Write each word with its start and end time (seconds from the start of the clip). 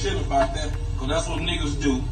shit 0.00 0.14
about 0.14 0.54
that, 0.54 0.72
because 0.94 1.08
that's 1.08 1.28
what 1.28 1.40
niggas 1.40 1.80
do. 1.82 2.02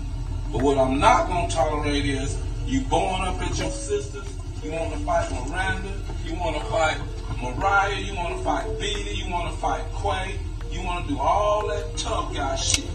But 0.52 0.62
what 0.62 0.76
I'm 0.76 0.98
not 0.98 1.26
gonna 1.28 1.48
tolerate 1.48 2.04
is 2.04 2.36
you 2.66 2.82
going 2.82 3.22
up 3.22 3.40
at 3.40 3.58
your 3.58 3.70
sisters. 3.70 4.26
You 4.62 4.72
want 4.72 4.92
to 4.92 4.98
fight 5.00 5.30
Miranda. 5.30 5.90
You 6.24 6.34
want 6.34 6.56
to 6.56 6.64
fight 6.64 6.98
Mariah. 7.40 7.94
You 7.94 8.14
want 8.14 8.36
to 8.36 8.44
fight 8.44 8.66
Beanie. 8.78 9.16
You 9.16 9.32
want 9.32 9.50
to 9.50 9.56
fight 9.58 9.84
Quay. 10.02 10.38
You 10.70 10.84
want 10.84 11.06
to 11.06 11.14
do 11.14 11.18
all 11.18 11.66
that 11.68 11.96
tough 11.96 12.34
guy 12.34 12.56
shit. 12.56 12.90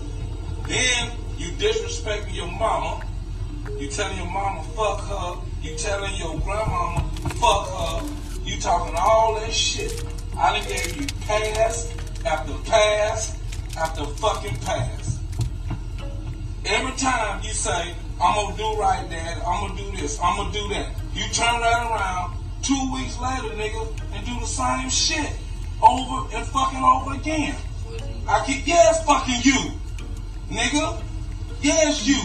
Then 0.68 1.12
you 1.38 1.48
disrespecting 1.54 2.36
your 2.36 2.52
mama. 2.52 3.04
You 3.80 3.88
telling 3.88 4.18
your 4.18 4.30
mama 4.30 4.64
fuck 4.76 5.02
her. 5.02 5.42
You 5.64 5.76
telling 5.76 6.16
your 6.18 6.38
grandmama 6.40 7.10
fuck 7.42 7.68
her. 7.68 8.44
You 8.44 8.60
talking 8.60 8.94
all 8.96 9.40
that 9.40 9.52
shit. 9.52 10.04
I 10.38 10.60
done 10.60 10.68
gave 10.68 11.02
you 11.02 11.08
pass 11.22 11.92
after 12.26 12.54
pass 12.70 13.40
after 13.78 14.06
fucking 14.06 14.56
pass. 14.62 15.20
Every 16.66 16.96
time 16.98 17.42
you 17.44 17.52
say, 17.52 17.96
I'm 18.22 18.36
gonna 18.36 18.58
do 18.58 18.76
right, 18.80 19.08
Dad, 19.10 19.42
I'm 19.46 19.68
gonna 19.68 19.82
do 19.82 19.98
this, 19.98 20.20
I'm 20.22 20.38
gonna 20.38 20.52
do 20.54 20.68
that, 20.70 20.90
you 21.14 21.28
turn 21.34 21.60
right 21.60 21.92
around 21.92 22.38
two 22.62 22.92
weeks 22.94 23.20
later, 23.20 23.54
nigga, 23.56 23.88
and 24.14 24.26
do 24.26 24.40
the 24.40 24.46
same 24.46 24.90
shit 24.90 25.32
over 25.82 26.36
and 26.36 26.46
fucking 26.48 26.82
over 26.82 27.14
again. 27.16 27.56
I 28.28 28.46
keep, 28.46 28.66
yes, 28.66 29.04
fucking 29.06 29.42
you, 29.44 29.72
nigga. 30.50 31.04
Yes, 31.62 32.08
you. 32.08 32.20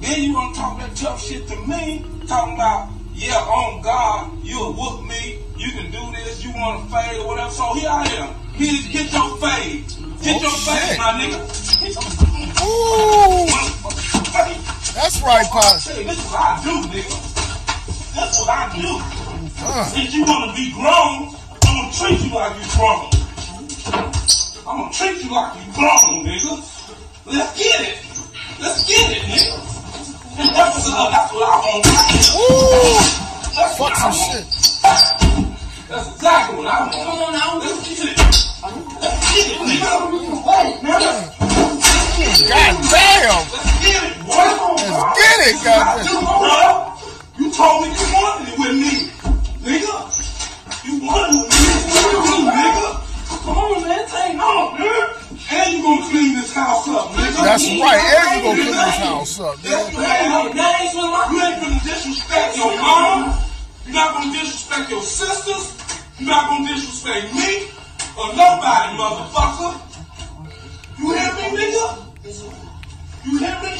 Then 0.00 0.22
you 0.22 0.32
gonna 0.32 0.54
talk 0.54 0.78
that 0.78 0.96
tough 0.96 1.22
shit 1.22 1.46
to 1.48 1.56
me, 1.66 2.04
talking 2.26 2.54
about, 2.54 2.90
yeah, 3.12 3.36
on 3.36 3.82
God, 3.82 4.30
you'll 4.42 4.72
whoop 4.72 5.06
me, 5.06 5.40
you 5.56 5.70
can 5.72 5.90
do 5.90 6.12
this, 6.12 6.42
you 6.42 6.52
wanna 6.54 6.86
fade 6.88 7.20
or 7.20 7.26
whatever. 7.26 7.50
So 7.50 7.74
here 7.74 7.90
I 7.90 8.06
am. 8.06 8.34
Here, 8.54 8.80
get 8.90 9.12
your 9.12 9.36
fade. 9.36 10.09
Get 10.22 10.36
Oh, 10.36 10.40
your 10.42 10.50
fade, 10.50 10.88
shit. 10.88 10.98
my 10.98 11.12
nigga. 11.16 11.40
Ooh, 12.60 13.46
that's 14.92 15.22
right, 15.22 15.46
Pops. 15.48 15.88
Hey, 15.88 16.04
this 16.04 16.18
is 16.18 16.24
what 16.30 16.40
I 16.40 16.62
do, 16.62 16.74
nigga. 16.92 17.16
That's 18.14 18.38
what 18.40 18.48
I 18.50 18.68
do. 18.76 19.00
Uh, 19.64 19.84
Since 19.84 20.14
you 20.14 20.24
wanna 20.24 20.52
be 20.54 20.72
grown, 20.72 21.34
I'm 21.64 21.74
gonna 21.80 21.92
treat 21.92 22.20
you 22.20 22.34
like 22.34 22.52
you're 22.60 22.76
grown. 22.76 23.08
I'm 24.68 24.76
gonna 24.78 24.92
treat 24.92 25.24
you 25.24 25.30
like 25.32 25.54
you're 25.56 25.74
grown, 25.74 26.24
nigga. 26.26 26.52
Let's 27.26 27.56
get 27.58 27.80
it. 27.80 27.98
Let's 28.60 28.84
get 28.86 29.10
it, 29.16 29.22
nigga. 29.24 29.56
And 30.38 30.48
that's 30.54 30.88
what, 30.88 31.10
that's 31.10 31.32
what 31.32 31.42
I 31.48 31.56
want. 31.64 31.86
ooh, 32.36 33.00
That's 33.56 33.76
fuck 33.76 33.80
what 33.80 33.92
I 33.96 34.04
want. 34.04 34.14
shit. 34.16 34.44
That's 35.88 36.08
exactly 36.14 36.56
what 36.58 36.66
I 36.66 36.80
want. 36.80 36.92
Come 36.92 37.18
on 37.24 37.32
now, 37.32 37.58
let's 37.58 37.88
get 37.88 38.08
it. 38.12 38.89
God 42.50 42.76
damn. 42.90 43.40
Let's 44.28 45.00
get 45.16 45.38
it, 45.48 45.56
goddamn. 45.64 46.12
You 47.38 47.46
told 47.50 47.82
me 47.82 47.88
you 47.88 48.06
wanted 48.12 48.52
it 48.52 48.58
with 48.58 48.76
me, 48.76 49.08
nigga. 49.64 49.96
You 50.84 50.92
wanted 51.06 51.36
it 51.36 51.48
with 51.48 51.56
me, 51.56 52.50
nigga. 52.52 52.88
Come 53.40 53.56
on, 53.56 53.82
man. 53.82 54.04
Take 54.08 54.36
on, 54.36 54.78
man. 54.78 55.08
And 55.52 55.72
you 55.72 55.82
gonna 55.82 56.10
clean 56.10 56.34
this 56.34 56.52
house 56.52 56.88
up, 56.88 57.08
nigga. 57.10 57.42
That's 57.42 57.64
right. 57.64 57.96
And 57.96 58.28
you 58.36 58.42
gonna 58.44 58.62
clean 58.62 58.76
this 58.76 58.98
house 58.98 59.40
up, 59.40 59.56
That's 59.62 59.96
right. 59.96 60.28
You 61.32 61.40
ain't 61.40 61.60
gonna 61.62 61.80
disrespect 61.80 62.56
your 62.56 62.76
mom. 62.76 63.32
You're 63.86 63.94
not 63.94 64.14
gonna 64.14 64.32
disrespect 64.32 64.90
your 64.90 65.02
sisters. 65.02 65.76
You're 66.18 66.28
not 66.28 66.50
gonna 66.50 66.68
disrespect 66.74 67.34
me 67.34 67.79
or 68.20 68.34
nobody, 68.36 68.90
motherfucker. 69.00 69.72
You 70.98 71.06
hear 71.14 71.32
me, 71.34 71.44
nigga? 71.56 71.84
You 73.24 73.38
hear 73.38 73.56
me? 73.62 73.72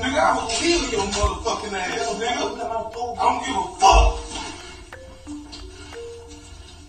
Nigga, 0.00 0.20
I 0.20 0.36
will 0.36 0.48
kill 0.50 0.82
your 0.90 1.06
motherfucking 1.16 1.72
ass, 1.72 2.08
nigga. 2.20 2.44
I 2.44 3.22
don't 3.24 3.40
give 3.46 3.56
a 3.56 3.64
fuck. 3.80 4.06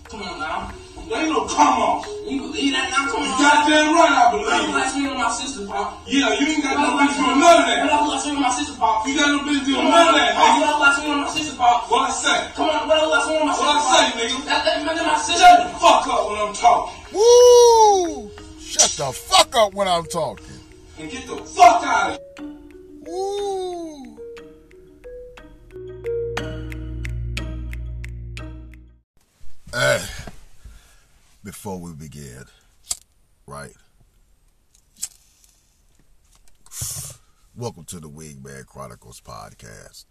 Come 0.09 0.21
on 0.21 0.39
now. 0.39 0.84
There 1.05 1.21
ain't 1.21 1.29
no 1.29 1.45
come 1.45 1.77
on. 1.77 2.01
You 2.25 2.41
believe 2.41 2.73
that 2.73 2.89
now? 2.89 3.05
Come 3.05 3.21
You 3.21 3.29
on. 3.29 3.37
goddamn 3.37 3.93
right, 3.93 4.09
I 4.09 4.33
What 4.33 4.41
believe. 4.41 4.73
else 4.73 4.91
swing 4.93 5.07
on 5.07 5.17
my 5.21 5.29
sister, 5.29 5.61
Pop? 5.69 6.01
Yeah, 6.09 6.33
you 6.33 6.45
ain't 6.49 6.63
got 6.65 6.81
no 6.81 6.97
business 6.97 7.17
doing 7.21 7.39
none 7.39 7.61
of 7.61 7.65
that. 7.69 7.77
else 7.85 8.23
swing 8.25 8.35
on 8.35 8.41
my 8.41 8.49
sister, 8.49 8.73
Pop? 8.81 9.05
You 9.05 9.13
got 9.13 9.29
no 9.29 9.39
business 9.45 9.65
doing 9.69 9.85
none 9.85 10.07
of 10.09 10.15
that, 10.17 10.33
Pop. 10.33 10.49
nigga. 10.49 10.65
What 10.65 10.87
else 10.89 10.97
swing 10.97 11.11
on 11.13 11.21
my 11.21 11.29
sister, 11.29 11.55
Pop? 11.55 11.77
What 11.91 12.09
I 12.09 12.13
say? 12.13 12.37
Come 12.57 12.69
on, 12.73 12.87
what 12.89 12.97
else 12.97 13.25
swing 13.29 13.37
on 13.37 13.47
my 13.47 13.53
sister, 13.53 13.69
What 13.69 13.77
I 13.77 13.93
say, 13.93 14.05
nigga? 14.17 14.45
That, 14.49 14.59
that, 14.65 14.75
that, 14.81 15.05
my 15.05 15.17
sister. 15.21 15.45
Shut 15.45 15.57
the 15.61 15.69
fuck 15.77 16.07
up 16.09 16.21
when 16.25 16.37
I'm 16.41 16.53
talking. 16.57 16.97
Woo! 17.13 18.31
Shut 18.59 18.89
the 18.97 19.09
fuck 19.13 19.55
up 19.55 19.73
when 19.77 19.87
I'm 19.87 20.05
talking. 20.09 20.45
And 20.97 21.11
get 21.11 21.27
the 21.27 21.37
fuck 21.37 21.83
out 21.85 22.11
of 22.11 22.19
here. 22.39 22.49
Woo! 23.05 24.17
Hey, 29.73 29.99
before 31.45 31.79
we 31.79 31.93
begin, 31.93 32.43
right? 33.45 33.75
Welcome 37.55 37.83
to 37.85 37.99
the 37.99 38.09
Wingman 38.09 38.65
Chronicles 38.65 39.21
podcast. 39.21 40.05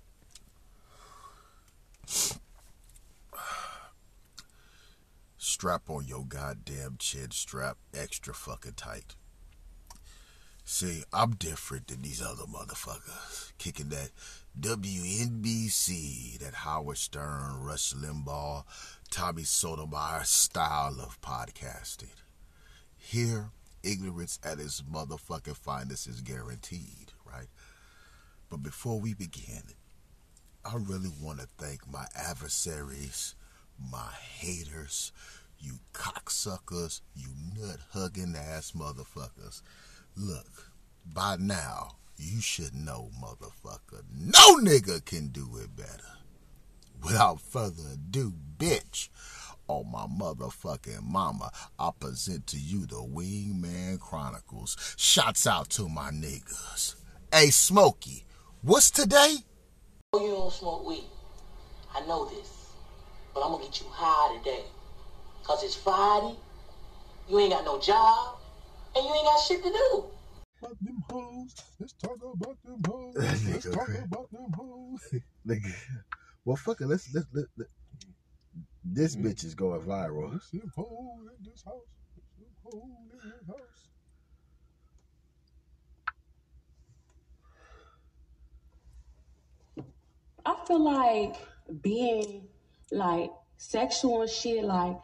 Strap 5.37 5.91
on 5.91 6.07
your 6.07 6.25
goddamn 6.25 6.99
chin 7.01 7.33
strap 7.33 7.79
extra 7.93 8.33
fucking 8.33 8.75
tight. 8.75 9.17
See, 10.65 11.03
I'm 11.13 11.33
different 11.33 11.89
than 11.89 12.03
these 12.03 12.23
other 12.23 12.45
motherfuckers. 12.45 13.53
Kicking 13.59 13.89
that 13.89 14.11
WNBC, 14.59 16.39
that 16.39 16.55
Howard 16.55 16.97
Stern, 16.97 17.61
Rush 17.61 17.93
Limbaugh, 17.93 18.63
Tommy 19.11 19.45
Sotomayor 19.45 20.25
style 20.25 21.01
of 21.01 21.21
podcasting. 21.21 22.15
Here, 22.97 23.51
ignorance 23.83 24.39
at 24.43 24.59
its 24.59 24.83
motherfucking 24.83 25.57
finest 25.57 26.07
is 26.07 26.21
guaranteed, 26.21 27.13
right? 27.25 27.49
But 28.51 28.63
before 28.63 29.01
we 29.01 29.15
begin, 29.15 29.63
I 30.65 30.77
really 30.77 31.11
want 31.21 31.41
to 31.41 31.49
thank 31.59 31.91
my 31.91 32.07
adversaries, 32.15 33.35
my 33.79 34.11
haters, 34.39 35.13
you 35.59 35.79
cocksuckers, 35.93 37.01
you 37.15 37.29
nut 37.57 37.79
hugging 37.93 38.35
ass 38.37 38.73
motherfuckers. 38.73 39.63
Look, 40.17 40.73
by 41.05 41.37
now, 41.39 41.97
you 42.17 42.41
should 42.41 42.75
know, 42.75 43.11
motherfucker, 43.23 44.03
no 44.13 44.57
nigga 44.57 45.05
can 45.05 45.29
do 45.29 45.57
it 45.63 45.77
better. 45.77 46.24
Without 47.05 47.41
further 47.41 47.83
ado, 47.93 48.33
bitch, 48.57 49.09
Oh, 49.67 49.83
my 49.83 50.07
motherfucking 50.07 51.03
mama, 51.03 51.51
I 51.79 51.91
present 51.99 52.47
to 52.49 52.59
you 52.59 52.87
the 52.87 52.97
Wingman 52.97 53.99
Chronicles. 53.99 54.77
Shots 54.99 55.47
out 55.47 55.71
to 55.71 55.89
my 55.89 56.11
niggas. 56.11 56.97
Hey, 57.33 57.47
Smokey, 57.51 58.27
what's 58.61 58.91
today? 58.91 59.37
know 60.13 60.25
you 60.25 60.31
don't 60.33 60.53
smoke 60.53 60.87
weed. 60.87 61.05
I 61.95 62.05
know 62.07 62.27
this. 62.27 62.73
But 63.35 63.43
I'm 63.43 63.53
gonna 63.53 63.65
get 63.65 63.81
you 63.81 63.87
high 63.91 64.37
today. 64.39 64.65
Cause 65.45 65.63
it's 65.63 65.75
Friday, 65.75 66.37
you 67.29 67.39
ain't 67.39 67.53
got 67.53 67.65
no 67.65 67.81
job, 67.81 68.37
and 68.95 69.05
you 69.05 69.15
ain't 69.15 69.25
got 69.25 69.41
shit 69.41 69.63
to 69.63 69.71
do. 69.71 70.05
about 70.63 70.77
them 70.81 71.05
hoes. 71.11 71.55
Let's 71.81 71.93
talk 71.95 72.17
about 72.23 72.57
them 72.65 72.81
hoes. 72.87 73.15
Let's 73.49 73.65
talk 73.71 73.89
about 73.89 74.31
them 74.31 74.53
hoes. 74.57 75.01
Nigga, 75.47 75.75
well, 76.45 76.57
fuck 76.57 76.81
it. 76.81 76.87
Let's 76.87 77.13
let, 77.15 77.25
let, 77.33 77.47
let 77.57 77.69
this 78.85 79.17
bitch 79.17 79.45
is 79.45 79.55
going 79.55 79.81
viral. 79.81 80.31
There's 80.31 80.51
them 80.51 80.71
hoes 80.77 81.29
in 81.39 81.51
this 81.51 81.65
house. 81.65 81.83
There's 82.15 82.29
them 82.39 82.55
hoes 82.65 82.83
in 83.13 83.31
this 83.31 83.47
house. 83.49 83.89
I 90.47 90.67
feel 90.67 90.85
like 90.85 91.37
being 91.83 92.49
like 92.93 93.31
sexual 93.57 94.23
and 94.23 94.31
shit, 94.31 94.65
like 94.65 94.97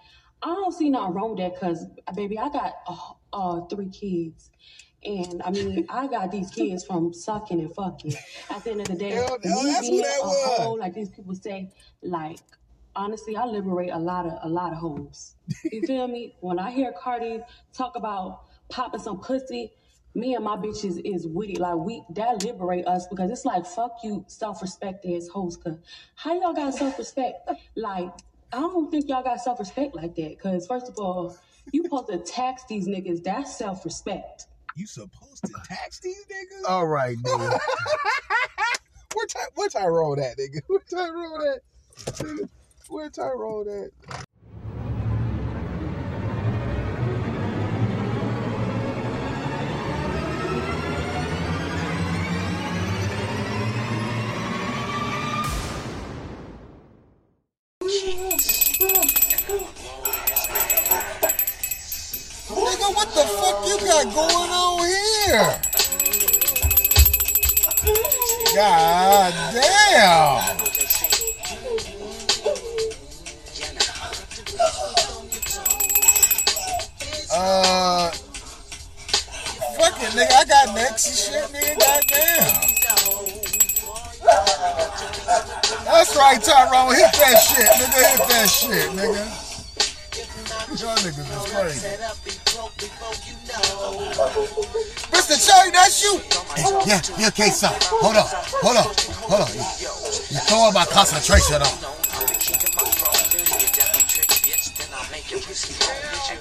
I 0.42 0.48
don't 0.48 0.72
see 0.72 0.90
nothing 0.90 1.14
wrong 1.14 1.30
with 1.30 1.38
that 1.38 1.54
because, 1.54 1.86
baby, 2.14 2.38
I 2.38 2.48
got 2.50 2.72
uh, 2.86 2.96
uh, 3.32 3.60
three 3.66 3.88
kids. 3.90 4.50
And 5.04 5.42
I 5.44 5.50
mean, 5.50 5.86
I 5.90 6.08
got 6.08 6.30
these 6.30 6.50
kids 6.50 6.84
from 6.84 7.12
sucking 7.14 7.60
and 7.60 7.74
fucking. 7.74 8.14
At 8.50 8.64
the 8.64 8.72
end 8.72 8.82
of 8.82 8.88
the 8.88 8.96
day, 8.96 9.10
Hell, 9.12 9.38
me 9.42 9.64
that's 9.64 9.88
being 9.88 10.02
that 10.02 10.20
a 10.20 10.26
was. 10.26 10.58
hoe, 10.58 10.72
like 10.74 10.94
these 10.94 11.10
people 11.10 11.34
say, 11.34 11.70
like 12.02 12.38
honestly, 12.96 13.36
I 13.36 13.46
liberate 13.46 13.90
a 13.92 13.98
lot 13.98 14.26
of 14.26 14.34
a 14.42 14.48
lot 14.48 14.72
of 14.72 14.78
hoes. 14.78 15.36
You 15.70 15.82
feel 15.82 16.08
me? 16.08 16.36
When 16.40 16.58
I 16.58 16.70
hear 16.70 16.92
Cardi 16.92 17.40
talk 17.72 17.96
about 17.96 18.42
popping 18.70 19.00
some 19.00 19.20
pussy, 19.20 19.72
me 20.14 20.34
and 20.34 20.44
my 20.44 20.56
bitches 20.56 21.00
is 21.04 21.26
with 21.26 21.50
it. 21.50 21.58
Like 21.60 21.76
we 21.76 22.04
that 22.10 22.44
liberate 22.44 22.86
us 22.86 23.06
because 23.08 23.30
it's 23.30 23.44
like 23.46 23.66
fuck 23.66 23.92
you, 24.04 24.24
self 24.28 24.62
respect 24.62 25.06
as 25.06 25.28
hoes. 25.28 25.56
Cause 25.56 25.78
how 26.16 26.34
y'all 26.40 26.54
got 26.54 26.74
self 26.74 26.98
respect? 26.98 27.48
like 27.76 28.10
I 28.52 28.60
don't 28.60 28.90
think 28.90 29.08
y'all 29.08 29.22
got 29.24 29.40
self 29.40 29.60
respect 29.60 29.94
like 29.94 30.14
that. 30.16 30.38
Cause 30.42 30.66
first 30.66 30.88
of 30.88 30.96
all, 30.98 31.38
you 31.72 31.84
supposed 31.84 32.08
to 32.08 32.18
tax 32.18 32.64
these 32.68 32.88
niggas. 32.88 33.24
That's 33.24 33.56
self 33.56 33.84
respect. 33.84 34.46
You 34.76 34.86
supposed 34.86 35.44
to 35.44 35.52
tax 35.66 36.00
these 36.00 36.24
niggas? 36.26 36.68
All 36.68 36.86
right, 36.86 37.16
nigga. 37.16 37.58
Where 39.14 39.26
Ty 39.26 39.40
where 39.54 39.68
Tyrone 39.68 40.20
at, 40.20 40.38
nigga? 40.38 40.60
Where 40.68 40.80
Tyrone 40.88 41.48
at? 41.48 41.62
Nigga, 42.16 42.48
Where 42.88 43.10
Tyrone 43.10 43.68
at? 43.68 44.26
Here? 65.30 65.60
God 68.56 69.32
damn. 69.54 70.58
Uh, 77.32 78.10
fuck 79.78 80.02
it, 80.02 80.10
nigga. 80.10 80.34
I 80.34 80.44
got 80.46 80.74
next 80.74 81.06
and 81.06 81.16
shit, 81.16 81.44
nigga. 81.54 81.78
Goddamn. 81.78 82.70
That's 85.84 86.16
right, 86.16 86.42
Tyrone. 86.42 86.94
Hit 86.96 87.12
that 87.12 87.36
shit, 87.38 87.70
nigga. 87.78 88.02
Hit 88.10 88.28
that 88.28 88.48
shit, 88.48 88.90
nigga. 88.98 89.24
Y'all 90.80 90.96
niggas 90.96 91.28
is 91.36 91.44
crazy. 91.52 91.86
Mr. 95.10 95.34
Cherry, 95.34 95.70
that's 95.70 96.02
you. 96.02 96.20
Yeah, 96.86 97.00
yeah, 97.18 97.28
okay, 97.28 97.50
son. 97.50 97.74
Hold 98.00 98.16
on, 98.16 98.26
hold 98.62 98.76
on, 98.76 98.84
hold 99.26 99.40
on. 99.42 99.48
You, 99.54 99.62
you 100.30 100.40
throwing 100.46 100.74
my 100.74 100.84
concentration 100.86 101.62
off. 101.62 101.74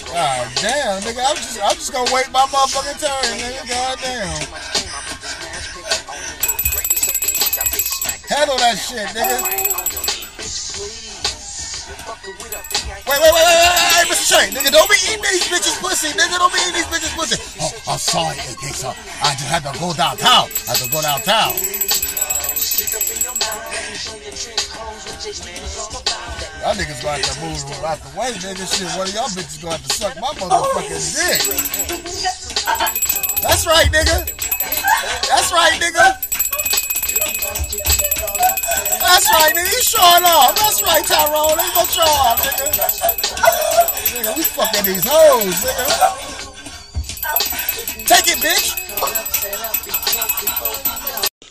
God 0.09 0.47
damn, 0.55 1.01
nigga. 1.01 1.23
I'm 1.25 1.35
just, 1.35 1.59
I'm 1.63 1.75
just 1.75 1.93
gonna 1.93 2.13
wait 2.13 2.29
my 2.31 2.41
motherfucking 2.41 2.99
turn, 2.99 3.37
nigga. 3.37 3.67
God 3.69 3.99
damn. 4.01 4.41
Handle 8.29 8.57
that 8.57 8.77
shit, 8.77 9.07
nigga. 9.09 9.98
Wait, 13.09 13.17
wait, 13.17 13.33
wait, 13.33 13.41
wait, 13.41 13.57
wait, 13.57 13.89
hey, 13.97 14.05
Mr. 14.05 14.21
Shane, 14.21 14.53
nigga, 14.53 14.69
don't 14.69 14.85
be 14.85 14.93
eating 15.09 15.25
these 15.25 15.49
bitches 15.49 15.81
pussy, 15.81 16.13
nigga, 16.13 16.37
don't 16.37 16.53
be 16.53 16.61
eating 16.61 16.77
these 16.77 16.85
bitches 16.93 17.09
pussy. 17.17 17.41
Oh, 17.57 17.73
I'm 17.93 17.97
sorry, 17.97 18.37
okay, 18.53 18.69
so 18.69 18.89
uh, 18.89 19.25
I 19.25 19.33
just 19.33 19.49
had 19.49 19.65
to 19.65 19.73
go 19.81 19.97
downtown. 19.97 20.45
I 20.69 20.77
had 20.77 20.85
to 20.85 20.89
go 20.93 21.01
downtown. 21.01 21.57
Y'all 26.61 26.77
niggas 26.77 27.01
gonna 27.01 27.17
have 27.17 27.25
to 27.25 27.33
move 27.41 27.57
out 27.81 27.97
the 27.97 28.13
way, 28.13 28.29
nigga. 28.45 28.69
Shit, 28.69 28.93
one 28.93 29.09
of 29.09 29.13
y'all 29.17 29.25
bitches 29.33 29.57
gonna 29.57 29.73
have 29.73 29.87
to 29.89 29.93
suck 29.97 30.13
my 30.21 30.29
motherfucking 30.37 31.01
dick. 31.17 31.41
That's 33.41 33.65
right, 33.65 33.89
nigga. 33.89 34.21
That's 35.25 35.49
right, 35.49 35.81
nigga. 35.81 36.29
That's 39.09 39.25
right, 39.33 39.53
nigga. 39.55 39.71
You 39.73 39.81
showing 39.81 40.23
off. 40.23 40.53
That's 40.55 40.81
right, 40.83 41.03
Tyrone. 41.03 41.57
They 41.57 41.65
gonna 41.73 41.89
show 41.89 42.01
off, 42.05 42.37
nigga. 42.45 42.69
Nigga, 44.13 44.37
we 44.37 44.43
fucking 44.43 44.85
these 44.85 45.03
hoes, 45.07 45.65
nigga. 45.65 46.45
Take 48.05 48.27
it, 48.27 48.37
bitch. 48.37 48.77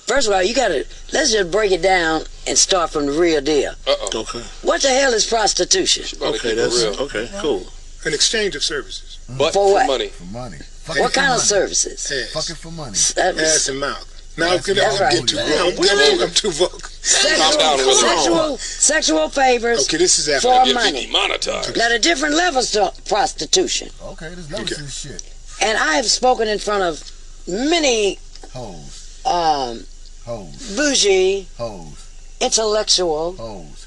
First 0.06 0.28
of 0.28 0.34
all, 0.34 0.42
you 0.42 0.54
gotta 0.54 0.86
let's 1.12 1.32
just 1.32 1.50
break 1.50 1.72
it 1.72 1.82
down 1.82 2.22
and 2.46 2.56
start 2.56 2.90
from 2.90 3.06
the 3.06 3.12
real 3.12 3.40
deal. 3.40 3.72
Uh-oh. 3.86 4.20
Okay. 4.20 4.42
What 4.62 4.80
the 4.80 4.88
hell 4.88 5.12
is 5.12 5.26
prostitution? 5.26 6.06
Okay, 6.22 6.54
that's 6.54 6.80
real. 6.82 7.00
okay. 7.02 7.28
Cool. 7.40 7.66
An 8.06 8.14
exchange 8.14 8.54
of 8.54 8.62
services. 8.62 9.18
But 9.36 9.52
For 9.52 9.66
for 9.66 9.72
what? 9.72 9.86
money. 9.88 10.08
For 10.08 10.24
money. 10.24 10.58
What 10.86 11.12
kind 11.12 11.32
of 11.34 11.40
services? 11.40 12.10
Ass. 12.10 12.30
Fucking 12.32 12.56
for 12.56 12.70
money. 12.70 12.96
That 13.16 13.34
was 13.34 13.42
Ass 13.42 13.68
and 13.68 13.80
mouth. 13.80 14.06
Now 14.38 14.52
I'm 14.54 14.60
gonna 14.60 14.80
right. 14.80 15.12
get 15.12 15.26
too 15.28 15.36
That's 15.36 15.60
I'm, 15.60 15.76
right. 15.76 16.12
I'm, 16.14 16.20
I'm 16.22 16.30
too 16.30 16.50
vocal. 16.52 16.78
Sexual, 17.08 17.58
down, 17.58 17.78
sexual, 17.94 18.58
sexual 18.58 19.28
favors 19.28 19.84
Okay, 19.86 19.96
this 19.96 20.18
is 20.18 20.28
after 20.28 20.48
for 20.48 20.64
Get 20.64 20.74
money. 20.74 21.00
you 21.02 21.06
demonetized. 21.12 21.76
Now, 21.76 21.88
the 21.88 21.98
different 21.98 22.34
levels 22.34 22.70
to 22.72 22.92
prostitution, 23.06 23.88
Okay, 24.02 24.28
this 24.34 24.50
levels 24.50 24.72
Okay. 24.72 24.86
shit. 24.88 25.22
and 25.60 25.78
I 25.78 25.94
have 25.94 26.06
spoken 26.06 26.48
in 26.48 26.58
front 26.58 26.82
of 26.84 27.10
many 27.46 28.18
Hoes. 28.52 29.20
um, 29.24 29.84
Hoes. 30.26 30.76
bougie, 30.76 31.46
Hoes. 31.56 31.94
intellectual, 32.40 33.32
Hoes. 33.36 33.86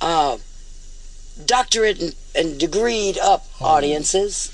uh, 0.00 0.36
doctorate 1.46 2.00
and, 2.00 2.14
and 2.34 2.60
degreed 2.60 3.16
up 3.18 3.46
audiences, 3.60 4.50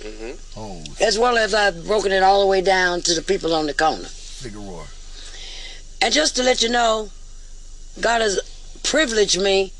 Hoes. 0.55 1.01
as 1.01 1.19
well 1.19 1.39
as 1.39 1.55
I've 1.55 1.87
broken 1.87 2.12
it 2.12 2.23
all 2.23 2.41
the 2.41 2.47
way 2.47 2.61
down 2.61 3.01
to 3.03 3.15
the 3.15 3.23
people 3.23 3.55
on 3.55 3.67
the 3.67 3.75
corner. 3.75 4.05
Figaro. 4.05 4.85
And 6.03 6.12
just 6.12 6.37
to 6.37 6.43
let 6.43 6.61
you 6.62 6.69
know, 6.69 7.09
God 8.00 8.20
has 8.20 8.41
privileged 8.82 9.41
me 9.41 9.73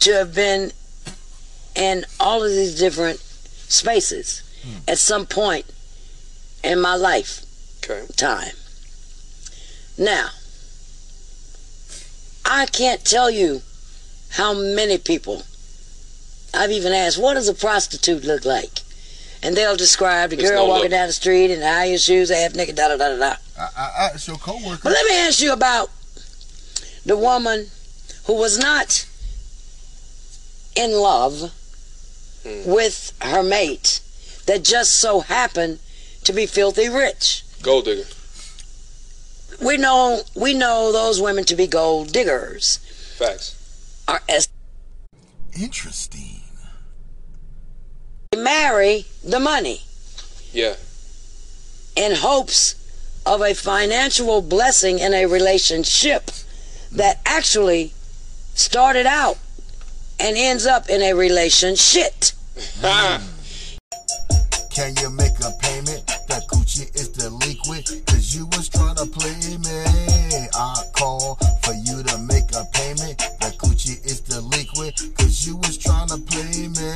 to 0.00 0.12
have 0.12 0.34
been 0.34 0.72
in 1.74 2.04
all 2.18 2.42
of 2.42 2.50
these 2.50 2.78
different 2.78 3.20
spaces 3.20 4.42
hmm. 4.62 4.78
at 4.88 4.98
some 4.98 5.26
point 5.26 5.66
in 6.64 6.80
my 6.80 6.94
life 6.94 7.44
Okay. 7.84 8.06
time. 8.16 8.52
Now, 9.96 10.28
I 12.44 12.66
can't 12.66 13.04
tell 13.04 13.30
you 13.30 13.62
how 14.30 14.52
many 14.54 14.98
people 14.98 15.42
I've 16.54 16.70
even 16.70 16.92
asked, 16.92 17.18
what 17.18 17.34
does 17.34 17.48
a 17.48 17.54
prostitute 17.54 18.24
look 18.24 18.44
like? 18.44 18.80
And 19.42 19.56
they'll 19.56 19.76
describe 19.76 20.30
the 20.30 20.36
There's 20.36 20.50
girl 20.50 20.64
no 20.64 20.68
walking 20.68 20.84
look. 20.84 20.90
down 20.90 21.06
the 21.06 21.12
street 21.12 21.50
in 21.50 21.60
high 21.62 21.88
heel 21.88 21.98
shoes, 21.98 22.30
half 22.30 22.54
naked, 22.54 22.74
da 22.74 22.88
da 22.88 22.96
da 22.96 23.08
da 23.10 23.16
da. 23.16 23.36
I, 23.58 23.68
I, 23.76 24.10
your 24.26 24.36
coworker. 24.36 24.80
But 24.82 24.92
let 24.92 25.06
me 25.06 25.16
ask 25.18 25.40
you 25.40 25.52
about 25.52 25.90
the 27.08 27.16
woman 27.16 27.66
who 28.26 28.34
was 28.34 28.58
not 28.58 29.06
in 30.76 30.92
love 30.92 31.52
hmm. 32.42 32.70
with 32.70 33.14
her 33.22 33.42
mate 33.42 34.00
that 34.46 34.62
just 34.62 34.94
so 34.94 35.20
happened 35.20 35.78
to 36.24 36.32
be 36.34 36.44
filthy 36.44 36.88
rich. 36.88 37.44
Gold 37.62 37.86
digger. 37.86 38.04
We 39.64 39.78
know 39.78 40.20
we 40.36 40.52
know 40.52 40.92
those 40.92 41.20
women 41.20 41.44
to 41.44 41.56
be 41.56 41.66
gold 41.66 42.12
diggers. 42.12 42.76
Facts. 43.16 43.56
Are 44.06 44.20
as 44.28 44.48
Interesting. 45.58 46.42
they 48.30 48.38
marry 48.40 49.06
the 49.24 49.40
money 49.40 49.80
Yeah. 50.52 50.76
in 51.96 52.14
hopes 52.16 52.74
of 53.24 53.40
a 53.40 53.54
financial 53.54 54.40
blessing 54.42 54.98
in 54.98 55.14
a 55.14 55.26
relationship 55.26 56.30
that 56.92 57.20
actually 57.26 57.92
started 58.54 59.06
out 59.06 59.38
and 60.20 60.36
ends 60.36 60.66
up 60.66 60.88
in 60.88 61.02
a 61.02 61.14
relationship. 61.14 62.12
Can 64.78 64.94
you 65.02 65.10
make 65.10 65.34
a 65.40 65.50
payment? 65.60 66.06
That 66.28 66.46
coochie 66.46 66.94
is 66.94 67.08
delinquent. 67.08 68.06
Cause 68.06 68.32
you 68.32 68.46
was 68.46 68.68
trying 68.68 68.94
to 68.94 69.06
play 69.06 69.34
me. 69.58 70.46
I 70.54 70.84
call 70.92 71.34
for 71.64 71.74
you 71.74 72.02
to 72.04 72.18
make 72.18 72.52
a 72.54 72.64
payment. 72.72 73.18
That 73.40 73.58
coochie 73.58 73.98
is 74.06 74.20
delinquent. 74.20 74.94
Cause 75.18 75.44
you 75.44 75.56
was 75.56 75.78
trying 75.78 76.06
to 76.08 76.18
play 76.18 76.68
me. 76.68 76.94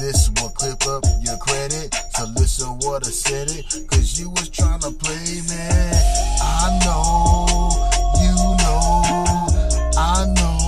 This 0.00 0.30
will 0.40 0.48
clip 0.50 0.86
up 0.86 1.04
your 1.20 1.36
credit. 1.36 1.94
So 2.16 2.24
listen 2.36 2.68
what 2.88 3.06
I 3.06 3.10
said 3.10 3.50
it. 3.50 3.66
Cause 3.88 4.18
you 4.18 4.30
was 4.30 4.48
trying 4.48 4.80
to 4.80 4.92
play 4.92 5.42
me. 5.44 5.90
I 6.40 6.80
know, 6.84 7.89
I 10.20 10.26
know, 10.26 10.59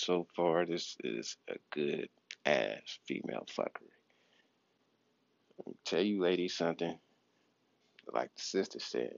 so 0.00 0.26
far 0.34 0.64
this 0.64 0.96
is 1.04 1.36
a 1.48 1.56
good 1.70 2.08
ass 2.46 2.98
female 3.06 3.46
fuckery. 3.56 3.92
Let 5.58 5.66
me 5.66 5.74
tell 5.84 6.02
you 6.02 6.22
ladies 6.22 6.56
something. 6.56 6.98
Like 8.12 8.34
the 8.34 8.42
sister 8.42 8.80
said, 8.80 9.14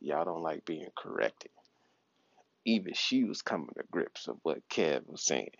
y'all 0.00 0.24
don't 0.24 0.42
like 0.42 0.64
being 0.64 0.88
corrected. 0.96 1.50
Even 2.64 2.92
she 2.94 3.24
was 3.24 3.42
coming 3.42 3.68
to 3.76 3.84
grips 3.90 4.28
of 4.28 4.36
what 4.42 4.68
Kev 4.68 5.06
was 5.06 5.24
saying. 5.24 5.50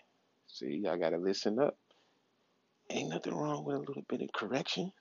See, 0.49 0.81
y'all 0.83 0.99
gotta 0.99 1.19
listen 1.19 1.59
up. 1.59 1.77
Ain't 2.91 3.11
nothing 3.11 3.35
wrong 3.35 3.65
with 3.65 3.77
a 3.77 3.81
little 3.81 4.05
bit 4.09 4.23
of 4.23 4.33
correction. 4.33 4.93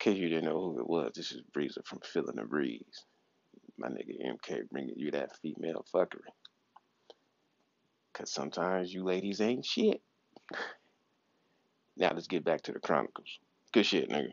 Cause 0.00 0.14
you 0.14 0.28
didn't 0.28 0.46
know 0.46 0.60
who 0.60 0.80
it 0.80 0.88
was. 0.88 1.12
This 1.14 1.32
is 1.32 1.42
Breezer 1.56 1.84
from 1.84 2.00
Feeling 2.00 2.36
the 2.36 2.44
Breeze. 2.44 3.04
My 3.78 3.88
nigga 3.88 4.16
MK 4.26 4.70
bringing 4.70 4.94
you 4.96 5.10
that 5.12 5.36
female 5.40 5.84
fuckery. 5.94 6.30
Cause 8.20 8.30
sometimes 8.30 8.92
you 8.92 9.02
ladies 9.02 9.40
ain't 9.40 9.64
shit. 9.64 10.02
Now 11.96 12.12
let's 12.12 12.26
get 12.26 12.44
back 12.44 12.60
to 12.62 12.72
the 12.72 12.78
Chronicles. 12.78 13.38
Good 13.72 13.86
shit, 13.86 14.10
nigga. 14.10 14.32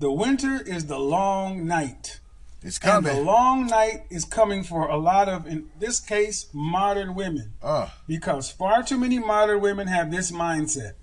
The 0.00 0.10
winter 0.10 0.60
is 0.60 0.86
the 0.86 0.98
long 0.98 1.64
night. 1.64 2.18
It's 2.60 2.80
And 2.80 3.06
the 3.06 3.20
long 3.20 3.66
night 3.66 4.06
is 4.10 4.24
coming 4.24 4.64
for 4.64 4.88
a 4.88 4.96
lot 4.96 5.28
of, 5.28 5.46
in 5.46 5.70
this 5.78 6.00
case, 6.00 6.48
modern 6.52 7.14
women. 7.14 7.52
Uh, 7.62 7.90
Because 8.08 8.50
far 8.50 8.82
too 8.82 8.98
many 8.98 9.20
modern 9.20 9.60
women 9.60 9.86
have 9.86 10.10
this 10.10 10.32
mindset. 10.32 10.94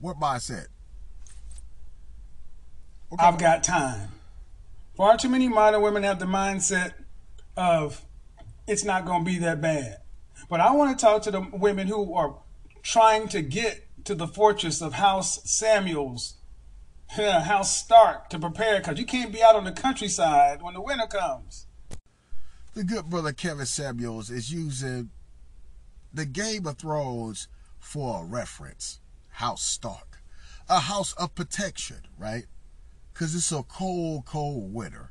what 0.00 0.18
mindset? 0.18 0.66
I've 3.16 3.38
got 3.38 3.62
time. 3.62 4.08
Far 4.96 5.16
too 5.16 5.28
many 5.28 5.46
modern 5.46 5.82
women 5.82 6.02
have 6.02 6.18
the 6.18 6.26
mindset 6.26 6.94
of 7.56 8.04
it's 8.66 8.82
not 8.84 9.04
going 9.04 9.24
to 9.24 9.30
be 9.30 9.38
that 9.38 9.60
bad. 9.60 9.98
But 10.48 10.60
I 10.60 10.72
want 10.72 10.98
to 10.98 11.04
talk 11.04 11.22
to 11.22 11.30
the 11.30 11.40
women 11.52 11.86
who 11.86 12.14
are 12.14 12.36
trying 12.82 13.28
to 13.28 13.42
get 13.42 13.86
to 14.04 14.14
the 14.14 14.26
fortress 14.26 14.80
of 14.80 14.94
House 14.94 15.40
Samuels, 15.44 16.36
House 17.08 17.76
Stark 17.76 18.30
to 18.30 18.38
prepare 18.38 18.78
because 18.78 18.98
you 18.98 19.04
can't 19.04 19.32
be 19.32 19.42
out 19.42 19.56
on 19.56 19.64
the 19.64 19.72
countryside 19.72 20.62
when 20.62 20.74
the 20.74 20.80
winter 20.80 21.06
comes. 21.06 21.66
The 22.74 22.84
good 22.84 23.06
brother 23.06 23.32
Kevin 23.32 23.66
Samuels 23.66 24.30
is 24.30 24.52
using 24.52 25.10
the 26.14 26.24
Game 26.24 26.66
of 26.66 26.78
Thrones 26.78 27.48
for 27.78 28.22
a 28.22 28.24
reference. 28.24 29.00
House 29.30 29.62
Stark. 29.62 30.22
A 30.68 30.80
house 30.80 31.12
of 31.14 31.34
protection, 31.34 32.02
right? 32.16 32.44
Because 33.12 33.34
it's 33.34 33.50
a 33.50 33.62
cold, 33.64 34.24
cold 34.24 34.72
winter. 34.72 35.10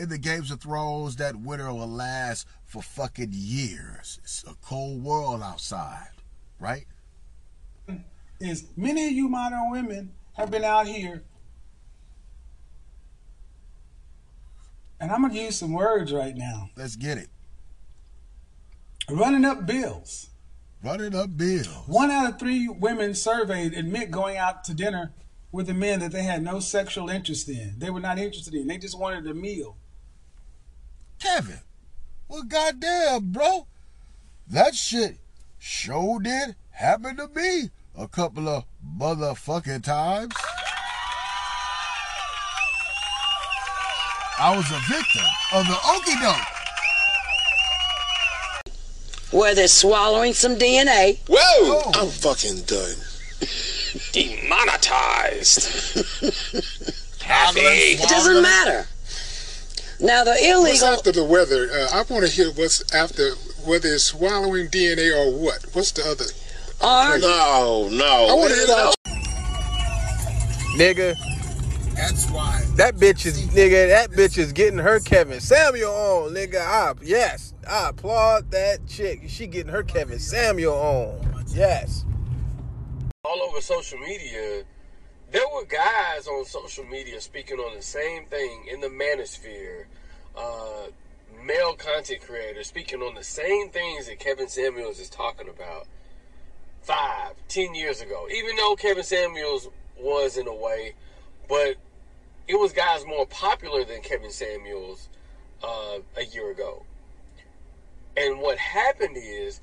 In 0.00 0.08
the 0.08 0.16
Games 0.16 0.50
of 0.50 0.62
Thrones, 0.62 1.16
that 1.16 1.36
winter 1.36 1.70
will 1.74 1.86
last 1.86 2.46
for 2.64 2.80
fucking 2.80 3.32
years. 3.34 4.18
It's 4.22 4.42
a 4.44 4.54
cold 4.64 5.04
world 5.04 5.42
outside, 5.42 6.08
right? 6.58 6.86
Is 8.40 8.64
many 8.78 9.08
of 9.08 9.12
you 9.12 9.28
modern 9.28 9.70
women 9.70 10.12
have 10.38 10.50
been 10.50 10.64
out 10.64 10.86
here, 10.86 11.22
and 14.98 15.10
I'm 15.12 15.20
going 15.20 15.34
to 15.34 15.38
use 15.38 15.56
some 15.56 15.74
words 15.74 16.14
right 16.14 16.34
now 16.34 16.70
Let's 16.78 16.96
get 16.96 17.18
it. 17.18 17.28
running 19.10 19.44
up 19.44 19.66
bills. 19.66 20.30
Running 20.82 21.14
up 21.14 21.36
bills. 21.36 21.66
One 21.86 22.10
out 22.10 22.26
of 22.32 22.38
three 22.38 22.68
women 22.68 23.14
surveyed 23.14 23.74
admit 23.74 24.10
going 24.10 24.38
out 24.38 24.64
to 24.64 24.72
dinner 24.72 25.12
with 25.52 25.68
a 25.68 25.74
man 25.74 26.00
that 26.00 26.12
they 26.12 26.22
had 26.22 26.42
no 26.42 26.58
sexual 26.58 27.10
interest 27.10 27.50
in. 27.50 27.74
They 27.76 27.90
were 27.90 28.00
not 28.00 28.18
interested 28.18 28.54
in. 28.54 28.66
They 28.66 28.78
just 28.78 28.98
wanted 28.98 29.26
a 29.26 29.34
meal. 29.34 29.76
Kevin, 31.20 31.60
well, 32.28 32.42
goddamn, 32.42 33.30
bro. 33.32 33.66
That 34.48 34.74
shit 34.74 35.18
sure 35.58 36.18
did 36.20 36.56
happen 36.70 37.16
to 37.16 37.28
me 37.28 37.70
a 37.96 38.08
couple 38.08 38.48
of 38.48 38.64
motherfucking 38.98 39.84
times. 39.84 40.34
I 44.38 44.56
was 44.56 44.64
a 44.70 44.80
victim 44.88 45.26
of 45.52 45.66
the 45.66 45.76
okey 45.90 46.14
doke. 46.22 46.46
Where 49.32 49.54
they're 49.54 49.68
swallowing 49.68 50.32
some 50.32 50.56
DNA. 50.56 51.18
Whoa! 51.28 51.36
Oh. 51.38 51.92
I'm 51.94 52.08
fucking 52.08 52.62
done. 52.62 52.96
Demonetized. 54.12 56.02
Happy. 57.22 57.60
It 58.00 58.08
doesn't 58.08 58.42
matter. 58.42 58.86
Now 60.00 60.24
the 60.24 60.32
illegal. 60.32 60.62
What's 60.62 60.82
after 60.82 61.12
the 61.12 61.24
weather? 61.24 61.68
Uh, 61.70 61.88
I 61.92 62.12
want 62.12 62.24
to 62.26 62.30
hear 62.30 62.50
what's 62.52 62.94
after 62.94 63.30
whether 63.66 63.88
it's 63.88 64.04
swallowing 64.04 64.68
DNA 64.68 65.14
or 65.14 65.30
what. 65.38 65.64
What's 65.74 65.92
the 65.92 66.02
other? 66.08 66.24
Are 66.80 67.18
No, 67.18 67.88
no. 67.92 68.26
I 68.30 68.34
want 68.34 68.50
to 68.50 68.56
hear 68.56 68.66
that. 68.66 68.94
Nigga, 70.76 71.16
That's 71.94 72.30
why. 72.30 72.64
that 72.76 72.94
bitch 72.96 73.26
is 73.26 73.46
nigga. 73.48 73.88
That 73.88 74.10
bitch 74.12 74.38
is 74.38 74.52
getting 74.52 74.78
her 74.78 75.00
Kevin 75.00 75.40
Samuel 75.40 75.92
on, 75.92 76.30
nigga. 76.32 76.60
I 76.60 76.94
yes, 77.02 77.52
I 77.68 77.90
applaud 77.90 78.50
that 78.52 78.86
chick. 78.86 79.24
She 79.28 79.46
getting 79.46 79.72
her 79.72 79.82
Kevin 79.82 80.18
Samuel 80.18 80.74
on. 80.74 81.44
Yes. 81.48 82.04
all 83.24 83.42
over 83.42 83.60
social 83.60 83.98
media, 83.98 84.62
there 85.30 85.46
were 85.54 85.64
guys 85.64 86.26
on 86.26 86.44
social 86.44 86.84
media 86.84 87.20
speaking 87.20 87.58
on 87.58 87.76
the 87.76 87.82
same 87.82 88.24
thing 88.26 88.66
in 88.70 88.80
the 88.80 88.88
manosphere. 88.88 89.84
Uh, 90.36 90.86
male 91.44 91.74
content 91.74 92.20
creators 92.22 92.66
speaking 92.66 93.00
on 93.00 93.14
the 93.14 93.22
same 93.22 93.70
things 93.70 94.06
that 94.06 94.18
Kevin 94.18 94.48
Samuels 94.48 94.98
is 94.98 95.08
talking 95.08 95.48
about 95.48 95.86
five, 96.82 97.34
ten 97.48 97.74
years 97.74 98.00
ago. 98.00 98.26
Even 98.34 98.56
though 98.56 98.74
Kevin 98.76 99.04
Samuels 99.04 99.68
was 99.96 100.36
in 100.36 100.48
a 100.48 100.54
way, 100.54 100.94
but 101.48 101.76
it 102.48 102.58
was 102.58 102.72
guys 102.72 103.04
more 103.06 103.26
popular 103.26 103.84
than 103.84 104.00
Kevin 104.00 104.30
Samuels 104.30 105.08
uh, 105.62 105.98
a 106.16 106.24
year 106.24 106.50
ago. 106.50 106.84
And 108.16 108.40
what 108.40 108.58
happened 108.58 109.16
is 109.16 109.60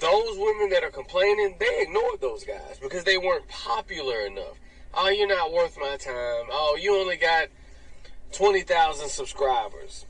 those 0.00 0.38
women 0.38 0.70
that 0.70 0.84
are 0.84 0.90
complaining, 0.90 1.56
they 1.58 1.82
ignored 1.82 2.20
those 2.20 2.44
guys 2.44 2.78
because 2.80 3.04
they 3.04 3.18
weren't 3.18 3.48
popular 3.48 4.20
enough. 4.26 4.58
Oh, 4.94 5.08
you're 5.08 5.28
not 5.28 5.52
worth 5.52 5.76
my 5.78 5.96
time. 5.96 6.46
Oh, 6.50 6.78
you 6.80 6.96
only 6.96 7.16
got 7.16 7.48
20,000 8.32 9.08
subscribers. 9.08 10.06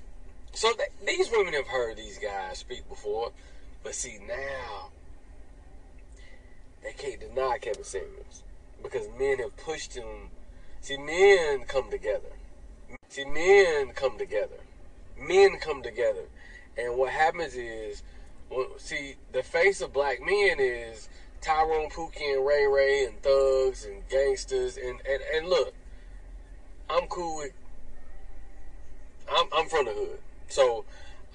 So 0.53 0.73
th- 0.73 0.89
these 1.07 1.31
women 1.31 1.55
have 1.55 1.67
heard 1.67 1.97
these 1.97 2.19
guys 2.19 2.59
speak 2.59 2.89
before. 2.89 3.33
But 3.83 3.95
see, 3.95 4.19
now, 4.27 4.91
they 6.83 6.93
can't 6.93 7.21
deny 7.21 7.59
Kevin 7.61 7.85
Samuels 7.85 8.43
because 8.83 9.07
men 9.19 9.39
have 9.39 9.57
pushed 9.57 9.95
him. 9.95 10.31
See, 10.81 10.97
men 10.97 11.65
come 11.67 11.91
together. 11.91 12.33
See, 13.09 13.25
men 13.25 13.93
come 13.93 14.19
together. 14.19 14.61
Men 15.19 15.59
come 15.59 15.83
together. 15.83 16.27
And 16.77 16.97
what 16.97 17.11
happens 17.11 17.55
is, 17.55 18.03
see, 18.79 19.17
the 19.33 19.43
face 19.43 19.81
of 19.81 19.93
black 19.93 20.21
men 20.21 20.59
is 20.59 21.09
Tyrone 21.41 21.91
Pookie 21.91 22.35
and 22.35 22.47
Ray 22.47 22.67
Ray 22.67 23.05
and 23.05 23.21
thugs 23.23 23.85
and 23.85 24.07
gangsters. 24.09 24.77
And, 24.77 25.01
and, 25.09 25.23
and 25.35 25.49
look, 25.49 25.75
I'm 26.89 27.07
cool 27.09 27.39
with, 27.39 27.53
I'm, 29.31 29.47
I'm 29.57 29.69
from 29.69 29.87
the 29.87 29.93
hood. 29.93 30.19
So 30.49 30.85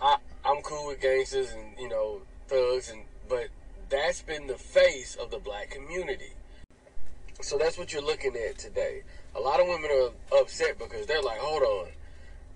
I, 0.02 0.18
I'm 0.46 0.62
cool 0.62 0.88
with 0.88 1.02
gangsters 1.02 1.52
and, 1.52 1.78
you 1.80 1.90
know, 1.90 2.22
thugs. 2.48 2.90
and 2.90 3.04
But 3.30 3.48
that's 3.90 4.22
been 4.22 4.48
the 4.48 4.58
face 4.58 5.16
of 5.16 5.32
the 5.32 5.40
black 5.40 5.70
community. 5.70 6.34
So 7.42 7.58
that's 7.58 7.78
what 7.78 7.92
you're 7.92 8.04
looking 8.04 8.36
at 8.36 8.58
today. 8.58 9.04
A 9.36 9.40
lot 9.40 9.60
of 9.60 9.68
women 9.68 9.90
are 9.92 10.40
upset 10.40 10.78
because 10.78 11.06
they're 11.08 11.22
like, 11.22 11.40
hold 11.40 11.64
on. 11.64 11.88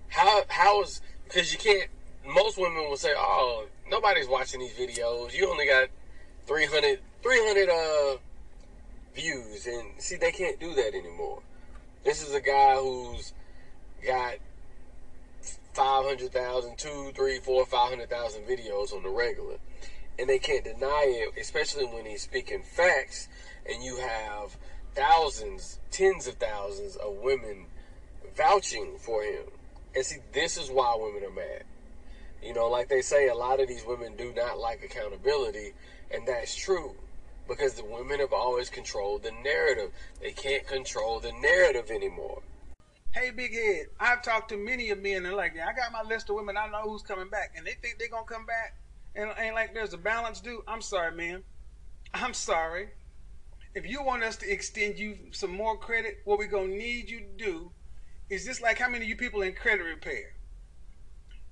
How, 0.08 0.44
how 0.48 0.82
is, 0.82 1.00
because 1.24 1.52
you 1.52 1.58
can't, 1.58 1.90
most 2.26 2.58
women 2.58 2.88
will 2.88 2.96
say, 2.96 3.12
oh, 3.16 3.66
nobody's 3.88 4.28
watching 4.28 4.60
these 4.60 4.72
videos. 4.72 5.34
You 5.34 5.50
only 5.50 5.66
got 5.66 5.88
300, 6.46 7.00
300 7.22 7.68
uh, 7.68 8.16
views. 9.14 9.66
And 9.66 9.90
see, 9.98 10.16
they 10.16 10.32
can't 10.32 10.58
do 10.60 10.74
that 10.74 10.94
anymore. 10.94 11.42
This 12.04 12.26
is 12.26 12.34
a 12.34 12.40
guy 12.40 12.76
who's 12.76 13.32
got 14.06 14.34
500,000, 15.74 16.78
2, 16.78 17.12
3, 17.14 17.38
4, 17.38 17.66
500,000 17.66 18.42
videos 18.42 18.92
on 18.94 19.02
the 19.02 19.10
regular. 19.10 19.56
And 20.18 20.28
they 20.28 20.38
can't 20.38 20.64
deny 20.64 21.04
it, 21.06 21.40
especially 21.40 21.84
when 21.84 22.06
he's 22.06 22.22
speaking 22.22 22.62
facts 22.62 23.28
and 23.68 23.82
you 23.82 23.98
have 23.98 24.56
thousands, 24.94 25.78
tens 25.90 26.26
of 26.26 26.34
thousands 26.34 26.96
of 26.96 27.16
women 27.16 27.66
vouching 28.34 28.96
for 28.98 29.22
him. 29.22 29.44
And 29.94 30.04
see, 30.04 30.18
this 30.32 30.56
is 30.56 30.70
why 30.70 30.96
women 30.98 31.24
are 31.24 31.34
mad. 31.34 31.64
You 32.42 32.54
know, 32.54 32.68
like 32.68 32.88
they 32.88 33.02
say, 33.02 33.28
a 33.28 33.34
lot 33.34 33.60
of 33.60 33.68
these 33.68 33.84
women 33.84 34.16
do 34.16 34.32
not 34.34 34.58
like 34.58 34.82
accountability, 34.84 35.72
and 36.10 36.26
that's 36.26 36.54
true. 36.54 36.94
Because 37.48 37.74
the 37.74 37.84
women 37.84 38.20
have 38.20 38.32
always 38.32 38.68
controlled 38.68 39.22
the 39.22 39.30
narrative. 39.30 39.92
They 40.20 40.32
can't 40.32 40.66
control 40.66 41.20
the 41.20 41.32
narrative 41.32 41.90
anymore. 41.90 42.42
Hey, 43.14 43.30
big 43.30 43.54
head. 43.54 43.86
I've 43.98 44.22
talked 44.22 44.50
to 44.50 44.56
many 44.56 44.90
of 44.90 45.00
men, 45.00 45.24
and 45.24 45.34
like, 45.34 45.52
I 45.52 45.72
got 45.72 45.92
my 45.92 46.02
list 46.02 46.28
of 46.28 46.36
women. 46.36 46.56
I 46.56 46.68
know 46.68 46.82
who's 46.82 47.02
coming 47.02 47.30
back, 47.30 47.54
and 47.56 47.66
they 47.66 47.72
think 47.72 47.98
they're 47.98 48.08
gonna 48.08 48.26
come 48.26 48.46
back, 48.46 48.76
and 49.14 49.30
ain't 49.38 49.54
like 49.54 49.72
there's 49.74 49.94
a 49.94 49.98
balance 49.98 50.40
due. 50.40 50.62
I'm 50.68 50.82
sorry, 50.82 51.16
man. 51.16 51.42
I'm 52.12 52.34
sorry. 52.34 52.88
If 53.74 53.86
you 53.86 54.02
want 54.02 54.22
us 54.22 54.36
to 54.36 54.50
extend 54.50 54.98
you 54.98 55.16
some 55.32 55.50
more 55.50 55.76
credit, 55.78 56.18
what 56.24 56.38
we're 56.38 56.46
gonna 56.46 56.68
need 56.68 57.10
you 57.10 57.20
to 57.20 57.44
do 57.44 57.70
is 58.28 58.44
just 58.44 58.60
like 58.60 58.78
how 58.78 58.88
many 58.88 59.04
of 59.04 59.08
you 59.08 59.16
people 59.16 59.42
in 59.42 59.54
credit 59.54 59.84
repair? 59.84 60.35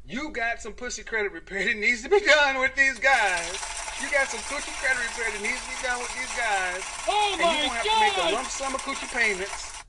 You 0.07 0.31
got 0.31 0.61
some 0.61 0.75
pussy 0.75 1.03
credit 1.03 1.33
repair 1.33 1.65
that 1.65 1.77
needs 1.79 2.03
to 2.03 2.11
be 2.11 2.21
done 2.21 2.61
with 2.61 2.75
these 2.77 2.99
guys. 2.99 3.59
You 4.03 4.11
got 4.11 4.29
some 4.29 4.41
coochie 4.41 4.75
credit 4.83 5.01
repair 5.01 5.33
that 5.33 5.41
needs 5.41 5.63
to 5.65 5.71
be 5.71 5.83
done 5.83 5.99
with 5.99 6.15
these 6.15 6.37
guys. 6.37 6.83
Oh 7.09 7.31
and 7.33 7.41
my 7.41 7.53
you 7.53 7.69
gonna 7.69 7.75
have 7.75 7.85
God. 7.87 7.95
to 7.95 8.23
make 8.23 8.33
a 8.33 8.35
lump 8.35 8.49
sum 8.49 8.75
of 8.75 8.83
coochie 8.83 9.11
payments, 9.17 9.83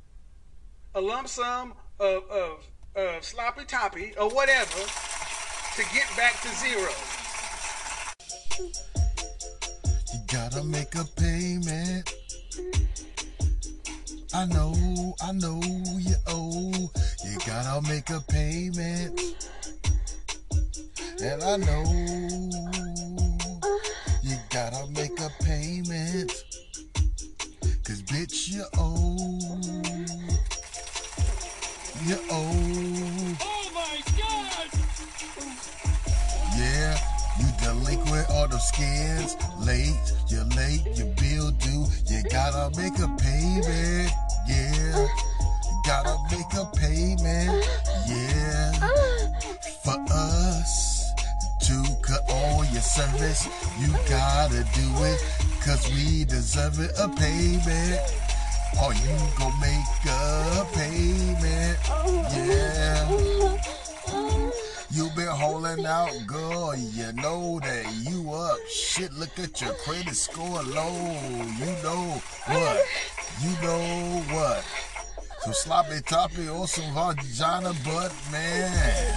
a 0.94 1.02
lump 1.02 1.28
sum 1.28 1.74
of, 2.00 2.24
of, 2.30 2.66
of 2.96 3.26
sloppy 3.26 3.66
toppy 3.66 4.14
or 4.18 4.30
whatever 4.30 4.80
to 5.76 5.82
get 5.94 6.08
back 6.16 6.40
to 6.44 6.48
zero. 6.56 6.92
You 10.14 10.20
gotta 10.32 10.64
make 10.64 10.96
a 10.96 11.04
payment. 11.18 12.14
I 14.34 14.46
know, 14.46 15.14
I 15.22 15.34
know 15.34 15.60
you 16.00 16.16
owe. 16.28 16.72
You 17.26 17.38
gotta 17.46 17.86
make 17.90 18.10
a 18.12 18.22
payment. 18.22 19.50
And 21.22 21.42
I 21.44 21.56
know 21.58 21.84
you 24.22 24.36
gotta 24.50 24.86
make 24.92 25.18
a 25.22 25.30
payment. 25.44 26.44
Cause 27.86 28.02
bitch, 28.04 28.50
you 28.52 28.66
owe. 28.78 29.40
You 32.06 32.18
owe. 32.30 33.38
Oh 33.42 33.72
my 33.74 34.02
God! 34.18 34.70
Yeah, 36.58 36.98
you 37.40 37.48
delinquent 37.64 38.30
all 38.32 38.48
the 38.50 38.60
skins. 38.60 39.38
Late, 39.60 39.96
you're 40.28 40.44
late, 40.58 40.86
your 40.98 41.08
bill 41.16 41.52
due. 41.52 41.86
You 42.08 42.24
gotta 42.30 42.78
make 42.78 43.00
a 43.00 43.08
payment. 43.18 44.12
Yeah, 44.48 45.08
you 45.64 45.82
gotta 45.86 46.18
make 46.30 46.54
a 46.54 46.66
payment. 46.76 47.66
Yeah, 48.08 48.65
your 52.76 52.84
service, 52.84 53.48
you 53.80 53.88
gotta 54.10 54.62
do 54.76 54.88
it. 55.06 55.24
Cause 55.64 55.90
we 55.96 56.26
deserve 56.26 56.78
it 56.82 56.92
a 57.00 57.08
payment. 57.08 58.02
Or 58.84 58.94
you 58.94 59.16
gon' 59.40 59.58
make 59.62 60.04
a 60.06 60.68
payment. 60.74 61.80
Yeah. 62.36 63.10
You 64.92 65.10
been 65.16 65.28
holding 65.28 65.86
out, 65.86 66.12
girl. 66.28 66.76
You 66.76 67.14
know 67.14 67.62
that 67.62 67.86
you 68.04 68.34
up. 68.34 68.58
Shit, 68.70 69.14
look 69.14 69.40
at 69.40 69.62
your 69.62 69.74
credit 69.76 70.14
score 70.14 70.62
low. 70.62 71.16
You 71.58 71.72
know 71.82 72.22
what? 72.46 72.86
You 73.42 73.52
know 73.62 74.24
what? 74.36 74.66
Some 75.40 75.54
sloppy 75.54 76.02
toppy 76.02 76.50
or 76.50 76.68
some 76.68 76.94
vagina 76.94 77.74
butt, 77.86 78.14
man. 78.34 79.16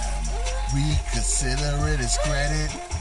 We 0.73 0.95
consider 1.11 1.89
it 1.89 1.99
as 1.99 2.17
credit. 2.23 2.98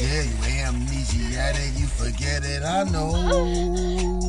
Yeah, 0.00 0.22
you 0.22 0.32
amnesiatic, 0.64 1.78
you 1.78 1.86
forget 1.86 2.42
it, 2.42 2.62
I 2.62 2.84
know. 2.84 4.19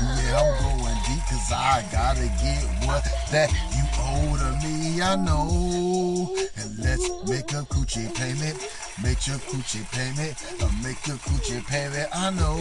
Yeah, 0.00 0.40
I'm 0.40 0.80
going 0.80 0.98
deep 1.06 1.22
cause 1.28 1.52
I 1.52 1.84
gotta 1.92 2.26
get 2.42 2.62
what 2.86 3.04
that 3.30 3.50
you 3.74 3.84
owe 3.98 4.36
to 4.36 4.66
me, 4.66 5.02
I 5.02 5.16
know. 5.16 6.34
And 6.56 6.78
let's 6.78 7.08
make 7.28 7.52
a 7.52 7.64
coochie 7.66 8.14
payment. 8.14 8.56
Make 9.02 9.26
your 9.28 9.38
coochie 9.38 9.86
payment. 9.92 10.34
Uh, 10.60 10.68
make 10.82 11.06
your 11.06 11.16
coochie 11.18 11.64
payment. 11.66 12.08
I 12.12 12.30
know 12.30 12.56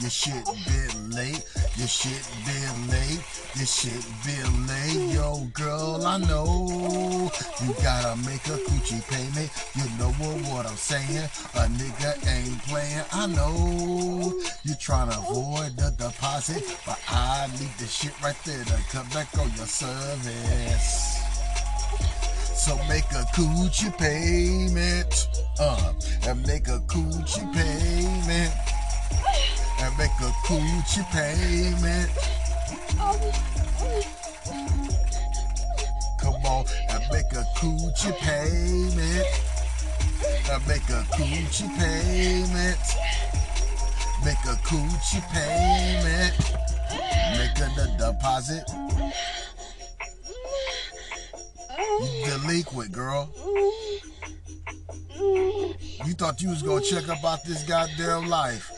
your 0.00 0.10
shit 0.10 0.44
been 0.66 1.10
late. 1.10 1.42
Your 1.76 1.88
shit 1.88 2.22
been 2.44 2.88
late. 2.90 3.22
Your 3.56 3.66
shit 3.66 4.04
been 4.24 4.66
late. 4.66 5.14
Yo, 5.14 5.48
girl, 5.54 6.04
I 6.04 6.18
know 6.18 7.30
you 7.64 7.74
gotta 7.82 8.16
make 8.28 8.44
a 8.48 8.58
coochie 8.68 9.02
payment. 9.08 9.50
You 9.74 9.84
know 9.98 10.12
what, 10.50 10.66
I'm 10.66 10.76
saying? 10.76 11.28
A 11.54 11.66
nigga 11.78 12.12
ain't 12.28 12.62
playing. 12.64 13.04
I 13.12 13.26
know 13.28 14.40
you 14.64 14.74
trying 14.74 15.10
to 15.10 15.18
avoid 15.18 15.76
the 15.76 15.90
deposit, 15.96 16.31
but 16.86 16.98
I 17.10 17.46
need 17.60 17.68
the 17.78 17.84
shit 17.86 18.18
right 18.22 18.36
there 18.46 18.64
to 18.64 18.78
come 18.90 19.06
back 19.10 19.36
on 19.36 19.52
your 19.54 19.66
service. 19.66 21.18
So 22.56 22.74
make 22.88 23.04
a 23.12 23.24
coochie 23.34 23.92
payment. 23.98 25.28
Uh, 25.60 25.92
and 26.26 26.46
make 26.46 26.68
a 26.68 26.80
coochie 26.88 27.52
payment. 27.52 28.54
And 29.80 29.98
make 29.98 30.10
a 30.22 30.32
coochie 30.48 31.04
payment. 31.12 32.10
Come 36.18 36.46
on 36.46 36.64
and 36.88 37.04
make 37.12 37.30
a 37.32 37.44
coochie 37.58 38.16
payment. 38.16 39.26
And 40.50 40.66
make 40.66 40.88
a 40.88 41.04
coochie 41.12 41.68
payment. 41.78 43.41
Make 44.24 44.38
a 44.44 44.56
coochie 44.62 45.22
payment. 45.32 46.34
Make 47.36 47.58
a 47.58 47.96
deposit. 47.98 48.64
You 52.00 52.26
delinquent, 52.26 52.92
girl. 52.92 53.32
You 56.04 56.14
thought 56.14 56.40
you 56.40 56.50
was 56.50 56.62
gonna 56.62 56.82
check 56.82 57.04
about 57.04 57.44
this 57.44 57.62
goddamn 57.64 58.28
life. 58.28 58.70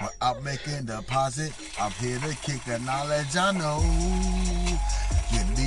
But 0.00 0.14
I'm 0.20 0.42
making 0.42 0.86
deposit. 0.86 1.52
I'm 1.80 1.92
here 1.92 2.18
to 2.18 2.34
kick 2.42 2.64
the 2.64 2.78
knowledge 2.80 3.36
I 3.36 3.52
know. 3.52 5.15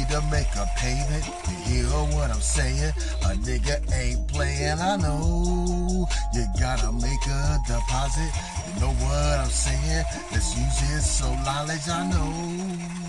To 0.09 0.19
make 0.31 0.47
a 0.55 0.65
payment. 0.75 1.23
You 1.67 1.85
hear 1.85 1.85
what 1.85 2.31
I'm 2.31 2.41
saying? 2.41 2.93
A 3.21 3.35
nigga 3.45 3.77
ain't 3.93 4.27
playing, 4.27 4.79
I 4.79 4.95
know. 4.97 6.07
You 6.33 6.45
gotta 6.59 6.91
make 6.93 7.27
a 7.27 7.59
deposit. 7.67 8.31
You 8.73 8.81
know 8.81 8.93
what 9.05 9.39
I'm 9.39 9.49
saying? 9.49 10.05
Let's 10.31 10.57
use 10.57 10.81
it 10.97 11.01
so 11.03 11.31
knowledge 11.45 11.87
I 11.87 12.09
know. 12.09 12.99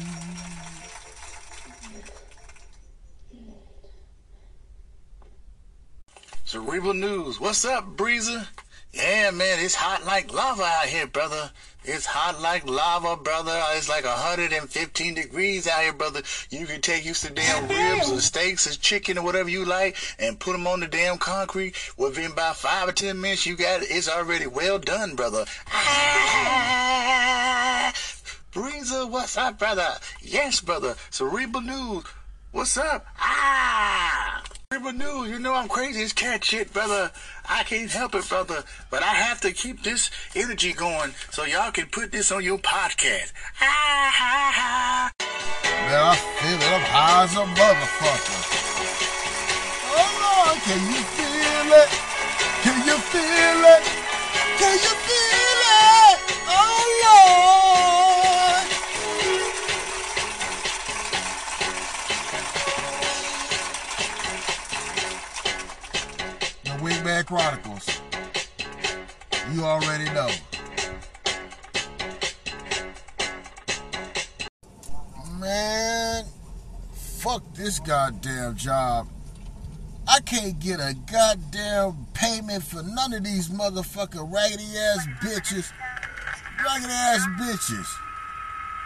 Cerebral 6.44 6.92
News. 6.92 7.40
What's 7.40 7.64
up, 7.64 7.96
Breezer? 7.96 8.46
Yeah, 8.92 9.30
man, 9.30 9.60
it's 9.60 9.76
hot 9.76 10.04
like 10.04 10.32
lava 10.32 10.64
out 10.64 10.86
here, 10.86 11.06
brother. 11.06 11.52
It's 11.84 12.04
hot 12.06 12.40
like 12.40 12.68
lava, 12.68 13.16
brother. 13.16 13.58
It's 13.72 13.88
like 13.88 14.04
115 14.04 15.14
degrees 15.14 15.66
out 15.68 15.82
here, 15.82 15.92
brother. 15.92 16.22
You 16.50 16.66
can 16.66 16.80
take 16.80 17.04
you 17.04 17.14
some 17.14 17.34
damn 17.34 17.68
ribs 17.68 18.10
or 18.10 18.20
steaks 18.20 18.66
or 18.66 18.78
chicken 18.78 19.16
or 19.16 19.24
whatever 19.24 19.48
you 19.48 19.64
like 19.64 19.96
and 20.18 20.38
put 20.38 20.52
them 20.52 20.66
on 20.66 20.80
the 20.80 20.88
damn 20.88 21.18
concrete. 21.18 21.74
Within 21.96 22.32
about 22.32 22.56
five 22.56 22.88
or 22.88 22.92
ten 22.92 23.20
minutes, 23.20 23.46
you 23.46 23.56
got 23.56 23.82
it. 23.82 23.90
It's 23.90 24.08
already 24.08 24.46
well 24.46 24.78
done, 24.78 25.14
brother. 25.14 25.46
Ah, 25.72 27.10
Breezer, 28.52 29.08
what's 29.08 29.36
up, 29.38 29.58
brother? 29.58 29.88
Yes, 30.20 30.60
brother. 30.60 30.96
Cerebral 31.10 31.62
News. 31.62 32.04
What's 32.52 32.76
up? 32.76 33.06
Ah! 33.18 34.29
Cerebral 34.72 34.92
News, 34.92 35.30
you 35.30 35.40
know 35.40 35.52
I'm 35.52 35.66
crazy. 35.66 36.00
It's 36.00 36.12
cat 36.12 36.44
shit, 36.44 36.72
brother. 36.72 37.10
I 37.48 37.64
can't 37.64 37.90
help 37.90 38.14
it, 38.14 38.28
brother. 38.28 38.62
But 38.88 39.02
I 39.02 39.08
have 39.08 39.40
to 39.40 39.50
keep 39.50 39.82
this 39.82 40.12
energy 40.36 40.72
going 40.72 41.12
so 41.32 41.44
y'all 41.44 41.72
can 41.72 41.86
put 41.86 42.12
this 42.12 42.30
on 42.30 42.44
your 42.44 42.56
podcast. 42.58 43.32
Ah, 43.60 44.14
ha, 44.14 44.52
ha. 44.54 45.10
Man, 45.18 46.00
I 46.00 46.14
feel 46.14 46.54
it. 46.54 46.70
I'm 46.70 46.86
high 46.86 47.24
as 47.24 47.34
a 47.34 47.44
motherfucker. 47.50 48.38
Oh 49.90 50.06
Lord, 50.22 50.62
can 50.62 50.80
you 50.86 51.02
feel 51.18 51.72
it? 51.74 51.90
Can 52.62 52.78
you 52.86 52.96
feel 53.10 53.60
it? 53.74 53.82
Can 54.56 54.78
you 54.86 54.94
feel 55.02 55.62
it? 55.66 56.18
Oh 56.46 57.66
Lord. 57.66 57.69
Wingman 67.20 67.26
Chronicles. 67.26 68.00
You 69.52 69.64
already 69.64 70.04
know. 70.12 70.30
Man, 75.38 76.24
fuck 76.92 77.42
this 77.54 77.78
goddamn 77.80 78.56
job. 78.56 79.08
I 80.08 80.20
can't 80.20 80.58
get 80.58 80.80
a 80.80 80.94
goddamn 81.10 82.06
payment 82.14 82.64
for 82.64 82.82
none 82.82 83.12
of 83.12 83.24
these 83.24 83.48
motherfucking 83.48 84.32
raggedy 84.32 84.76
ass 84.76 85.06
bitches. 85.22 85.72
Raggedy 86.64 86.92
ass 86.92 87.26
bitches. 87.38 87.86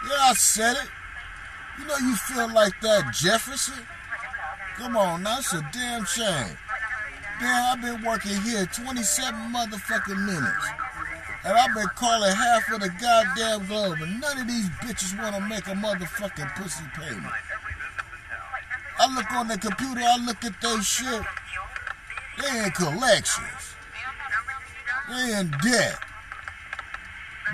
Yeah, 0.07 0.17
I 0.21 0.33
said 0.33 0.77
it. 0.77 0.89
You 1.79 1.85
know 1.87 1.97
you 1.97 2.15
feel 2.15 2.53
like 2.53 2.79
that, 2.81 3.13
Jefferson? 3.13 3.85
Come 4.77 4.97
on, 4.97 5.23
that's 5.23 5.53
a 5.53 5.67
damn 5.73 6.05
shame. 6.05 6.57
Damn, 7.39 7.77
I've 7.77 7.81
been 7.81 8.05
working 8.05 8.39
here 8.41 8.65
27 8.65 9.39
motherfucking 9.51 10.25
minutes. 10.25 10.67
And 11.43 11.53
I've 11.57 11.75
been 11.75 11.87
calling 11.95 12.31
half 12.31 12.71
of 12.71 12.79
the 12.79 12.89
goddamn 12.89 13.67
globe, 13.67 13.97
and 14.01 14.21
none 14.21 14.39
of 14.39 14.47
these 14.47 14.69
bitches 14.81 15.21
want 15.21 15.35
to 15.35 15.41
make 15.41 15.67
a 15.67 15.71
motherfucking 15.71 16.55
pussy 16.55 16.85
payment. 16.95 17.33
I 18.97 19.15
look 19.15 19.31
on 19.33 19.47
the 19.49 19.57
computer, 19.57 20.01
I 20.01 20.17
look 20.25 20.43
at 20.45 20.59
their 20.61 20.81
shit. 20.81 21.21
They 22.41 22.63
in 22.63 22.71
collections. 22.71 23.75
They 25.09 25.39
in 25.39 25.51
debt. 25.61 25.99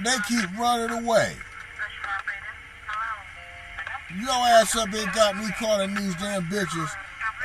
They 0.03 0.15
keep 0.27 0.57
running 0.57 1.03
away. 1.03 1.35
Your 4.19 4.29
ass 4.31 4.75
up 4.75 4.89
here 4.89 5.11
got 5.15 5.35
me 5.37 5.47
calling 5.57 5.95
these 5.95 6.15
damn 6.15 6.43
bitches 6.43 6.91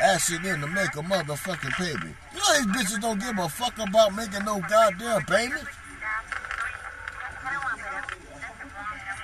asking 0.01 0.43
them 0.43 0.61
to 0.61 0.67
make 0.67 0.95
a 0.95 1.03
motherfucking 1.03 1.73
payment. 1.73 2.17
You 2.33 2.39
know 2.39 2.55
these 2.55 2.67
bitches 2.67 3.01
don't 3.01 3.21
give 3.21 3.39
a 3.39 3.49
fuck 3.49 3.79
about 3.79 4.15
making 4.15 4.45
no 4.45 4.61
goddamn 4.69 5.23
payments. 5.25 5.71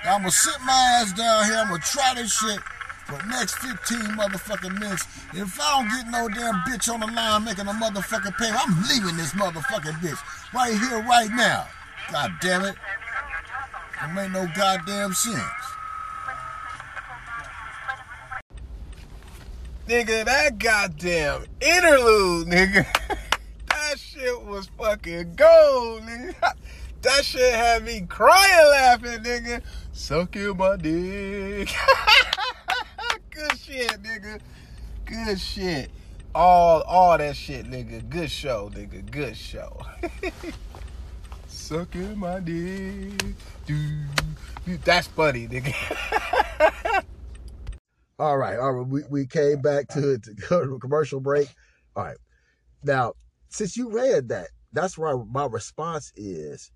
I'ma 0.05 0.29
sit 0.29 0.59
my 0.65 0.99
ass 0.99 1.13
down 1.13 1.45
here, 1.45 1.63
I'ma 1.65 1.77
try 1.77 2.13
this 2.15 2.33
shit 2.33 2.59
for 3.05 3.17
the 3.17 3.27
next 3.29 3.55
15 3.55 3.99
motherfucking 4.17 4.79
minutes. 4.79 5.05
If 5.33 5.59
I 5.59 5.79
don't 5.79 5.89
get 5.89 6.11
no 6.11 6.27
damn 6.27 6.55
bitch 6.67 6.93
on 6.93 6.99
the 6.99 7.07
line 7.07 7.45
making 7.45 7.67
a 7.67 7.73
motherfucking 7.73 8.37
payment, 8.37 8.67
I'm 8.67 8.83
leaving 8.89 9.17
this 9.17 9.31
motherfucking 9.33 9.99
bitch 10.01 10.19
right 10.53 10.73
here, 10.73 11.03
right 11.03 11.29
now. 11.31 11.67
God 12.11 12.31
damn 12.41 12.65
it. 12.65 12.75
It 14.03 14.13
make 14.13 14.31
no 14.31 14.47
goddamn 14.55 15.13
sense. 15.13 15.72
Nigga, 19.87 20.23
that 20.23 20.59
goddamn 20.59 21.45
interlude, 21.59 22.47
nigga. 22.47 22.85
that 23.67 23.99
shit 23.99 24.41
was 24.43 24.69
fucking 24.77 25.35
gold, 25.35 26.03
nigga. 26.03 26.35
That 27.03 27.25
shit 27.25 27.53
had 27.53 27.83
me 27.83 28.05
crying 28.07 28.69
laughing, 28.69 29.23
nigga. 29.23 29.61
Sucking 29.91 30.55
my 30.55 30.77
dick. 30.77 31.69
Good 33.29 33.59
shit, 33.59 34.01
nigga. 34.01 34.39
Good 35.03 35.37
shit. 35.37 35.91
All 36.33 36.79
all 36.83 37.17
that 37.17 37.35
shit, 37.35 37.69
nigga. 37.69 38.09
Good 38.09 38.31
show, 38.31 38.71
nigga. 38.73 39.11
Good 39.11 39.35
show. 39.35 39.81
Sucking 41.49 42.17
my 42.17 42.39
dick. 42.39 43.21
Dude. 43.65 44.07
That's 44.85 45.07
funny, 45.07 45.49
nigga. 45.49 47.03
All 48.19 48.37
right, 48.37 48.57
all 48.59 48.71
right. 48.71 48.87
We, 48.87 49.01
we 49.09 49.25
came 49.25 49.61
back 49.61 49.87
to, 49.89 50.17
to 50.17 50.33
go 50.49 50.65
to 50.65 50.75
a 50.75 50.79
commercial 50.79 51.19
break. 51.19 51.47
All 51.95 52.03
right. 52.03 52.17
Now, 52.83 53.13
since 53.49 53.77
you 53.77 53.89
read 53.89 54.29
that, 54.29 54.49
that's 54.71 54.97
why 54.97 55.15
my 55.31 55.45
response 55.45 56.11
is 56.15 56.71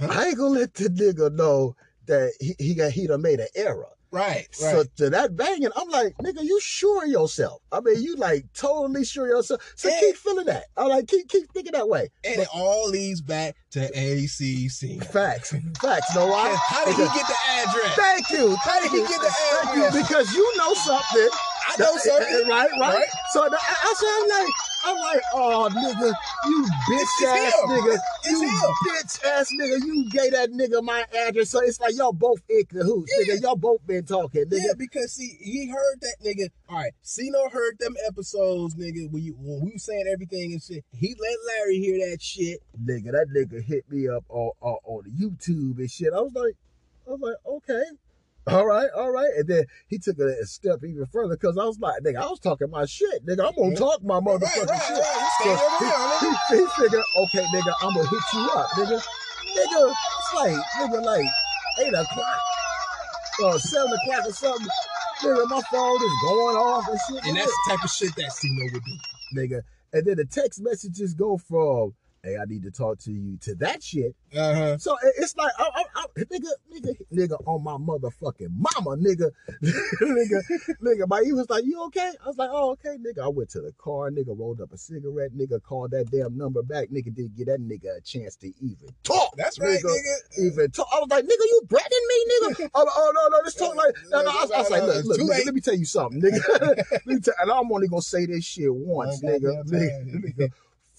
I 0.00 0.28
ain't 0.28 0.38
gonna 0.38 0.58
let 0.60 0.74
the 0.74 0.84
nigga 0.88 1.32
know 1.32 1.76
that 2.06 2.32
he, 2.40 2.54
he 2.58 2.74
got 2.74 2.92
he 2.92 3.06
done 3.06 3.22
made 3.22 3.40
an 3.40 3.48
error. 3.54 3.88
Right, 4.12 4.46
So 4.52 4.76
right. 4.78 4.96
to 4.98 5.10
that 5.10 5.36
banging, 5.36 5.70
I'm 5.74 5.88
like, 5.88 6.14
nigga, 6.18 6.42
you 6.42 6.60
sure 6.60 7.06
yourself? 7.06 7.62
I 7.72 7.80
mean, 7.80 8.02
you 8.02 8.14
like 8.16 8.44
totally 8.52 9.06
sure 9.06 9.26
yourself. 9.26 9.72
So 9.74 9.88
keep 10.00 10.16
feeling 10.16 10.44
that. 10.46 10.64
I 10.76 10.86
like 10.86 11.08
keep 11.08 11.28
keep 11.28 11.50
thinking 11.52 11.72
that 11.72 11.88
way. 11.88 12.10
And 12.22 12.40
it 12.42 12.48
all 12.52 12.88
leads 12.90 13.22
back 13.22 13.56
to 13.70 13.80
ACC. 13.86 15.02
Facts, 15.10 15.54
facts. 15.80 16.14
Know 16.14 16.26
why? 16.26 16.54
How 16.68 16.84
did 16.84 16.94
he 16.94 17.04
get 17.04 17.26
the 17.26 17.36
address? 17.50 17.94
Thank 17.96 18.30
you. 18.30 18.54
How 18.56 18.80
did 18.82 18.90
he 18.90 18.98
get 18.98 19.10
you. 19.10 19.18
the 19.18 19.30
Thank 19.30 19.76
you, 19.76 19.84
address? 19.86 20.08
Because 20.08 20.34
you 20.34 20.56
know 20.58 20.74
something. 20.74 21.28
I 21.72 21.80
know 21.80 21.96
something. 21.96 22.44
Eh, 22.44 22.48
right, 22.48 22.70
right. 22.80 22.94
Right. 22.96 23.06
So 23.32 23.42
I, 23.44 23.48
I 23.56 23.94
said, 23.96 24.08
I'm 24.08 24.28
like, 24.28 24.52
I'm 24.84 24.96
like, 24.96 25.22
oh 25.34 25.68
nigga, 25.72 26.12
you 26.48 26.64
bitch 26.90 27.26
ass 27.28 27.54
nigga, 27.66 27.98
It's 28.24 28.30
you 28.30 28.48
him. 28.48 28.74
bitch 28.86 29.24
ass 29.24 29.48
nigga, 29.58 29.86
you 29.86 30.10
gave 30.10 30.32
that 30.32 30.50
nigga 30.50 30.82
my 30.82 31.04
address. 31.26 31.50
So 31.50 31.60
it's 31.60 31.80
like 31.80 31.94
y'all 31.96 32.12
both 32.12 32.40
in 32.48 32.64
cahoots, 32.64 33.12
nigga. 33.20 33.40
Y'all 33.42 33.56
both 33.56 33.86
been 33.86 34.04
talking, 34.04 34.44
nigga. 34.46 34.58
Yeah, 34.60 34.72
because 34.76 35.12
see, 35.12 35.36
he 35.40 35.68
heard 35.68 36.00
that 36.00 36.16
nigga. 36.24 36.48
All 36.68 36.76
right, 36.76 36.92
Cino 37.02 37.48
heard 37.48 37.78
them 37.78 37.94
episodes, 38.08 38.74
nigga. 38.74 39.10
When 39.10 39.22
you 39.22 39.34
when 39.38 39.64
we 39.64 39.78
saying 39.78 40.06
everything 40.12 40.52
and 40.52 40.62
shit, 40.62 40.84
he 40.92 41.14
let 41.18 41.36
Larry 41.46 41.78
hear 41.78 42.10
that 42.10 42.20
shit. 42.20 42.58
Nigga, 42.84 43.12
that 43.12 43.28
nigga 43.34 43.62
hit 43.62 43.84
me 43.88 44.08
up 44.08 44.24
on, 44.28 44.50
on 44.60 44.76
on 44.84 45.02
YouTube 45.16 45.78
and 45.78 45.90
shit. 45.90 46.12
I 46.12 46.20
was 46.20 46.32
like, 46.34 46.56
I 47.06 47.10
was 47.12 47.20
like, 47.20 47.36
okay. 47.46 47.82
All 48.48 48.66
right, 48.66 48.88
all 48.96 49.10
right. 49.12 49.30
And 49.36 49.46
then 49.46 49.64
he 49.86 49.98
took 49.98 50.18
it 50.18 50.26
a 50.26 50.46
step 50.46 50.82
even 50.82 51.06
further 51.06 51.36
because 51.36 51.56
I 51.56 51.64
was 51.64 51.78
like, 51.78 52.02
nigga, 52.02 52.16
I 52.16 52.26
was 52.26 52.40
talking 52.40 52.70
my 52.70 52.86
shit. 52.86 53.24
Nigga, 53.24 53.46
I'm 53.46 53.54
gonna 53.56 53.76
talk 53.76 54.02
my 54.02 54.18
motherfucking 54.18 54.68
right, 54.68 54.82
shit. 54.82 54.98
right. 54.98 55.28
So 55.42 55.56
Stand 55.56 55.60
your 55.60 55.78
ground, 55.78 56.20
he, 56.20 56.56
he, 56.56 56.60
he 56.62 56.82
figured, 56.82 57.04
okay, 57.18 57.44
nigga, 57.54 57.72
I'm 57.82 57.94
gonna 57.94 58.08
hit 58.08 58.22
you 58.34 58.50
up, 58.56 58.68
nigga. 58.70 59.02
Nigga, 59.54 59.92
it's 59.92 60.34
like, 60.34 60.64
nigga, 60.80 61.04
like 61.04 61.26
eight 61.80 61.94
o'clock 61.94 62.40
or 63.44 63.58
seven 63.60 63.92
o'clock 63.92 64.26
or 64.26 64.32
something. 64.32 64.68
Nigga, 65.22 65.48
my 65.48 65.60
phone 65.70 65.96
is 66.02 66.12
going 66.26 66.56
off 66.56 66.88
and 66.88 66.98
shit. 67.08 67.24
And 67.28 67.36
nigga. 67.36 67.40
that's 67.40 67.52
the 67.52 67.70
type 67.70 67.84
of 67.84 67.90
shit 67.90 68.16
that 68.16 68.32
Cino 68.32 68.72
would 68.72 68.82
do. 68.84 69.38
nigga. 69.38 69.62
And 69.92 70.04
then 70.04 70.16
the 70.16 70.24
text 70.24 70.60
messages 70.60 71.14
go 71.14 71.38
from, 71.38 71.94
hey, 72.22 72.36
I 72.40 72.44
need 72.46 72.62
to 72.62 72.70
talk 72.70 72.98
to 73.00 73.12
you 73.12 73.36
to 73.38 73.54
that 73.56 73.82
shit. 73.82 74.14
Uh 74.36 74.54
huh. 74.54 74.78
So 74.78 74.96
it's 75.18 75.36
like, 75.36 75.52
I, 75.58 75.64
I, 75.74 75.84
I, 75.96 76.06
nigga, 76.20 76.50
nigga, 76.72 76.96
nigga 77.12 77.42
on 77.46 77.64
my 77.64 77.72
motherfucking 77.72 78.50
mama, 78.50 78.96
nigga, 78.96 79.30
nigga, 79.62 80.42
nigga. 80.82 81.08
My 81.08 81.22
he 81.24 81.32
was 81.32 81.50
like, 81.50 81.64
you 81.64 81.82
okay? 81.86 82.12
I 82.24 82.28
was 82.28 82.38
like, 82.38 82.50
oh, 82.52 82.70
okay, 82.72 82.96
nigga. 82.96 83.24
I 83.24 83.28
went 83.28 83.50
to 83.50 83.60
the 83.60 83.72
car, 83.72 84.10
nigga, 84.10 84.38
rolled 84.38 84.60
up 84.60 84.72
a 84.72 84.78
cigarette, 84.78 85.32
nigga, 85.32 85.60
called 85.62 85.90
that 85.90 86.10
damn 86.10 86.36
number 86.36 86.62
back, 86.62 86.90
nigga, 86.90 87.14
didn't 87.14 87.36
get 87.36 87.46
that 87.46 87.60
nigga 87.60 87.98
a 87.98 88.00
chance 88.00 88.36
to 88.36 88.46
even 88.60 88.88
talk. 89.02 89.34
That's 89.36 89.58
right, 89.58 89.82
nigga. 89.82 90.46
Even 90.46 90.70
talk. 90.70 90.86
I 90.92 91.00
was 91.00 91.08
like, 91.10 91.24
nigga, 91.24 91.28
you 91.28 91.62
threatening 91.68 92.06
me, 92.08 92.24
nigga? 92.30 92.70
oh, 92.74 92.86
oh, 92.88 93.12
no, 93.14 93.36
no, 93.36 93.44
just 93.44 93.58
talk 93.58 93.74
like, 93.74 93.94
no, 94.10 94.22
no. 94.22 94.30
I 94.30 94.42
was, 94.42 94.50
I 94.52 94.58
was 94.58 94.70
like, 94.70 94.82
look, 94.82 95.04
look, 95.04 95.18
nigga, 95.18 95.46
let 95.46 95.54
me 95.54 95.60
tell 95.60 95.74
you 95.74 95.84
something, 95.84 96.22
nigga. 96.22 96.76
let 96.92 97.06
me 97.06 97.18
tell, 97.18 97.34
and 97.40 97.50
I'm 97.50 97.72
only 97.72 97.88
gonna 97.88 98.00
say 98.00 98.26
this 98.26 98.44
shit 98.44 98.72
once, 98.72 99.20
nigga. 99.22 99.64
Nigga, 99.64 100.24
nigga. 100.24 100.52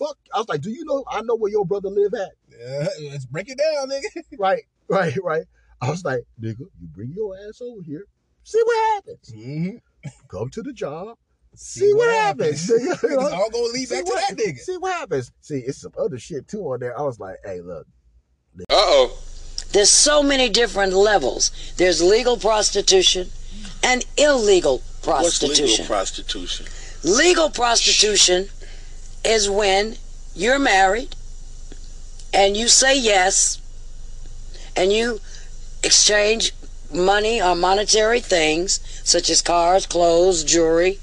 Fuck. 0.03 0.17
I 0.33 0.39
was 0.39 0.49
like, 0.49 0.61
do 0.61 0.69
you 0.71 0.83
know? 0.85 1.03
I 1.09 1.21
know 1.21 1.35
where 1.35 1.51
your 1.51 1.65
brother 1.65 1.89
live 1.89 2.13
at. 2.13 2.31
Uh, 2.53 2.85
let's 3.09 3.25
break 3.25 3.49
it 3.49 3.57
down, 3.57 3.89
nigga. 3.89 4.23
Right, 4.37 4.63
right, 4.89 5.15
right. 5.23 5.43
I 5.81 5.89
was 5.89 6.03
like, 6.03 6.23
nigga, 6.41 6.59
you 6.59 6.87
bring 6.95 7.13
your 7.15 7.35
ass 7.47 7.61
over 7.61 7.81
here, 7.85 8.05
see 8.43 8.61
what 8.63 8.95
happens. 8.95 9.33
Mm-hmm. 9.35 10.09
Come 10.29 10.49
to 10.49 10.61
the 10.61 10.73
job, 10.73 11.17
see, 11.55 11.93
what, 11.93 12.09
happens. 12.13 12.67
nigga. 12.69 13.03
You 13.09 13.19
It's 13.21 13.33
all 13.33 13.49
gonna 13.49 13.63
lead 13.73 13.87
See 13.87 13.95
back 13.95 14.05
to 14.05 14.11
what- 14.11 14.29
that 14.29 14.37
nigga. 14.37 14.57
See 14.59 14.77
what 14.77 14.93
happens. 14.93 15.31
See, 15.41 15.59
it's 15.59 15.81
some 15.81 15.93
other 15.97 16.17
shit 16.19 16.47
too 16.47 16.61
on 16.71 16.79
there. 16.79 16.97
I 16.97 17.01
was 17.03 17.19
like, 17.19 17.37
hey, 17.45 17.61
look, 17.61 17.85
Uh 18.59 18.63
oh. 18.71 19.17
There's 19.71 19.89
so 19.89 20.21
many 20.21 20.49
different 20.49 20.93
levels. 20.93 21.73
There's 21.77 22.01
legal 22.01 22.37
prostitution 22.37 23.29
and 23.83 24.05
illegal 24.17 24.81
prostitution. 25.01 25.63
What's 25.65 25.79
legal 25.79 25.85
prostitution? 25.87 26.65
Legal 27.03 27.49
prostitution 27.49 28.49
is 29.25 29.49
when 29.49 29.95
you're 30.35 30.59
married 30.59 31.15
and 32.33 32.57
you 32.57 32.67
say 32.67 32.97
yes 32.97 33.61
and 34.75 34.91
you 34.91 35.19
exchange 35.83 36.53
money 36.93 37.41
or 37.41 37.55
monetary 37.55 38.19
things 38.19 38.79
such 39.03 39.29
as 39.29 39.41
cars, 39.41 39.85
clothes, 39.85 40.43
jewelry, 40.43 40.99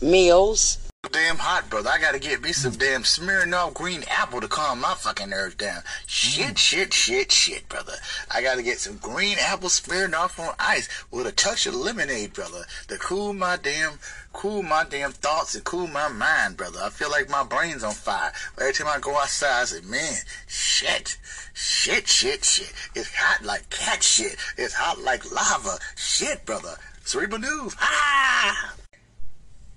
meals. 0.00 0.78
Damn 1.14 1.38
hot, 1.38 1.70
brother. 1.70 1.90
I 1.90 2.00
gotta 2.00 2.18
get 2.18 2.42
me 2.42 2.50
some 2.50 2.72
damn 2.72 3.04
Smirnoff 3.04 3.72
green 3.74 4.02
apple 4.10 4.40
to 4.40 4.48
calm 4.48 4.80
my 4.80 4.94
fucking 4.94 5.30
nerves 5.30 5.54
down. 5.54 5.82
Shit, 6.08 6.58
shit, 6.58 6.92
shit, 6.92 7.30
shit, 7.30 7.68
brother. 7.68 7.92
I 8.32 8.42
gotta 8.42 8.64
get 8.64 8.80
some 8.80 8.96
green 8.96 9.36
apple 9.38 9.68
Smirnoff 9.68 10.40
on 10.40 10.56
ice 10.58 10.88
with 11.12 11.28
a 11.28 11.30
touch 11.30 11.68
of 11.68 11.76
lemonade, 11.76 12.32
brother, 12.32 12.64
to 12.88 12.98
cool 12.98 13.32
my 13.32 13.56
damn, 13.56 14.00
cool 14.32 14.64
my 14.64 14.82
damn 14.90 15.12
thoughts 15.12 15.54
and 15.54 15.62
cool 15.62 15.86
my 15.86 16.08
mind, 16.08 16.56
brother. 16.56 16.80
I 16.82 16.90
feel 16.90 17.12
like 17.12 17.30
my 17.30 17.44
brain's 17.44 17.84
on 17.84 17.94
fire. 17.94 18.32
Every 18.60 18.72
time 18.72 18.88
I 18.88 18.98
go 18.98 19.16
outside, 19.16 19.62
I 19.62 19.64
say, 19.66 19.82
man, 19.82 20.16
shit, 20.48 21.16
shit, 21.52 22.08
shit, 22.08 22.44
shit. 22.44 22.72
It's 22.96 23.14
hot 23.14 23.44
like 23.44 23.70
cat 23.70 24.02
shit. 24.02 24.36
It's 24.58 24.74
hot 24.74 24.98
like 24.98 25.30
lava. 25.30 25.78
Shit, 25.94 26.44
brother. 26.44 26.74
Cerebral 27.04 27.40
news. 27.40 27.76
Ah! 27.78 28.74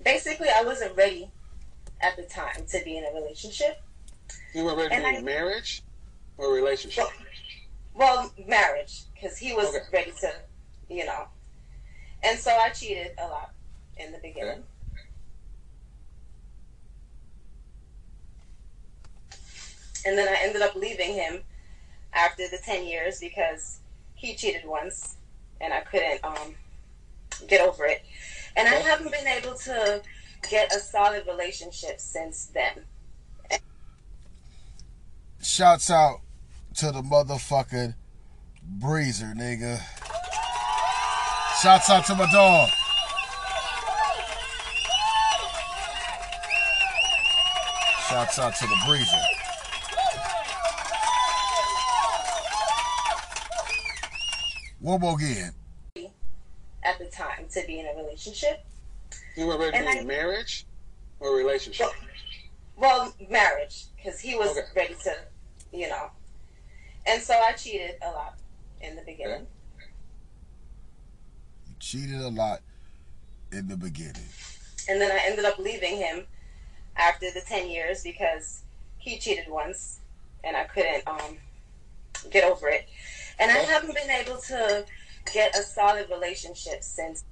Basically 0.04 0.48
I 0.54 0.62
wasn't 0.62 0.96
ready 0.96 1.30
at 2.00 2.16
the 2.16 2.22
time 2.24 2.64
to 2.70 2.80
be 2.84 2.96
in 2.96 3.04
a 3.04 3.12
relationship. 3.14 3.82
You 4.54 4.64
were 4.64 4.76
ready 4.76 4.94
And 4.94 5.02
for 5.02 5.08
I- 5.08 5.20
marriage 5.22 5.82
or 6.36 6.52
relationship? 6.52 7.06
Well, 7.94 8.32
marriage, 8.46 9.02
because 9.14 9.36
he 9.36 9.54
was 9.54 9.74
Okay. 9.74 9.84
ready 9.92 10.12
to, 10.20 10.32
you 10.88 11.04
know. 11.04 11.26
And 12.22 12.38
so 12.38 12.50
I 12.56 12.70
cheated 12.70 13.12
a 13.18 13.26
lot 13.26 13.52
in 13.96 14.12
the 14.12 14.18
beginning. 14.18 14.62
And 20.06 20.16
then 20.16 20.28
I 20.28 20.36
ended 20.42 20.62
up 20.62 20.74
leaving 20.74 21.14
him 21.14 21.42
after 22.12 22.48
the 22.48 22.58
10 22.58 22.86
years 22.86 23.20
because 23.20 23.80
he 24.14 24.34
cheated 24.34 24.64
once 24.64 25.16
and 25.60 25.72
I 25.72 25.80
couldn't 25.80 26.24
um, 26.24 26.54
get 27.48 27.60
over 27.60 27.84
it. 27.84 28.02
And 28.58 28.66
I 28.66 28.74
haven't 28.74 29.12
been 29.12 29.28
able 29.28 29.54
to 29.54 30.02
get 30.50 30.74
a 30.74 30.80
solid 30.80 31.24
relationship 31.28 32.00
since 32.00 32.46
then. 32.46 32.84
Shouts 35.40 35.90
out 35.92 36.22
to 36.78 36.86
the 36.86 37.02
motherfucking 37.02 37.94
Breezer, 38.80 39.32
nigga. 39.36 39.80
Shouts 41.62 41.88
out 41.88 42.04
to 42.06 42.16
my 42.16 42.28
dog. 42.32 42.68
Shouts 48.08 48.38
out 48.40 48.56
to 48.56 48.66
the 48.66 48.74
Breezer. 48.86 49.24
One 54.80 55.00
more 55.00 55.14
again. 55.14 55.52
At 56.82 56.98
the 56.98 57.06
time 57.06 57.46
to 57.52 57.64
be 57.66 57.80
in 57.80 57.86
a 57.86 57.94
relationship. 57.96 58.64
You 59.36 59.46
were 59.46 59.58
ready 59.58 59.72
to 59.72 59.76
And 59.78 59.86
be 59.86 59.92
I- 59.98 60.00
in 60.00 60.06
marriage 60.06 60.64
or 61.20 61.34
relationship? 61.36 61.88
Well, 62.76 63.12
marriage, 63.28 63.86
because 63.96 64.20
he 64.20 64.36
was 64.36 64.50
Okay. 64.56 64.66
ready 64.76 64.94
to, 65.02 65.16
you 65.72 65.88
know. 65.88 66.10
And 67.06 67.20
so 67.22 67.34
I 67.34 67.52
cheated 67.52 67.96
a 68.02 68.10
lot 68.10 68.38
in 68.80 68.94
the 68.94 69.02
beginning. 69.02 69.46
You 71.66 71.74
cheated 71.80 72.20
a 72.20 72.28
lot 72.28 72.62
in 73.50 73.66
the 73.68 73.76
beginning. 73.76 74.28
And 74.88 75.00
then 75.00 75.10
I 75.10 75.18
ended 75.24 75.44
up 75.44 75.58
leaving 75.58 75.96
him 75.96 76.26
after 76.96 77.30
the 77.32 77.40
10 77.40 77.68
years 77.68 78.02
because 78.02 78.62
he 78.98 79.18
cheated 79.18 79.48
once 79.48 80.00
and 80.44 80.56
I 80.56 80.64
couldn't 80.64 81.06
um, 81.08 81.38
get 82.30 82.44
over 82.44 82.68
it. 82.68 82.88
And 83.38 83.50
I 83.50 83.58
haven't 83.58 83.94
been 83.94 84.10
able 84.10 84.36
to 84.38 84.84
get 85.32 85.56
a 85.56 85.62
solid 85.62 86.08
relationship 86.10 86.82
since. 86.82 87.24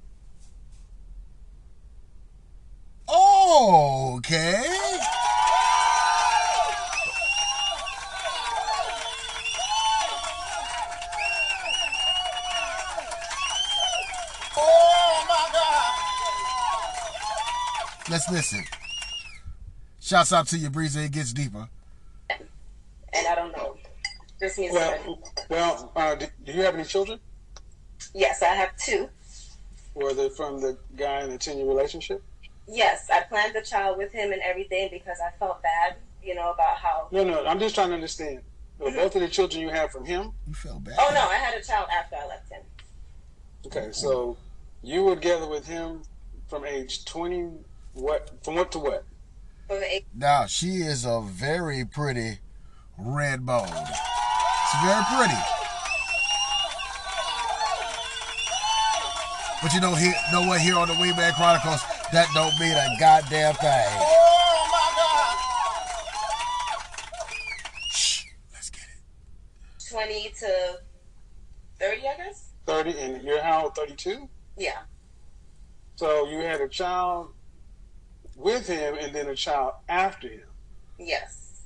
Okay. 3.09 4.65
Oh 14.59 15.25
my 15.29 15.49
God. 15.53 15.93
Let's 18.11 18.31
listen. 18.31 18.65
Shouts 20.01 20.33
out 20.33 20.49
to 20.49 20.59
you, 20.59 20.71
Breezer. 20.71 21.05
It 21.05 21.13
gets 21.13 21.33
deeper. 21.33 21.69
And 22.31 23.27
I 23.29 23.35
don't 23.35 23.53
know. 23.57 23.77
This 24.39 24.59
means 24.59 24.73
Well, 24.73 25.23
well, 25.49 25.93
uh, 25.97 26.15
do, 26.15 26.27
do 26.45 26.53
you 26.53 26.63
have 26.63 26.75
any 26.75 26.85
children? 26.85 27.19
Yes, 28.17 28.43
I 28.43 28.49
have 28.55 28.77
two. 28.77 29.09
Were 29.95 30.13
they 30.13 30.29
from 30.29 30.61
the 30.61 30.77
guy 30.97 31.23
in 31.23 31.31
the 31.31 31.39
ten-year 31.39 31.67
relationship? 31.67 32.23
Yes, 32.69 33.09
I 33.13 33.21
planned 33.21 33.55
the 33.55 33.63
child 33.63 33.97
with 33.99 34.13
him 34.13 34.33
and 34.33 34.43
everything 34.43 34.89
because 34.91 35.19
I 35.25 35.31
felt 35.39 35.63
bad, 35.63 35.97
you 36.23 36.35
know, 36.35 36.51
about 36.53 36.77
how. 36.79 37.09
No, 37.13 37.23
no. 37.25 37.47
I'm 37.47 37.59
just 37.59 37.75
trying 37.75 37.89
to 37.89 37.95
understand. 37.95 38.41
Were 38.79 38.89
Mm-hmm. 38.91 38.97
both 38.99 39.15
of 39.17 39.23
the 39.23 39.29
children 39.29 39.63
you 39.63 39.71
have 39.71 39.91
from 39.91 40.05
him? 40.05 40.33
You 40.47 40.53
felt 40.55 40.85
bad. 40.85 40.97
Oh 40.99 41.11
no, 41.15 41.21
I 41.29 41.37
had 41.37 41.55
a 41.59 41.63
child 41.65 41.89
after 41.91 42.17
I 42.17 42.27
left 42.27 42.51
him. 42.51 42.61
Okay, 43.67 43.89
so 43.93 44.37
you 44.83 45.03
were 45.05 45.15
together 45.15 45.47
with 45.49 45.67
him 45.67 46.03
from 46.49 46.65
age 46.67 47.05
20. 47.07 47.49
What? 47.95 48.31
From 48.45 48.57
what 48.57 48.71
to 48.73 48.79
what? 48.79 49.05
From 49.67 49.81
the 49.81 49.95
age 49.95 50.05
Now, 50.15 50.45
she 50.47 50.83
is 50.83 51.07
a 51.07 51.23
very 51.23 51.85
pretty 51.87 52.41
red 52.99 53.47
bone. 53.47 53.65
It's 53.67 54.85
very 54.85 55.03
pretty. 55.17 55.41
But 59.67 59.75
you 59.75 59.81
know, 59.81 59.97
here, 59.97 60.15
know 60.31 60.47
what? 60.47 60.61
Here 60.61 60.77
on 60.77 60.87
the 60.87 60.95
Wingman 60.95 61.35
Chronicles, 61.35 61.83
that 62.13 62.29
don't 62.35 62.57
mean 62.61 62.71
a 62.71 62.87
goddamn 63.01 63.53
thing. 63.57 63.87
Oh 63.99 64.69
my 64.71 64.93
God. 69.91 70.07
20 70.07 70.31
to 70.39 70.79
30, 71.81 72.01
I 72.01 72.17
guess? 72.17 72.51
30, 72.67 72.91
and 72.97 73.23
you're 73.25 73.43
how 73.43 73.65
old? 73.65 73.75
32? 73.75 74.29
Yeah. 74.57 74.83
So 75.97 76.29
you 76.29 76.39
had 76.39 76.61
a 76.61 76.69
child 76.69 77.33
with 78.37 78.69
him 78.69 78.97
and 79.01 79.13
then 79.13 79.27
a 79.27 79.35
child 79.35 79.73
after 79.89 80.29
him. 80.29 80.47
Yes. 80.97 81.65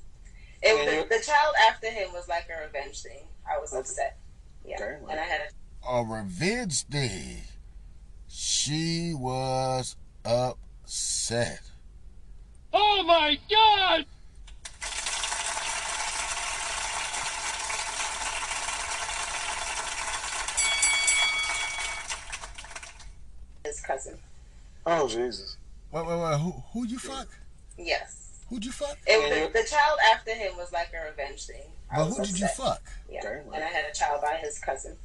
It, 0.63 0.69
And 0.69 0.87
the, 1.07 1.17
the 1.17 1.21
child 1.23 1.53
after 1.69 1.91
him 1.91 2.11
was 2.13 2.27
like 2.27 2.47
a 2.49 2.65
revenge 2.65 3.03
thing. 3.03 3.27
I 3.47 3.59
was 3.59 3.75
upset. 3.75 4.17
Yeah. 4.65 4.77
Okay, 4.81 4.97
well. 5.01 5.11
And 5.11 5.19
I 5.19 5.23
had 5.23 5.41
a 5.41 5.87
A 5.87 6.03
revenge 6.03 6.85
thing. 6.85 7.43
She 8.31 9.13
was 9.13 9.95
upset. 10.25 11.61
Oh 12.73 13.03
my 13.03 13.37
God. 13.49 14.05
his 23.71 23.81
cousin. 23.81 24.17
Oh, 24.85 25.07
Jesus. 25.07 25.57
Wait, 25.91 26.05
wait, 26.05 26.19
wait. 26.19 26.39
Who, 26.39 26.51
who 26.73 26.85
you 26.85 26.99
fuck? 26.99 27.27
Yes. 27.77 28.43
Who'd 28.49 28.65
you 28.65 28.71
fuck? 28.71 28.97
It, 29.07 29.29
the, 29.29 29.35
mm-hmm. 29.35 29.53
the 29.53 29.63
child 29.69 29.99
after 30.13 30.31
him 30.31 30.57
was 30.57 30.71
like 30.73 30.89
a 30.93 31.05
revenge 31.09 31.45
thing. 31.45 31.63
I 31.89 31.97
But 31.97 32.07
was 32.07 32.17
who 32.17 32.25
did 32.25 32.39
you 32.39 32.47
fuck? 32.47 32.81
Yeah. 33.09 33.25
And 33.53 33.63
I 33.63 33.67
had 33.67 33.85
a 33.89 33.93
child 33.93 34.21
by 34.21 34.35
his 34.35 34.59
cousin. 34.59 34.97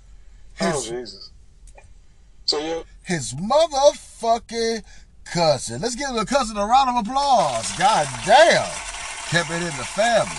Oh, 0.60 0.82
Jesus. 0.82 1.30
So 2.46 2.58
you 2.60 2.84
His 3.02 3.34
motherfucking 3.34 4.84
cousin. 5.24 5.82
Let's 5.82 5.96
give 5.96 6.14
the 6.14 6.24
cousin 6.24 6.56
a 6.56 6.64
round 6.64 6.90
of 6.90 7.06
applause. 7.06 7.76
God 7.76 8.06
damn. 8.24 8.70
Kept 9.28 9.50
it 9.50 9.56
in 9.56 9.76
the 9.76 9.84
family. 9.84 10.30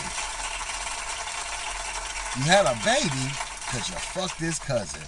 You 2.37 2.43
had 2.43 2.65
a 2.65 2.75
baby 2.85 3.33
because 3.65 3.89
you 3.89 3.95
fucked 3.95 4.39
his 4.39 4.59
cousin. 4.59 5.01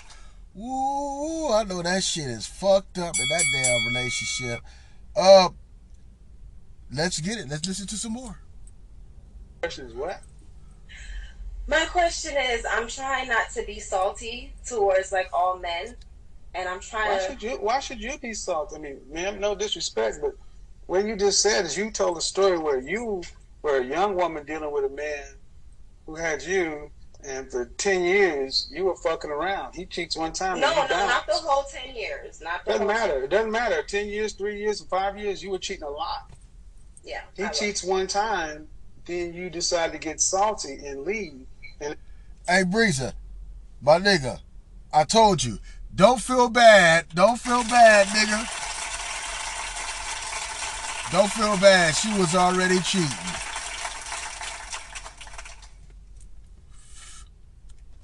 Ooh, 0.58 1.50
I 1.54 1.64
know 1.64 1.82
that 1.82 2.04
shit 2.04 2.26
is 2.26 2.46
fucked 2.46 2.98
up 2.98 3.14
in 3.16 3.30
that 3.30 3.44
damn 3.54 3.88
relationship. 3.88 4.62
Uh, 5.16 5.50
let's 6.92 7.22
get 7.22 7.38
it. 7.38 7.48
Let's 7.48 7.66
listen 7.66 7.88
to 7.88 7.96
some 7.96 8.14
more. 8.14 8.38
question 9.62 9.86
is 9.86 9.94
what? 9.94 10.22
My 11.68 11.86
question 11.86 12.36
is, 12.36 12.66
I'm 12.70 12.88
trying 12.88 13.30
not 13.30 13.52
to 13.52 13.64
be 13.64 13.80
salty 13.80 14.54
towards 14.66 15.12
like 15.12 15.30
all 15.32 15.58
men, 15.58 15.96
and 16.54 16.68
I'm 16.70 16.80
trying 16.80 17.12
Why 17.12 17.18
to. 17.20 17.26
should 17.32 17.44
you? 17.44 17.52
Why 17.58 17.80
should 17.80 18.02
you 18.02 18.18
be 18.20 18.34
salty? 18.34 18.76
I 18.76 18.80
mean, 18.80 19.00
ma'am, 19.12 19.40
no 19.40 19.56
disrespect, 19.56 20.18
but 20.22 20.34
what 20.88 21.06
you 21.06 21.16
just 21.16 21.42
said 21.42 21.66
is 21.66 21.78
you 21.78 21.92
told 21.92 22.18
a 22.18 22.22
story 22.22 22.58
where 22.58 22.80
you 22.80 23.22
were 23.62 23.78
a 23.80 23.86
young 23.86 24.16
woman 24.16 24.46
dealing 24.46 24.72
with 24.72 24.86
a 24.86 24.96
man 24.96 25.26
who 26.06 26.16
had 26.16 26.42
you, 26.42 26.90
and 27.24 27.52
for 27.52 27.66
ten 27.78 28.04
years 28.04 28.70
you 28.74 28.86
were 28.86 28.96
fucking 28.96 29.30
around. 29.30 29.76
He 29.76 29.86
cheats 29.86 30.18
one 30.18 30.34
time. 30.34 30.60
No, 30.60 30.68
and 30.70 30.90
no, 30.90 30.98
he 30.98 31.06
not 31.08 31.28
the 31.28 31.34
whole 31.34 31.64
ten 31.64 31.96
years. 31.96 32.42
Not 32.42 32.66
the 32.66 32.72
Doesn't 32.72 32.88
whole 32.88 32.96
matter. 32.96 33.24
It 33.24 33.30
doesn't 33.30 33.52
matter. 33.52 33.84
Ten 33.84 34.08
years, 34.08 34.34
three 34.34 34.60
years, 34.60 34.82
five 34.82 35.18
years, 35.18 35.44
you 35.44 35.52
were 35.52 35.60
cheating 35.60 35.84
a 35.84 35.90
lot. 35.90 36.32
Yeah. 37.04 37.22
He 37.36 37.44
I 37.44 37.50
was. 37.50 37.60
cheats 37.60 37.84
one 37.84 38.08
time, 38.08 38.68
then 39.06 39.34
you 39.34 39.50
decide 39.50 39.92
to 39.94 39.98
get 40.00 40.20
salty 40.22 40.74
and 40.86 41.04
leave. 41.04 41.46
And 41.80 41.96
Hey, 42.48 42.64
Breezer, 42.64 43.14
my 43.82 44.00
nigga, 44.00 44.40
I 44.92 45.04
told 45.04 45.44
you, 45.44 45.60
don't 46.00 46.22
feel 46.22 46.48
bad. 46.48 47.08
Don't 47.14 47.38
feel 47.38 47.62
bad, 47.64 48.08
nigga. 48.08 48.40
Don't 51.12 51.30
feel 51.30 51.58
bad. 51.58 51.94
She 51.94 52.18
was 52.18 52.36
already 52.36 52.80
cheating. 52.80 53.10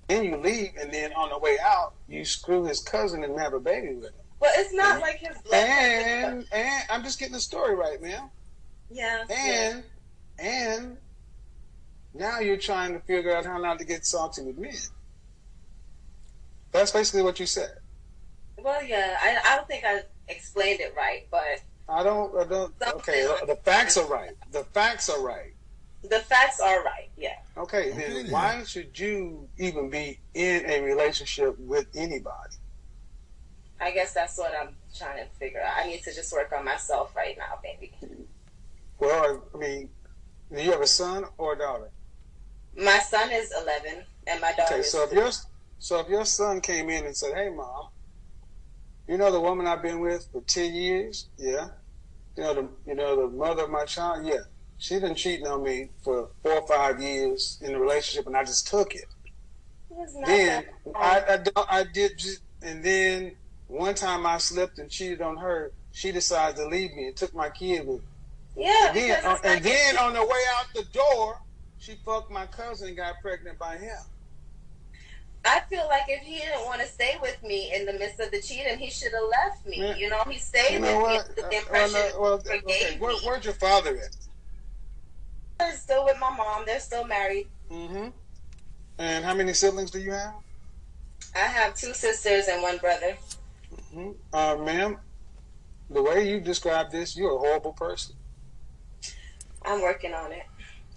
then 0.10 0.26
you 0.26 0.36
leave, 0.36 0.72
and 0.78 0.92
then 0.94 1.14
on 1.14 1.30
the 1.30 1.38
way 1.38 1.58
out, 1.64 1.94
you 2.10 2.26
screw 2.26 2.66
his 2.66 2.82
cousin 2.82 3.24
and 3.24 3.40
have 3.40 3.54
a 3.54 3.62
baby 3.62 3.96
with 3.96 4.08
him. 4.08 4.14
But 4.42 4.50
it's 4.56 4.74
not 4.74 5.00
like 5.00 5.20
his. 5.20 5.38
And 5.54 6.46
and 6.52 6.84
I'm 6.90 7.02
just 7.02 7.18
getting 7.18 7.34
the 7.34 7.40
story 7.40 7.76
right, 7.76 8.02
man. 8.02 8.30
Yeah. 8.92 9.24
And 9.30 9.84
and 10.38 10.98
now 12.14 12.40
you're 12.40 12.58
trying 12.58 12.92
to 12.92 13.00
figure 13.00 13.34
out 13.34 13.46
how 13.46 13.58
not 13.58 13.80
to 13.80 13.86
get 13.86 14.06
salty 14.06 14.42
with 14.42 14.58
men. 14.58 14.74
That's 16.74 16.92
basically 16.92 17.24
what 17.24 17.40
you 17.40 17.46
said. 17.46 17.78
Well, 18.58 18.84
yeah. 18.84 19.18
I, 19.22 19.38
I 19.46 19.56
don't 19.56 19.68
think 19.68 19.84
I 19.86 20.02
explained 20.28 20.80
it 20.80 20.94
right, 20.96 21.28
but 21.32 21.62
I 21.88 22.04
don't. 22.04 22.36
I 22.38 22.46
don't. 22.46 22.74
Okay, 22.96 23.24
the 23.46 23.58
facts 23.64 23.98
are 23.98 24.08
right. 24.08 24.32
The 24.52 24.64
facts 24.64 25.10
are 25.10 25.22
right. 25.22 25.54
the 26.04 26.20
facts 26.20 26.60
are 26.60 26.84
right. 26.84 27.10
Yeah. 27.18 27.30
Okay, 27.58 27.92
then 27.92 28.32
why 28.32 28.64
should 28.64 28.98
you 28.98 29.50
even 29.58 29.90
be 29.90 30.20
in 30.34 30.66
a 30.66 30.82
relationship 30.82 31.58
with 31.60 31.88
anybody? 31.96 32.56
I 33.80 33.92
guess 33.92 34.14
that's 34.14 34.38
what 34.38 34.54
I'm 34.60 34.76
trying 34.98 35.18
to 35.18 35.30
figure 35.38 35.62
out. 35.62 35.74
I 35.78 35.88
need 35.88 36.02
to 36.04 36.14
just 36.14 36.32
work 36.32 36.54
on 36.58 36.66
myself 36.66 37.16
right 37.16 37.38
now, 37.38 37.60
baby. 37.62 37.94
Well, 39.00 39.44
I 39.54 39.58
mean, 39.58 39.90
do 40.54 40.62
you 40.62 40.72
have 40.72 40.82
a 40.82 40.88
son 40.88 41.26
or 41.38 41.54
a 41.54 41.58
daughter? 41.58 41.92
My 42.78 43.00
son 43.00 43.32
is 43.32 43.54
11, 43.62 44.04
and 44.28 44.42
my 44.42 44.52
daughter 44.54 44.76
Okay, 44.76 44.80
is 44.80 44.92
so 44.92 45.04
if 45.04 45.14
your 45.14 45.30
so 45.78 46.00
if 46.00 46.10
your 46.10 46.26
son 46.26 46.62
came 46.62 46.90
in 46.90 47.06
and 47.06 47.16
said, 47.16 47.34
"Hey, 47.36 47.50
mom, 47.50 47.90
you 49.08 49.18
know 49.18 49.32
the 49.32 49.40
woman 49.40 49.68
I've 49.68 49.82
been 49.82 50.00
with 50.00 50.28
for 50.32 50.42
ten 50.42 50.74
years, 50.74 51.30
yeah, 51.38 51.68
you 52.38 52.44
know, 52.44 52.54
the 52.54 52.70
you 52.88 52.96
know 52.96 53.16
the 53.16 53.28
mother 53.36 53.64
of 53.64 53.70
my 53.70 53.86
child, 53.86 54.26
yeah, 54.26 54.42
she 54.78 55.00
been 55.00 55.16
cheating 55.16 55.48
on 55.48 55.64
me 55.64 55.90
for 56.04 56.30
four 56.44 56.54
or 56.62 56.68
five 56.68 57.02
years 57.02 57.58
in 57.62 57.74
the 57.74 57.80
relationship, 57.80 58.28
and 58.28 58.36
I 58.38 58.44
just 58.44 58.68
took 58.68 58.96
it. 58.96 59.06
Then 60.26 60.66
I, 60.96 61.24
I 61.30 61.38
don't- 61.38 61.68
I 61.70 61.84
did 61.94 62.18
just, 62.18 62.42
and 62.62 62.84
then 62.84 63.36
one 63.68 63.96
time 63.96 64.26
I 64.26 64.38
slipped 64.40 64.78
and 64.80 64.90
cheated 64.90 65.22
on 65.22 65.38
her. 65.38 65.72
She 65.92 66.12
decided 66.12 66.58
to 66.58 66.68
leave 66.68 66.94
me 66.94 67.08
and 67.08 67.16
took 67.16 67.34
my 67.34 67.50
kid 67.50 67.88
with. 67.88 68.02
me. 68.02 68.04
Yeah, 68.58 68.88
and 68.90 68.96
then, 68.98 69.26
uh, 69.26 69.38
and 69.46 69.64
then 69.64 69.98
on 69.98 70.14
the 70.14 70.22
way 70.24 70.42
out 70.58 70.66
the 70.76 70.84
door, 70.94 71.36
she 71.78 71.96
fucked 72.06 72.32
my 72.32 72.46
cousin 72.48 72.90
and 72.90 72.98
got 72.98 73.16
pregnant 73.22 73.58
by 73.60 73.78
him. 73.78 73.96
I 75.46 75.60
feel 75.70 75.86
like 75.88 76.04
if 76.08 76.22
he 76.24 76.38
didn't 76.40 76.66
want 76.66 76.82
to 76.82 76.88
stay 76.88 77.18
with 77.22 77.42
me 77.44 77.72
in 77.74 77.86
the 77.86 77.94
midst 77.94 78.20
of 78.20 78.32
the 78.32 78.42
cheating, 78.42 78.80
he 78.80 78.90
should 78.90 79.12
have 79.12 79.30
left 79.30 79.66
me. 79.68 79.78
Yeah. 79.80 79.96
You 79.96 80.10
know, 80.10 80.24
he 80.30 80.40
stayed 80.40 80.74
You 80.74 80.80
know 80.80 80.98
with 80.98 81.04
what? 81.04 81.28
with 81.28 81.36
the 81.36 81.46
Uh, 81.46 81.60
impression 81.60 81.94
well, 81.94 82.12
no, 82.14 82.22
well, 82.22 82.42
he 82.44 82.50
okay. 82.60 82.98
Where, 83.00 83.14
me. 83.14 83.20
where's 83.24 83.46
your 83.46 83.54
father 83.54 83.96
at? 83.98 84.16
They're 85.60 85.74
still 85.74 86.04
with 86.06 86.18
my 86.20 86.36
mom. 86.36 86.64
They're 86.66 86.80
still 86.80 87.06
married. 87.06 87.48
Mm-hmm. 87.72 88.08
And 88.98 89.26
how 89.26 89.34
many 89.36 89.54
siblings 89.54 89.92
do 89.92 90.00
you 90.00 90.12
have? 90.12 90.34
I 91.36 91.40
have 91.40 91.76
two 91.76 91.94
sisters 91.94 92.48
and 92.48 92.62
one 92.62 92.78
brother. 92.78 93.16
Mm-hmm. 93.94 94.12
Uh, 94.34 94.56
ma'am, 94.64 94.98
the 95.90 96.02
way 96.02 96.28
you 96.30 96.40
describe 96.40 96.92
this, 96.92 97.16
you're 97.16 97.36
a 97.36 97.38
horrible 97.38 97.74
person. 97.74 98.16
I'm 99.64 99.82
working 99.82 100.14
on 100.14 100.32
it. 100.32 100.44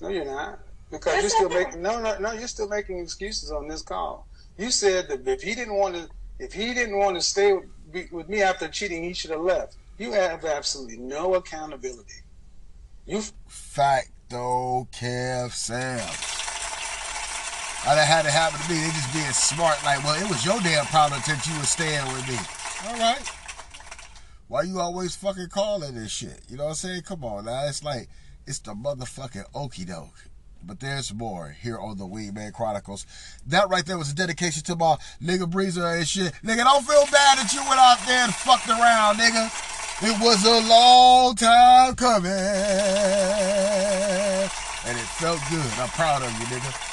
No, 0.01 0.09
you're 0.09 0.25
not. 0.25 0.61
Because 0.91 1.15
Yes, 1.15 1.23
you're 1.23 1.31
still 1.31 1.49
making 1.65 1.83
no, 1.83 2.01
no, 2.01 2.19
no. 2.19 2.33
You're 2.33 2.49
still 2.49 2.69
making 2.69 2.99
excuses 2.99 3.51
on 3.51 3.69
this 3.69 3.83
call. 3.83 4.27
You 4.59 4.71
said 4.71 5.09
that 5.09 5.27
if 5.27 5.42
he 5.42 5.55
didn't 5.55 5.75
want 5.75 5.94
to, 5.94 6.09
if 6.38 6.53
he 6.53 6.75
didn't 6.75 6.99
want 6.99 7.16
to 7.16 7.23
stay 7.23 7.53
with, 7.53 7.64
be- 7.92 8.09
with 8.11 8.29
me 8.29 8.42
after 8.42 8.68
cheating, 8.68 9.03
he 9.03 9.14
should 9.14 9.31
have 9.31 9.40
left. 9.40 9.77
You 9.97 10.12
have 10.12 10.44
absolutely 10.44 10.99
no 10.99 11.35
accountability. 11.35 12.23
You 13.07 13.23
fact 13.47 14.11
Facto 14.29 14.87
Kev 14.92 15.53
Sam. 15.53 16.01
How 17.81 17.94
that 17.94 18.05
had 18.05 18.27
to 18.27 18.31
happen 18.31 18.61
to 18.61 18.68
me? 18.71 18.79
They 18.79 18.90
just 18.90 19.11
being 19.14 19.33
smart. 19.33 19.83
Like, 19.85 20.05
well, 20.05 20.23
it 20.23 20.29
was 20.29 20.44
your 20.44 20.61
damn 20.61 20.85
problem 20.87 21.23
that 21.27 21.47
you 21.47 21.57
were 21.57 21.64
staying 21.64 22.05
with 22.12 22.29
me. 22.29 22.37
All 22.87 22.99
right. 22.99 23.27
Why 24.49 24.62
you 24.62 24.81
always 24.81 25.16
fucking 25.16 25.49
calling 25.49 25.94
this 25.94 26.11
shit? 26.11 26.42
You 26.51 26.59
know 26.59 26.64
what 26.64 26.71
I'm 26.71 26.77
saying? 26.77 27.03
Come 27.03 27.25
on 27.25 27.47
now. 27.47 27.66
It's 27.66 27.83
like 27.83 28.11
it's 28.47 28.59
the 28.59 28.73
motherfucking 28.73 29.44
okey 29.55 29.87
doke. 29.87 30.28
But 30.62 30.81
there's 30.81 31.14
more 31.14 31.57
here 31.61 31.79
on 31.79 31.97
the 31.99 32.05
Wingman 32.05 32.53
Chronicles. 32.53 33.07
That 33.47 33.68
right 33.68 33.87
there 33.87 33.97
was 33.97 34.11
a 34.11 34.14
dedication 34.14 34.62
to 34.64 34.77
my 34.77 34.97
nigga 35.23 35.51
Breezer 35.51 35.97
and 35.97 36.07
shit. 36.07 36.33
Nigga, 36.44 36.64
don't 36.64 36.85
feel 36.85 37.05
bad 37.11 37.38
that 37.38 37.53
you 37.55 37.61
went 37.61 37.81
out 37.81 37.99
there 38.07 38.25
and 38.25 38.35
fucked 38.35 38.68
around, 38.68 39.16
nigga. 39.16 39.51
It 40.01 40.21
was 40.23 40.44
a 40.44 40.61
long 40.68 41.35
time 41.35 41.94
coming. 41.94 42.31
And 44.87 44.97
it 44.97 45.09
felt 45.18 45.40
good. 45.51 45.73
I'm 45.79 45.88
proud 45.88 46.23
of 46.23 46.31
you, 46.38 46.47
nigga. 46.47 46.85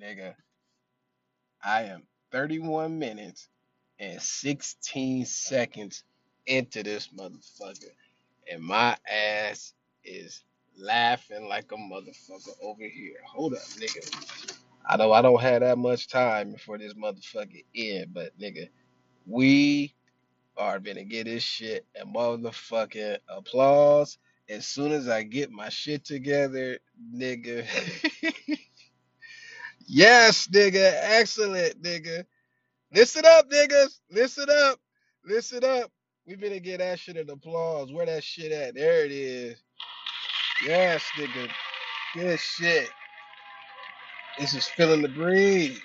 Nigga, 0.00 0.34
I 1.64 1.82
am 1.84 2.04
31 2.30 2.98
minutes 2.98 3.48
and 3.98 4.22
16 4.22 5.24
seconds 5.26 6.04
into 6.46 6.82
this 6.82 7.08
motherfucker, 7.08 7.90
and 8.52 8.62
my 8.62 8.96
ass 9.10 9.74
is 10.04 10.44
laughing 10.78 11.48
like 11.48 11.72
a 11.72 11.76
motherfucker 11.76 12.56
over 12.62 12.84
here. 12.84 13.16
Hold 13.26 13.54
up, 13.54 13.60
nigga. 13.78 14.26
I 14.86 14.96
know 14.96 15.12
I 15.12 15.22
don't 15.22 15.40
have 15.42 15.62
that 15.62 15.78
much 15.78 16.08
time 16.08 16.52
before 16.52 16.78
this 16.78 16.94
motherfucker 16.94 17.64
end, 17.74 18.14
but 18.14 18.38
nigga, 18.38 18.68
we 19.26 19.94
are 20.58 20.80
gonna 20.80 21.04
get 21.04 21.26
this 21.26 21.44
shit 21.44 21.86
a 22.00 22.06
motherfucking 22.06 23.18
applause 23.28 24.18
as 24.50 24.66
soon 24.66 24.92
as 24.92 25.08
I 25.08 25.24
get 25.24 25.50
my 25.52 25.70
shit 25.70 26.04
together, 26.04 26.78
nigga. 27.14 27.66
yes, 29.86 30.48
nigga, 30.48 30.92
excellent, 31.02 31.82
nigga. 31.82 32.24
Listen 32.94 33.24
up, 33.26 33.50
niggas. 33.50 34.00
Listen 34.10 34.46
up. 34.50 34.80
Listen 35.26 35.64
up. 35.64 35.92
We 36.26 36.34
better 36.34 36.58
get 36.58 36.78
that 36.78 36.98
shit 36.98 37.16
an 37.16 37.30
applause. 37.30 37.92
Where 37.92 38.06
that 38.06 38.24
shit 38.24 38.50
at? 38.50 38.74
There 38.74 39.04
it 39.04 39.12
is. 39.12 39.62
Yes, 40.66 41.04
nigga. 41.16 41.48
Good 42.14 42.40
shit. 42.40 42.88
This 44.38 44.54
is 44.54 44.66
feeling 44.66 45.02
the 45.02 45.08
breeze. 45.08 45.80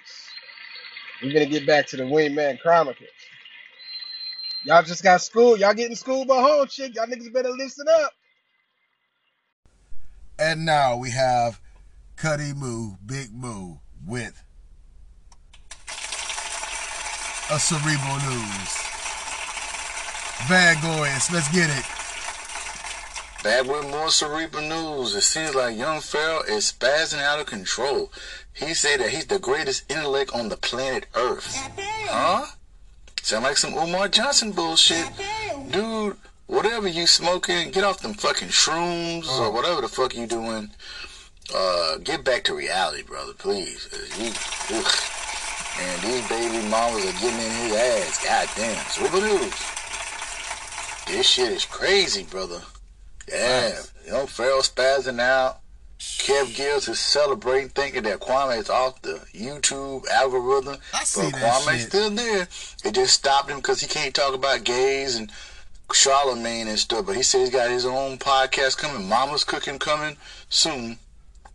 We're 1.21 1.33
gonna 1.33 1.45
get 1.45 1.67
back 1.67 1.85
to 1.87 1.97
the 1.97 2.03
Wingman 2.03 2.59
Chronicles. 2.59 3.07
Y'all 4.63 4.81
just 4.81 5.03
got 5.03 5.21
school. 5.21 5.57
Y'all 5.57 5.75
getting 5.75 5.95
school 5.95 6.25
by 6.25 6.41
home, 6.41 6.67
shit. 6.67 6.95
Y'all 6.95 7.05
niggas 7.05 7.31
better 7.31 7.51
listen 7.51 7.85
up. 7.87 8.11
And 10.39 10.65
now 10.65 10.97
we 10.97 11.11
have 11.11 11.61
Cuddy 12.15 12.53
Moo, 12.55 12.95
Big 13.05 13.31
Moo, 13.31 13.75
with 14.07 14.43
a 17.51 17.59
cerebral 17.59 18.17
news. 18.27 18.80
Van 20.47 20.75
Goyes, 20.81 21.31
let's 21.31 21.49
get 21.53 21.69
it. 21.69 21.85
Back 23.43 23.65
with 23.65 23.89
more 23.89 24.09
cerebral 24.09 24.63
news. 24.63 25.15
It 25.15 25.21
seems 25.21 25.55
like 25.55 25.75
young 25.77 25.99
Pharaoh 25.99 26.43
is 26.43 26.71
spazzing 26.71 27.21
out 27.21 27.39
of 27.39 27.47
control. 27.47 28.11
He 28.53 28.73
said 28.73 28.99
that 28.99 29.09
he's 29.09 29.25
the 29.25 29.39
greatest 29.39 29.89
intellect 29.89 30.31
on 30.33 30.49
the 30.49 30.57
planet 30.57 31.07
Earth. 31.15 31.55
Huh? 32.09 32.45
Sound 33.23 33.43
like 33.43 33.57
some 33.57 33.73
Umar 33.73 34.09
Johnson 34.09 34.51
bullshit. 34.51 35.07
Dude, 35.71 36.17
whatever 36.47 36.87
you 36.87 37.07
smoking, 37.07 37.71
get 37.71 37.83
off 37.83 37.99
them 38.01 38.13
fucking 38.13 38.49
shrooms 38.49 39.27
or 39.39 39.51
whatever 39.51 39.81
the 39.81 39.87
fuck 39.87 40.15
you 40.15 40.27
doing. 40.27 40.69
Uh, 41.53 41.97
get 42.03 42.23
back 42.23 42.43
to 42.45 42.53
reality, 42.55 43.03
brother, 43.03 43.33
please. 43.33 43.87
Uh, 43.91 44.23
You, 44.23 44.31
ugh. 44.77 44.93
and 45.81 46.01
these 46.01 46.27
baby 46.29 46.67
mamas 46.69 47.05
are 47.05 47.19
getting 47.19 47.39
in 47.39 47.51
his 47.51 47.73
ass. 47.73 48.23
God 48.23 48.49
damn. 48.55 48.85
Cerebral 48.87 49.21
news. 49.21 49.53
This 51.07 51.27
shit 51.27 51.51
is 51.51 51.65
crazy, 51.65 52.23
brother. 52.23 52.61
Yeah, 53.27 53.79
you 54.05 54.11
know, 54.11 54.25
Pharaoh 54.25 54.59
spazzing 54.61 55.19
out. 55.19 55.59
Kev 55.99 56.55
Gills 56.55 56.87
is 56.87 56.99
celebrating, 56.99 57.69
thinking 57.69 58.03
that 58.03 58.19
Kwame 58.19 58.57
is 58.57 58.69
off 58.71 59.01
the 59.03 59.21
YouTube 59.33 60.07
algorithm. 60.07 60.77
see 61.03 61.21
but 61.21 61.33
that 61.33 61.61
Kwame's 61.61 61.79
shit. 61.81 61.89
still 61.89 62.09
there. 62.09 62.47
It 62.83 62.93
just 62.93 63.13
stopped 63.13 63.51
him 63.51 63.57
because 63.57 63.81
he 63.81 63.87
can't 63.87 64.13
talk 64.13 64.33
about 64.33 64.63
gays 64.63 65.15
and 65.15 65.31
Charlemagne 65.93 66.67
and 66.67 66.79
stuff. 66.79 67.05
But 67.05 67.17
he 67.17 67.21
said 67.23 67.41
he's 67.41 67.49
got 67.51 67.69
his 67.69 67.85
own 67.85 68.17
podcast 68.17 68.77
coming. 68.77 69.07
Mama's 69.07 69.43
Cooking 69.43 69.77
coming 69.77 70.17
soon. 70.49 70.97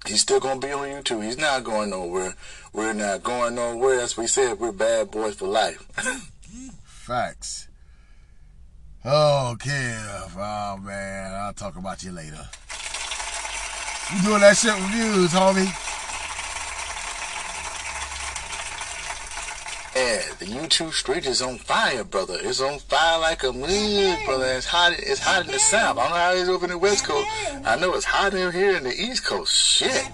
He's 0.06 0.20
still 0.20 0.38
gonna 0.38 0.61
be 0.61 0.70
on 0.70 0.87
YouTube. 0.87 1.24
He's 1.24 1.38
not 1.38 1.64
going 1.64 1.90
nowhere. 1.90 2.35
We're 2.72 2.92
not 2.92 3.24
going 3.24 3.56
nowhere. 3.56 4.00
As 4.00 4.16
we 4.16 4.28
said, 4.28 4.61
we're 4.61 4.70
bad 4.70 5.11
boys 5.11 5.35
for 5.35 5.48
life. 5.48 5.85
Facts. 6.85 7.66
Oh, 9.09 9.53
uh, 9.53 9.55
Kev. 9.55 10.33
Oh, 10.37 10.79
man. 10.79 11.33
I'll 11.33 11.53
talk 11.53 11.77
about 11.77 12.03
you 12.03 12.11
later. 12.11 12.49
You 14.12 14.23
doing 14.23 14.40
that 14.40 14.57
shit 14.57 14.75
with 14.75 14.90
views, 14.90 15.31
homie. 15.31 15.71
Yeah, 19.95 20.23
the 20.40 20.47
YouTube 20.47 20.92
street 20.92 21.25
is 21.25 21.40
on 21.40 21.59
fire, 21.59 22.03
brother. 22.03 22.37
It's 22.40 22.61
on 22.61 22.81
fire 22.81 23.21
like 23.21 23.45
a 23.45 23.53
moon, 23.53 24.16
brother. 24.27 24.47
It's 24.47 24.66
hot. 24.66 24.95
It's 24.99 25.21
hot 25.21 25.47
in 25.47 25.53
the 25.53 25.61
south. 25.61 25.99
I 25.99 26.03
don't 26.03 26.11
know 26.11 26.16
how 26.16 26.33
it 26.33 26.38
is 26.38 26.49
over 26.49 26.64
in 26.64 26.73
the 26.73 26.79
west 26.79 27.05
coast. 27.05 27.29
I 27.64 27.77
know 27.77 27.95
it's 27.95 28.05
hot 28.05 28.35
in 28.35 28.51
here 28.51 28.77
in 28.77 28.83
the 28.83 28.92
east 28.92 29.25
coast. 29.25 29.55
Shit. 29.57 30.11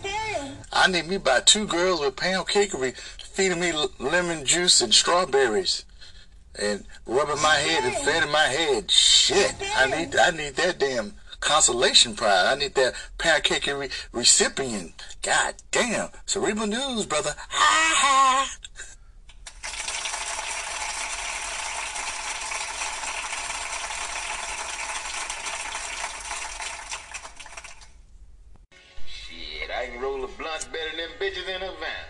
I 0.70 0.88
need 0.88 1.08
me 1.08 1.16
about 1.16 1.46
two 1.46 1.66
girls 1.66 2.00
with 2.00 2.16
pound 2.16 2.46
cakery 2.46 2.94
feeding 2.96 3.58
me 3.58 3.72
lemon 3.98 4.44
juice 4.44 4.82
and 4.82 4.92
strawberries, 4.92 5.86
and 6.60 6.84
rubbing 7.06 7.42
my 7.42 7.54
head 7.54 7.84
and 7.84 7.94
fanning 8.04 8.30
my 8.30 8.46
head. 8.46 8.90
Shit. 8.90 9.54
I 9.76 9.86
need. 9.86 10.16
I 10.16 10.30
need 10.30 10.54
that 10.56 10.78
damn 10.78 11.14
consolation 11.40 12.14
prize. 12.14 12.46
I 12.46 12.54
need 12.54 12.74
that 12.76 12.94
pancake 13.18 13.64
cakery 13.64 13.90
recipient. 14.12 14.94
God 15.22 15.54
damn. 15.70 16.08
Cerebral 16.26 16.66
news, 16.66 17.06
brother. 17.06 17.34
Ha 17.36 18.48
ha. 18.48 18.56
Shit, 29.06 29.70
I 29.70 29.86
can 29.86 30.00
roll 30.00 30.24
a 30.24 30.28
blunt 30.28 30.68
better 30.72 30.96
than 30.96 31.08
bitches 31.20 31.48
in 31.48 31.62
a 31.62 31.72
van. 31.80 32.08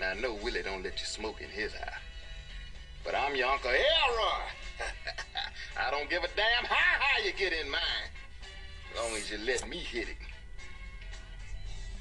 Now 0.00 0.10
I 0.10 0.14
know 0.14 0.34
Willie 0.42 0.62
don't 0.62 0.82
let 0.82 0.98
you 0.98 1.06
smoke 1.06 1.42
in 1.42 1.50
his 1.50 1.74
eye. 1.74 2.09
But 3.10 3.18
I'm 3.18 3.34
your 3.34 3.48
Uncle 3.48 3.70
Elroy. 3.70 4.44
I 5.84 5.90
don't 5.90 6.08
give 6.08 6.22
a 6.22 6.28
damn 6.36 6.64
how 6.64 6.76
high 6.76 7.26
you 7.26 7.32
get 7.32 7.52
in 7.52 7.68
mine. 7.68 7.80
As 8.92 9.00
long 9.00 9.16
as 9.16 9.28
you 9.28 9.38
let 9.38 9.68
me 9.68 9.78
hit 9.78 10.08
it. 10.10 10.16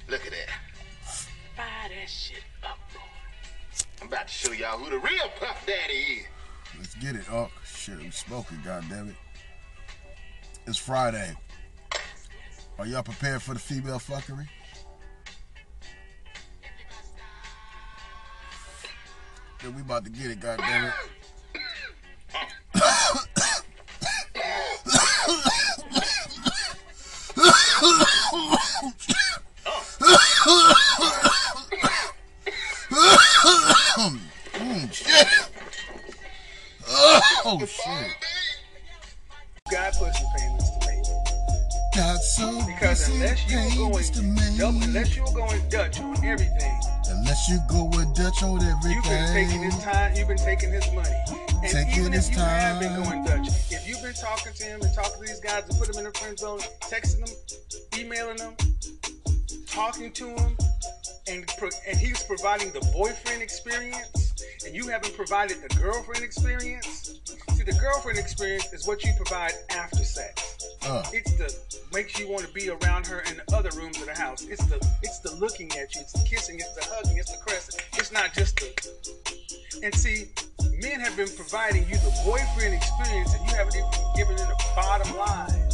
Look 0.07 0.23
at 0.27 0.31
that. 0.31 0.49
Fire 1.57 1.89
that 1.89 2.07
shit 2.07 2.43
up, 2.63 2.77
boy. 2.93 2.99
I'm 4.01 4.07
about 4.07 4.27
to 4.27 4.33
show 4.33 4.51
y'all 4.51 4.77
who 4.77 4.91
the 4.91 4.99
real 4.99 5.29
Puff 5.39 5.65
Daddy 5.65 5.93
is. 5.93 6.25
Let's 6.77 6.93
get 6.93 7.15
it, 7.15 7.27
Unc. 7.31 7.49
Shit, 7.65 7.95
I'm 7.95 8.11
smoking, 8.11 8.59
goddammit. 8.59 9.15
It's 10.67 10.77
Friday. 10.77 11.33
Are 12.77 12.85
y'all 12.85 13.01
prepared 13.01 13.41
for 13.41 13.55
the 13.55 13.59
female 13.59 13.97
fuckery? 13.97 14.47
Yeah, 19.61 19.71
we 19.71 19.81
about 19.81 20.05
to 20.05 20.09
get 20.09 20.31
it, 20.31 20.39
goddammit. 20.39 20.93
mm, 34.55 34.93
shit. 34.93 35.27
Oh, 37.45 37.59
shit. 37.65 38.11
got 39.69 39.93
pussy 39.93 40.23
payments 40.37 40.69
to 40.69 40.87
make. 40.87 41.03
Got 41.95 42.21
some 42.21 42.65
Because 42.65 43.09
unless 43.09 43.51
you 43.51 43.57
were 43.57 43.91
going 43.91 44.57
double, 44.57 44.83
unless 44.83 45.15
you 45.17 45.23
were 45.23 45.31
going 45.33 45.69
Dutch 45.69 45.99
on 45.99 46.23
everything, 46.23 46.79
Unless 47.09 47.49
you 47.49 47.59
go 47.67 47.85
with 47.85 47.98
Dutch 48.29 48.43
on 48.43 48.61
everything. 48.61 48.91
you've 48.91 49.03
been 49.05 49.33
taking 49.33 49.63
his 49.63 49.77
time, 49.83 50.15
you've 50.15 50.27
been 50.27 50.37
taking 50.37 50.71
his 50.71 50.85
money. 50.93 51.09
And 51.63 51.71
Taking 51.71 51.99
even 51.99 52.11
his 52.11 52.29
if 52.29 52.35
you 52.35 52.41
have 52.41 52.79
been 52.79 53.03
going 53.03 53.23
Dutch, 53.23 53.47
if 53.71 53.87
you've 53.87 54.03
been 54.03 54.13
talking 54.13 54.53
to 54.53 54.63
him 54.63 54.81
and 54.83 54.93
talking 54.93 55.13
to 55.13 55.27
these 55.27 55.39
guys 55.39 55.63
and 55.67 55.75
put 55.79 55.87
them 55.87 55.97
in 55.97 56.03
the 56.03 56.15
friend 56.15 56.37
zone, 56.37 56.59
texting 56.81 57.25
them, 57.25 57.35
emailing 57.97 58.37
them, 58.37 58.55
talking 59.65 60.11
to 60.11 60.27
him, 60.27 60.55
and 61.27 61.47
pro- 61.57 61.69
and 61.87 61.97
he's 61.97 62.21
providing 62.21 62.71
the 62.71 62.87
boyfriend 62.93 63.41
experience, 63.41 64.35
and 64.63 64.75
you 64.75 64.87
haven't 64.89 65.15
provided 65.15 65.57
the 65.67 65.75
girlfriend 65.79 66.23
experience. 66.23 67.19
See, 67.55 67.63
the 67.63 67.79
girlfriend 67.81 68.19
experience 68.19 68.71
is 68.71 68.85
what 68.87 69.03
you 69.03 69.11
provide 69.17 69.53
after 69.71 70.03
sex. 70.03 70.48
Uh. 70.85 71.03
It's 71.11 71.33
the 71.33 71.53
makes 71.93 72.19
you 72.19 72.29
want 72.29 72.45
to 72.45 72.53
be 72.53 72.69
around 72.69 73.05
her 73.07 73.19
in 73.29 73.37
the 73.37 73.55
other 73.55 73.69
rooms 73.75 73.99
of 73.99 74.05
the 74.07 74.15
house. 74.15 74.45
It's 74.45 74.65
the 74.67 74.75
it's 75.03 75.19
the 75.19 75.35
looking 75.35 75.69
at 75.71 75.93
you. 75.95 76.01
It's 76.01 76.13
the 76.13 76.25
kissing. 76.27 76.55
It's 76.55 76.73
the 76.73 76.85
hugging. 76.93 77.17
It's 77.17 77.31
the 77.31 77.37
caressing. 77.45 77.81
It's 77.93 78.11
not 78.11 78.33
just 78.33 78.55
the. 78.57 78.69
And 79.83 79.93
see, 79.93 80.27
men 80.81 80.99
have 80.99 81.15
been 81.15 81.29
providing 81.35 81.83
you 81.89 81.95
the 81.97 82.13
boyfriend 82.25 82.73
experience, 82.73 83.33
and 83.33 83.45
you 83.47 83.55
haven't 83.55 83.75
even 83.75 83.89
given 84.15 84.35
them 84.35 84.47
the 84.47 84.63
bottom 84.75 85.15
line. 85.17 85.69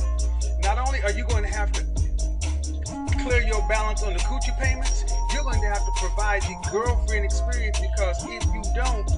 Not 0.62 0.78
only 0.78 1.01
are 1.03 1.12
you 1.12 1.26
going 1.26 1.43
to 1.43 1.49
have 1.49 1.72
to 1.74 1.84
clear 3.20 3.41
your 3.41 3.68
balance 3.68 4.03
on 4.03 4.14
the 4.14 4.20
coochie 4.20 4.58
payments, 4.60 5.03
you're 5.34 5.43
going 5.43 5.62
to 5.62 5.68
have 5.68 5.86
to 5.86 5.91
provide 5.97 6.41
the 6.43 6.56
girlfriend 6.72 7.26
experience 7.26 7.80
because 7.80 8.24
if 8.26 8.43
you 8.45 8.62
don't, 8.76 9.10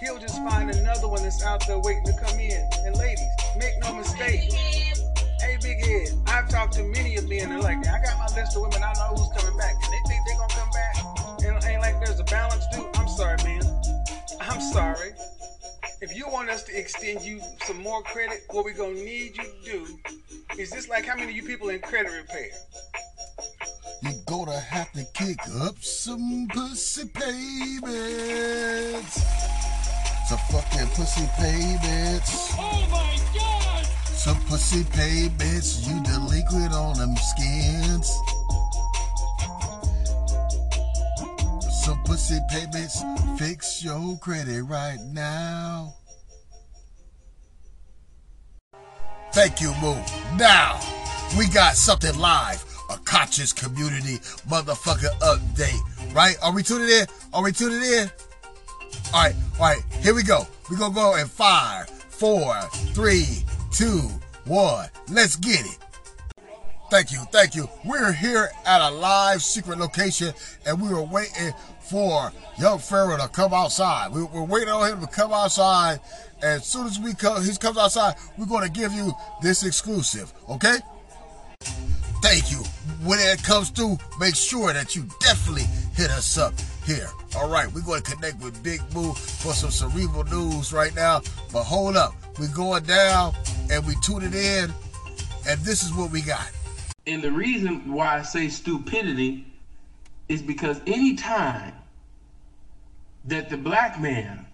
he'll 0.00 0.18
just 0.18 0.36
find 0.48 0.70
another 0.70 1.08
one 1.08 1.22
that's 1.22 1.42
out 1.42 1.66
there 1.66 1.78
waiting 1.78 2.04
to 2.04 2.12
come 2.20 2.38
in. 2.38 2.68
And 2.84 2.96
ladies, 2.96 3.28
make 3.58 3.78
no 3.80 3.94
mistake. 3.94 4.52
Hey, 5.46 5.58
big 5.62 5.84
head, 5.84 6.08
I've 6.26 6.48
talked 6.48 6.72
to 6.74 6.82
many 6.82 7.14
of 7.14 7.28
men. 7.28 7.50
They're 7.50 7.60
like, 7.60 7.78
I 7.78 8.02
got 8.02 8.18
my 8.18 8.26
list 8.34 8.56
of 8.56 8.62
women. 8.62 8.82
I 8.82 8.92
know 8.94 9.14
who's 9.14 9.28
coming 9.40 9.56
back. 9.56 9.74
And 9.74 9.92
they 9.92 10.02
think 10.08 10.20
they're 10.26 10.36
going 10.36 10.48
to 10.48 10.56
come 10.56 10.70
back. 10.70 10.96
And 11.46 11.56
it 11.56 11.66
ain't 11.70 11.80
like 11.80 12.04
there's 12.04 12.18
a 12.18 12.24
balance, 12.24 12.66
dude. 12.72 12.84
I'm 12.96 13.08
sorry, 13.08 13.36
man. 13.44 13.62
I'm 14.40 14.60
sorry. 14.60 15.12
If 16.00 16.16
you 16.16 16.26
want 16.28 16.50
us 16.50 16.64
to 16.64 16.76
extend 16.76 17.22
you 17.22 17.40
some 17.62 17.80
more 17.80 18.02
credit, 18.02 18.42
what 18.50 18.64
we're 18.64 18.74
going 18.74 18.96
to 18.96 19.04
need 19.04 19.36
you 19.36 19.44
to 19.44 19.62
do 19.64 19.86
is 20.58 20.70
this 20.70 20.88
like 20.88 21.04
how 21.04 21.14
many 21.14 21.30
of 21.30 21.36
you 21.36 21.42
people 21.44 21.68
in 21.68 21.80
credit 21.80 22.10
repair? 22.10 22.48
You 24.02 24.10
gonna 24.26 24.58
have 24.58 24.90
to 24.92 25.04
kick 25.14 25.38
up 25.60 25.76
some 25.80 26.48
pussy 26.52 27.08
payments. 27.08 27.94
Some 30.28 30.38
fucking 30.50 30.88
pussy 30.88 31.28
payments. 31.38 32.54
Oh 32.58 32.88
my 32.90 33.18
god! 33.34 33.45
Some 34.26 34.40
pussy 34.46 34.82
pay, 34.82 35.28
payments. 35.28 35.86
You 35.86 36.02
delinquent 36.02 36.72
on 36.72 36.98
them 36.98 37.14
skins. 37.14 38.08
So 41.84 41.94
pussy 42.04 42.40
payments. 42.50 43.04
Fix 43.38 43.84
your 43.84 44.18
credit 44.18 44.64
right 44.64 44.98
now. 45.12 45.94
Thank 49.30 49.60
you, 49.60 49.72
Moo. 49.80 49.94
Now, 50.36 50.80
we 51.38 51.46
got 51.46 51.76
something 51.76 52.18
live. 52.18 52.64
A 52.90 52.98
conscious 53.04 53.52
community 53.52 54.18
motherfucker 54.48 55.16
update. 55.20 56.12
Right? 56.12 56.34
Are 56.42 56.52
we 56.52 56.64
tuning 56.64 56.88
in? 56.88 57.06
Are 57.32 57.44
we 57.44 57.52
tuning 57.52 57.80
in? 57.80 58.10
Alright, 59.14 59.36
alright, 59.60 59.84
here 60.00 60.16
we 60.16 60.24
go. 60.24 60.48
we 60.68 60.76
gonna 60.76 60.92
go 60.92 61.14
in 61.14 61.28
five, 61.28 61.88
four, 61.88 62.60
three, 62.92 63.44
two, 63.76 64.08
one. 64.46 64.88
Let's 65.10 65.36
get 65.36 65.60
it. 65.60 65.78
Thank 66.90 67.12
you, 67.12 67.18
thank 67.30 67.54
you. 67.54 67.68
We're 67.84 68.12
here 68.12 68.48
at 68.64 68.80
a 68.80 68.90
live 68.90 69.42
secret 69.42 69.78
location 69.78 70.32
and 70.64 70.80
we 70.80 70.88
were 70.88 71.02
waiting 71.02 71.52
for 71.80 72.32
young 72.58 72.78
Pharaoh 72.78 73.18
to 73.18 73.28
come 73.28 73.52
outside. 73.52 74.12
We, 74.12 74.24
we're 74.24 74.44
waiting 74.44 74.70
on 74.70 74.90
him 74.90 75.00
to 75.02 75.06
come 75.06 75.30
outside. 75.30 76.00
As 76.42 76.64
soon 76.64 76.86
as 76.86 76.98
we 76.98 77.12
come, 77.12 77.44
he 77.44 77.54
comes 77.56 77.76
outside, 77.76 78.14
we're 78.38 78.46
going 78.46 78.64
to 78.64 78.70
give 78.70 78.92
you 78.94 79.12
this 79.42 79.62
exclusive, 79.62 80.32
okay? 80.48 80.78
Thank 82.22 82.50
you. 82.50 82.58
When 83.04 83.18
it 83.18 83.42
comes 83.42 83.68
through, 83.68 83.98
make 84.18 84.36
sure 84.36 84.72
that 84.72 84.96
you 84.96 85.06
definitely 85.20 85.66
hit 85.94 86.10
us 86.10 86.38
up 86.38 86.54
here. 86.86 87.08
All 87.36 87.48
right, 87.48 87.70
we're 87.72 87.82
going 87.82 88.02
to 88.02 88.10
connect 88.10 88.42
with 88.42 88.62
Big 88.62 88.80
Boo 88.94 89.12
for 89.12 89.52
some 89.52 89.70
cerebral 89.70 90.24
news 90.24 90.72
right 90.72 90.94
now. 90.94 91.20
But 91.52 91.64
hold 91.64 91.96
up, 91.96 92.14
we're 92.38 92.48
going 92.48 92.84
down 92.84 93.34
and 93.70 93.86
we 93.86 93.94
tune 94.02 94.22
it 94.22 94.34
in, 94.34 94.72
and 95.48 95.60
this 95.60 95.82
is 95.82 95.92
what 95.94 96.10
we 96.10 96.22
got. 96.22 96.50
And 97.06 97.22
the 97.22 97.30
reason 97.30 97.92
why 97.92 98.18
I 98.18 98.22
say 98.22 98.48
stupidity 98.48 99.46
is 100.28 100.42
because 100.42 100.80
any 100.86 101.14
time 101.14 101.72
that 103.24 103.48
the 103.48 103.56
black 103.56 104.00
man, 104.00 104.46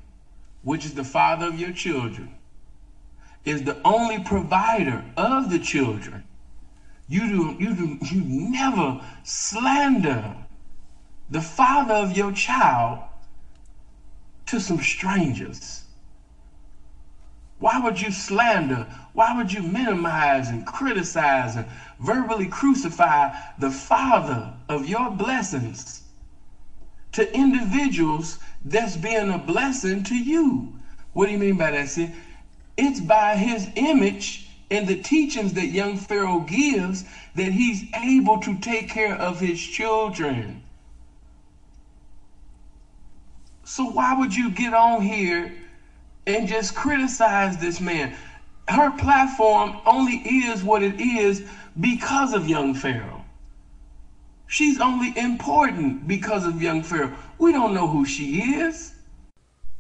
which 0.63 0.85
is 0.85 0.95
the 0.95 1.05
father 1.05 1.47
of 1.47 1.59
your 1.59 1.73
children, 1.73 2.35
is 3.45 3.63
the 3.63 3.77
only 3.85 4.21
provider 4.21 5.05
of 5.17 5.51
the 5.51 5.59
children, 5.59 6.25
you 7.09 7.29
do 7.29 7.57
you 7.59 7.75
do 7.75 7.99
you 8.15 8.51
never 8.51 9.01
slander 9.25 10.37
the 11.31 11.41
father 11.41 11.95
of 11.95 12.17
your 12.17 12.33
child 12.33 13.01
to 14.47 14.61
some 14.61 14.81
strangers. 14.81 15.85
Why 17.59 17.79
would 17.79 18.01
you 18.01 18.11
slander? 18.11 18.87
Why 19.13 19.37
would 19.37 19.53
you 19.53 19.63
minimize 19.63 20.49
and 20.49 20.67
criticize 20.67 21.57
and 21.57 21.67
verbally 21.99 22.47
crucify 22.47 23.37
the 23.59 23.71
father 23.71 24.55
of 24.69 24.87
your 24.87 25.11
blessings 25.11 26.03
to 27.13 27.35
individuals 27.37 28.39
that's 28.65 28.97
being 28.97 29.31
a 29.31 29.39
blessing 29.39 30.03
to 30.05 30.15
you? 30.15 30.73
What 31.13 31.27
do 31.27 31.33
you 31.33 31.39
mean 31.39 31.59
by 31.59 31.71
that, 31.73 31.89
see? 31.89 32.11
It's 32.77 33.01
by 33.01 33.37
his 33.37 33.69
image 33.75 34.49
and 34.71 34.87
the 34.87 34.97
teachings 34.97 35.53
that 35.53 35.67
young 35.67 35.99
Pharaoh 35.99 36.41
gives 36.41 37.05
that 37.35 37.53
he's 37.53 37.85
able 37.95 38.39
to 38.39 38.57
take 38.57 38.89
care 38.89 39.15
of 39.15 39.39
his 39.39 39.61
children. 39.61 40.63
So 43.65 43.85
why 43.85 44.15
would 44.15 44.35
you 44.35 44.51
get 44.51 44.73
on 44.73 45.03
here 45.03 45.53
and 46.27 46.49
just 46.49 46.75
criticize 46.75 47.59
this 47.59 47.79
man? 47.79 48.17
Her 48.69 48.91
platform 48.93 49.79
only 49.87 50.17
is 50.17 50.63
what 50.63 50.83
it 50.83 51.01
is 51.01 51.45
because 51.81 52.33
of 52.33 52.49
young 52.49 52.75
Pharaoh. 52.75 53.25
She's 54.47 54.81
only 54.81 55.17
important 55.19 56.07
because 56.07 56.47
of 56.47 56.61
young 56.61 56.83
Pharaoh. 56.83 57.17
We 57.39 57.53
don't 57.53 57.75
know 57.75 57.89
who 57.89 58.05
she 58.05 58.55
is. 58.55 58.93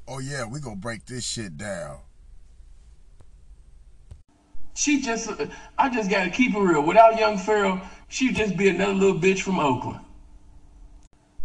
Oh 0.08 0.18
yeah, 0.18 0.44
we 0.44 0.60
gonna 0.60 0.76
break 0.76 1.04
this 1.06 1.24
shit 1.24 1.56
down. 1.56 1.98
She 4.74 5.02
just, 5.02 5.30
I 5.78 5.90
just 5.90 6.10
gotta 6.10 6.30
keep 6.30 6.54
it 6.54 6.58
real. 6.58 6.82
Without 6.82 7.18
young 7.18 7.36
Pharaoh, 7.36 7.82
she'd 8.08 8.34
just 8.34 8.56
be 8.56 8.68
another 8.68 8.94
little 8.94 9.20
bitch 9.20 9.42
from 9.42 9.60
Oakland. 9.60 10.00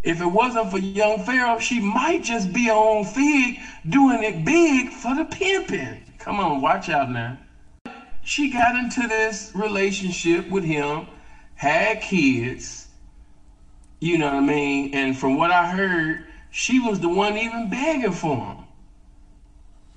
If 0.03 0.21
it 0.21 0.25
wasn't 0.25 0.71
for 0.71 0.77
young 0.77 1.23
Pharaoh, 1.23 1.59
she 1.59 1.81
might 1.81 2.23
just 2.23 2.53
be 2.53 2.69
on 2.69 3.03
Fig 3.03 3.59
doing 3.89 4.23
it 4.23 4.45
big 4.45 4.89
for 4.89 5.13
the 5.13 5.25
pimping. 5.25 6.01
Come 6.27 6.41
on, 6.41 6.59
watch 6.59 6.89
out 6.89 7.09
now. 7.09 7.37
She 8.21 8.49
got 8.49 8.75
into 8.75 9.07
this 9.07 9.49
relationship 9.55 10.49
with 10.49 10.65
him, 10.65 11.07
had 11.55 12.01
kids, 12.01 12.89
you 14.01 14.17
know 14.17 14.25
what 14.25 14.33
I 14.33 14.41
mean? 14.41 14.93
And 14.93 15.15
from 15.15 15.37
what 15.37 15.51
I 15.51 15.65
heard, 15.69 16.25
she 16.49 16.79
was 16.79 16.99
the 16.99 17.07
one 17.07 17.37
even 17.37 17.69
begging 17.69 18.11
for 18.11 18.35
him. 18.35 18.65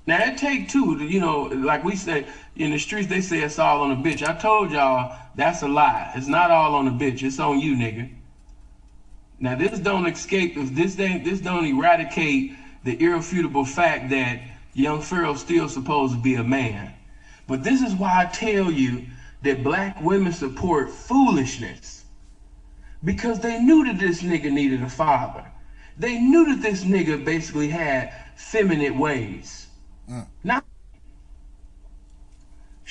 Now 0.07 0.23
it 0.23 0.37
take 0.37 0.69
two, 0.69 0.95
to, 0.99 1.03
you 1.03 1.19
know, 1.19 1.41
like 1.41 1.83
we 1.83 1.97
say 1.97 2.25
in 2.55 2.71
the 2.71 2.77
streets, 2.77 3.07
they 3.07 3.19
say 3.19 3.41
it's 3.41 3.59
all 3.59 3.81
on 3.81 3.89
the 3.89 4.09
bitch. 4.09 4.25
I 4.25 4.31
told 4.31 4.71
y'all 4.71 5.13
that's 5.35 5.61
a 5.63 5.67
lie. 5.67 6.13
It's 6.15 6.27
not 6.27 6.49
all 6.49 6.75
on 6.75 6.85
the 6.85 6.91
bitch. 6.91 7.23
It's 7.23 7.39
on 7.39 7.59
you, 7.59 7.75
nigga. 7.75 8.09
Now 9.37 9.55
this 9.55 9.79
don't 9.79 10.05
escape. 10.05 10.53
This 10.55 10.97
ain't, 10.97 11.25
this 11.25 11.41
don't 11.41 11.65
eradicate 11.65 12.53
the 12.85 12.95
irrefutable 13.03 13.65
fact 13.65 14.07
that 14.11 14.39
young 14.73 15.01
Pharaoh's 15.01 15.41
still 15.41 15.69
supposed 15.69 16.13
to 16.13 16.19
be 16.21 16.35
a 16.35 16.43
man. 16.43 16.93
But 17.47 17.63
this 17.63 17.81
is 17.81 17.93
why 17.95 18.21
I 18.21 18.25
tell 18.25 18.71
you 18.71 19.05
that 19.41 19.63
black 19.63 20.01
women 20.01 20.31
support 20.31 20.89
foolishness. 20.89 22.05
Because 23.03 23.39
they 23.39 23.59
knew 23.59 23.85
that 23.85 23.99
this 23.99 24.21
nigga 24.21 24.51
needed 24.51 24.83
a 24.83 24.89
father. 24.89 25.43
They 25.97 26.19
knew 26.19 26.53
that 26.55 26.61
this 26.61 26.83
nigga 26.83 27.23
basically 27.25 27.69
had 27.69 28.13
feminine 28.35 28.97
ways. 28.99 29.67
Mm. 30.09 30.27
Not 30.43 30.65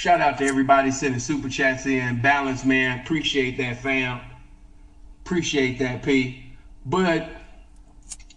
Shout 0.01 0.23
out 0.23 0.39
to 0.39 0.47
everybody 0.47 0.91
sending 0.91 1.21
super 1.21 1.51
chats 1.51 1.85
in. 1.85 2.23
Balance, 2.23 2.65
man. 2.65 3.01
Appreciate 3.01 3.59
that, 3.59 3.83
fam. 3.83 4.19
Appreciate 5.27 5.79
that, 5.81 6.03
P. 6.03 6.55
But 6.87 7.29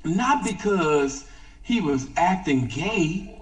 not 0.04 0.44
because 0.44 1.26
he 1.62 1.80
was 1.80 2.10
acting 2.18 2.68
gay, 2.68 3.33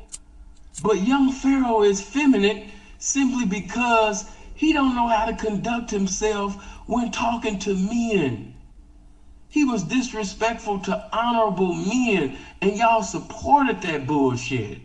but 0.82 1.01
young 1.01 1.32
Pharaoh 1.32 1.84
is 1.84 2.01
feminine 2.01 2.69
simply 2.97 3.45
because 3.45 4.25
he 4.53 4.73
don't 4.73 4.95
know 4.95 5.07
how 5.07 5.25
to 5.25 5.34
conduct 5.34 5.89
himself 5.89 6.55
when 6.86 7.11
talking 7.11 7.59
to 7.59 7.75
men. 7.75 8.53
He 9.49 9.63
was 9.63 9.84
disrespectful 9.84 10.79
to 10.79 11.09
honorable 11.11 11.73
men, 11.73 12.38
and 12.61 12.77
y'all 12.77 13.03
supported 13.03 13.82
that 13.82 14.07
bullshit. 14.07 14.79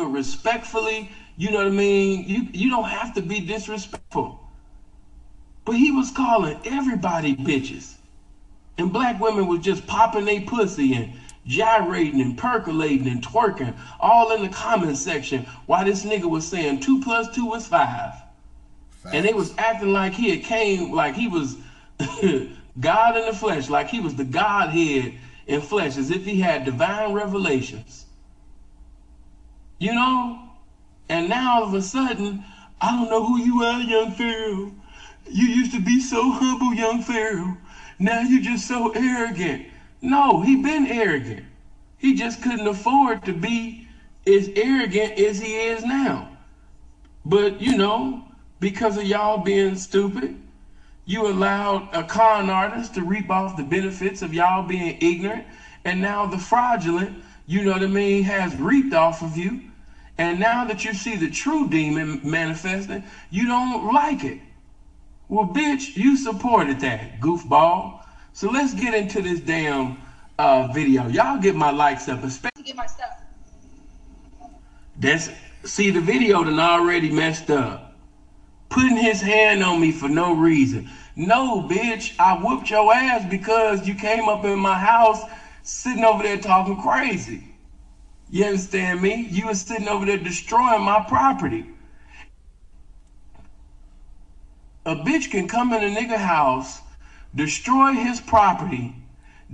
Respectfully, 0.00 1.10
you 1.36 1.50
know 1.50 1.58
what 1.58 1.68
I 1.68 1.70
mean? 1.70 2.28
You 2.28 2.48
you 2.52 2.68
don't 2.68 2.88
have 2.88 3.14
to 3.14 3.22
be 3.22 3.40
disrespectful. 3.40 4.40
But 5.64 5.76
he 5.76 5.90
was 5.90 6.10
calling 6.10 6.58
everybody 6.64 7.34
bitches. 7.36 7.94
And 8.76 8.92
black 8.92 9.20
women 9.20 9.46
was 9.46 9.60
just 9.60 9.86
popping 9.86 10.24
their 10.24 10.40
pussy 10.40 10.94
and 10.94 11.12
gyrating 11.46 12.20
and 12.20 12.36
percolating 12.36 13.06
and 13.06 13.22
twerking 13.22 13.76
all 14.00 14.32
in 14.32 14.42
the 14.42 14.48
comment 14.48 14.96
section 14.96 15.46
while 15.66 15.84
this 15.84 16.04
nigga 16.04 16.28
was 16.28 16.48
saying 16.48 16.80
two 16.80 17.00
plus 17.00 17.28
two 17.28 17.46
was 17.46 17.66
five. 17.66 18.14
And 19.12 19.24
they 19.24 19.34
was 19.34 19.54
acting 19.58 19.92
like 19.92 20.14
he 20.14 20.30
had 20.30 20.42
came 20.44 20.92
like 20.92 21.14
he 21.14 21.26
was 21.26 21.56
God 22.80 23.16
in 23.16 23.26
the 23.26 23.32
flesh, 23.32 23.68
like 23.68 23.88
he 23.88 24.00
was 24.00 24.14
the 24.14 24.24
Godhead 24.24 25.18
in 25.46 25.60
flesh, 25.60 25.96
as 25.96 26.10
if 26.10 26.24
he 26.24 26.40
had 26.40 26.64
divine 26.64 27.12
revelations. 27.12 28.06
You 29.78 29.94
know? 29.94 30.38
And 31.08 31.28
now 31.28 31.56
all 31.56 31.64
of 31.64 31.74
a 31.74 31.82
sudden, 31.82 32.42
I 32.80 32.92
don't 32.92 33.10
know 33.10 33.22
who 33.22 33.38
you 33.38 33.62
are, 33.62 33.80
young 33.80 34.10
Pharaoh. 34.10 34.72
You 35.30 35.46
used 35.46 35.72
to 35.72 35.80
be 35.80 36.00
so 36.00 36.32
humble, 36.32 36.72
young 36.74 37.00
Pharaoh. 37.00 37.56
Now 37.98 38.20
you're 38.20 38.40
just 38.40 38.66
so 38.66 38.90
arrogant. 38.90 39.66
No, 40.04 40.42
he 40.42 40.56
been 40.56 40.86
arrogant. 40.86 41.46
He 41.96 42.12
just 42.12 42.42
couldn't 42.42 42.66
afford 42.66 43.24
to 43.24 43.32
be 43.32 43.88
as 44.26 44.50
arrogant 44.54 45.18
as 45.18 45.38
he 45.38 45.56
is 45.56 45.82
now. 45.82 46.28
But 47.24 47.58
you 47.58 47.74
know, 47.74 48.22
because 48.60 48.98
of 48.98 49.04
y'all 49.04 49.38
being 49.38 49.76
stupid, 49.76 50.38
you 51.06 51.26
allowed 51.26 51.88
a 51.94 52.04
con 52.04 52.50
artist 52.50 52.92
to 52.94 53.02
reap 53.02 53.30
off 53.30 53.56
the 53.56 53.62
benefits 53.62 54.20
of 54.20 54.34
y'all 54.34 54.60
being 54.60 54.98
ignorant, 55.00 55.46
and 55.86 56.02
now 56.02 56.26
the 56.26 56.36
fraudulent, 56.38 57.22
you 57.46 57.62
know 57.62 57.72
what 57.72 57.82
I 57.82 57.86
mean, 57.86 58.24
has 58.24 58.54
reaped 58.56 58.92
off 58.92 59.22
of 59.22 59.38
you. 59.38 59.70
And 60.18 60.38
now 60.38 60.66
that 60.66 60.84
you 60.84 60.92
see 60.92 61.16
the 61.16 61.30
true 61.30 61.66
demon 61.66 62.20
manifesting, 62.22 63.04
you 63.30 63.46
don't 63.46 63.90
like 63.90 64.22
it. 64.22 64.38
Well, 65.28 65.46
bitch, 65.46 65.96
you 65.96 66.14
supported 66.18 66.80
that, 66.80 67.20
goofball. 67.20 68.03
So 68.34 68.50
let's 68.50 68.74
get 68.74 68.94
into 68.94 69.22
this 69.22 69.38
damn 69.38 69.96
uh, 70.40 70.66
video. 70.72 71.06
Y'all 71.06 71.38
get 71.40 71.54
my 71.54 71.70
likes 71.70 72.08
up, 72.08 72.24
especially. 72.24 72.64
get 72.64 72.74
my 72.74 72.86
stuff. 72.86 73.22
That's 74.98 75.30
see 75.62 75.90
the 75.90 76.00
video 76.00 76.42
done 76.42 76.58
already 76.58 77.10
messed 77.12 77.48
up. 77.48 77.94
Putting 78.70 78.96
his 78.96 79.20
hand 79.20 79.62
on 79.62 79.80
me 79.80 79.92
for 79.92 80.08
no 80.08 80.34
reason. 80.34 80.90
No, 81.14 81.62
bitch, 81.62 82.18
I 82.18 82.34
whooped 82.34 82.70
your 82.70 82.92
ass 82.92 83.24
because 83.24 83.86
you 83.86 83.94
came 83.94 84.28
up 84.28 84.44
in 84.44 84.58
my 84.58 84.76
house 84.76 85.22
sitting 85.62 86.04
over 86.04 86.24
there 86.24 86.36
talking 86.36 86.82
crazy. 86.82 87.44
You 88.30 88.46
understand 88.46 89.00
me? 89.00 89.28
You 89.30 89.46
was 89.46 89.60
sitting 89.60 89.86
over 89.86 90.04
there 90.04 90.16
destroying 90.16 90.82
my 90.82 91.04
property. 91.06 91.66
A 94.86 94.96
bitch 94.96 95.30
can 95.30 95.46
come 95.46 95.72
in 95.72 95.84
a 95.84 96.00
nigga 96.00 96.18
house, 96.18 96.80
destroy 97.34 97.94
his 97.94 98.20
property, 98.20 98.94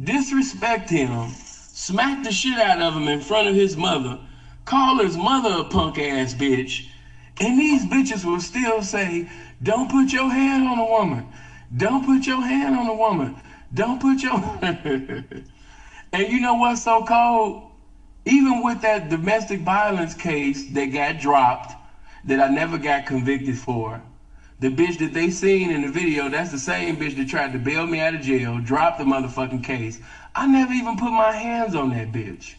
disrespect 0.02 0.90
him, 0.90 1.28
smack 1.28 2.22
the 2.22 2.32
shit 2.32 2.58
out 2.58 2.80
of 2.80 2.94
him 2.94 3.08
in 3.08 3.20
front 3.20 3.48
of 3.48 3.54
his 3.54 3.76
mother, 3.76 4.18
call 4.64 4.98
his 4.98 5.16
mother 5.16 5.58
a 5.60 5.64
punk 5.64 5.98
ass 5.98 6.34
bitch, 6.34 6.86
and 7.40 7.58
these 7.58 7.86
bitches 7.86 8.24
will 8.24 8.40
still 8.40 8.82
say, 8.82 9.28
don't 9.62 9.90
put 9.90 10.12
your 10.12 10.30
hand 10.30 10.66
on 10.66 10.78
a 10.78 10.84
woman. 10.84 11.26
Don't 11.76 12.04
put 12.04 12.26
your 12.26 12.42
hand 12.42 12.76
on 12.76 12.88
a 12.88 12.94
woman. 12.94 13.36
Don't 13.72 14.00
put 14.00 14.22
your 14.22 14.38
And 16.12 16.28
you 16.30 16.40
know 16.40 16.54
what's 16.54 16.82
so 16.82 17.02
cold? 17.02 17.62
Even 18.26 18.62
with 18.62 18.82
that 18.82 19.08
domestic 19.08 19.60
violence 19.60 20.14
case 20.14 20.66
that 20.72 20.86
got 20.86 21.18
dropped, 21.18 21.76
that 22.24 22.40
I 22.40 22.48
never 22.48 22.78
got 22.78 23.06
convicted 23.06 23.58
for, 23.58 24.02
the 24.60 24.68
bitch 24.68 24.98
that 24.98 25.14
they 25.14 25.30
seen 25.30 25.70
in 25.70 25.80
the 25.80 25.88
video, 25.88 26.28
that's 26.28 26.50
the 26.50 26.58
same 26.58 26.98
bitch 26.98 27.16
that 27.16 27.28
tried 27.28 27.52
to 27.52 27.58
bail 27.58 27.86
me 27.86 28.00
out 28.00 28.14
of 28.14 28.20
jail, 28.20 28.58
drop 28.58 28.98
the 28.98 29.04
motherfucking 29.04 29.64
case. 29.64 29.98
I 30.34 30.46
never 30.46 30.72
even 30.72 30.96
put 30.96 31.12
my 31.12 31.32
hands 31.32 31.74
on 31.74 31.90
that 31.90 32.12
bitch. 32.12 32.54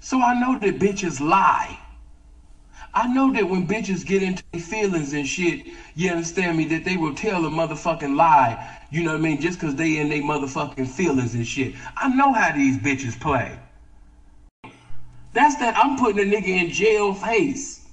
So 0.00 0.20
I 0.20 0.38
know 0.38 0.58
that 0.58 0.80
bitches 0.80 1.20
lie. 1.20 1.78
I 2.92 3.06
know 3.06 3.32
that 3.32 3.48
when 3.48 3.68
bitches 3.68 4.04
get 4.04 4.22
into 4.22 4.42
feelings 4.58 5.12
and 5.12 5.26
shit, 5.26 5.66
you 5.94 6.10
understand 6.10 6.56
me, 6.56 6.64
that 6.66 6.84
they 6.84 6.96
will 6.96 7.14
tell 7.14 7.44
a 7.44 7.48
motherfucking 7.48 8.16
lie. 8.16 8.76
You 8.90 9.04
know 9.04 9.12
what 9.12 9.20
I 9.20 9.22
mean? 9.22 9.40
Just 9.40 9.60
cause 9.60 9.76
they 9.76 9.98
in 9.98 10.08
their 10.08 10.22
motherfucking 10.22 10.88
feelings 10.88 11.34
and 11.34 11.46
shit. 11.46 11.74
I 11.96 12.08
know 12.08 12.32
how 12.32 12.50
these 12.50 12.76
bitches 12.78 13.18
play. 13.18 13.56
That's 15.34 15.54
that 15.56 15.76
I'm 15.76 15.96
putting 15.96 16.20
a 16.20 16.36
nigga 16.36 16.48
in 16.48 16.70
jail 16.70 17.14
face. 17.14 17.87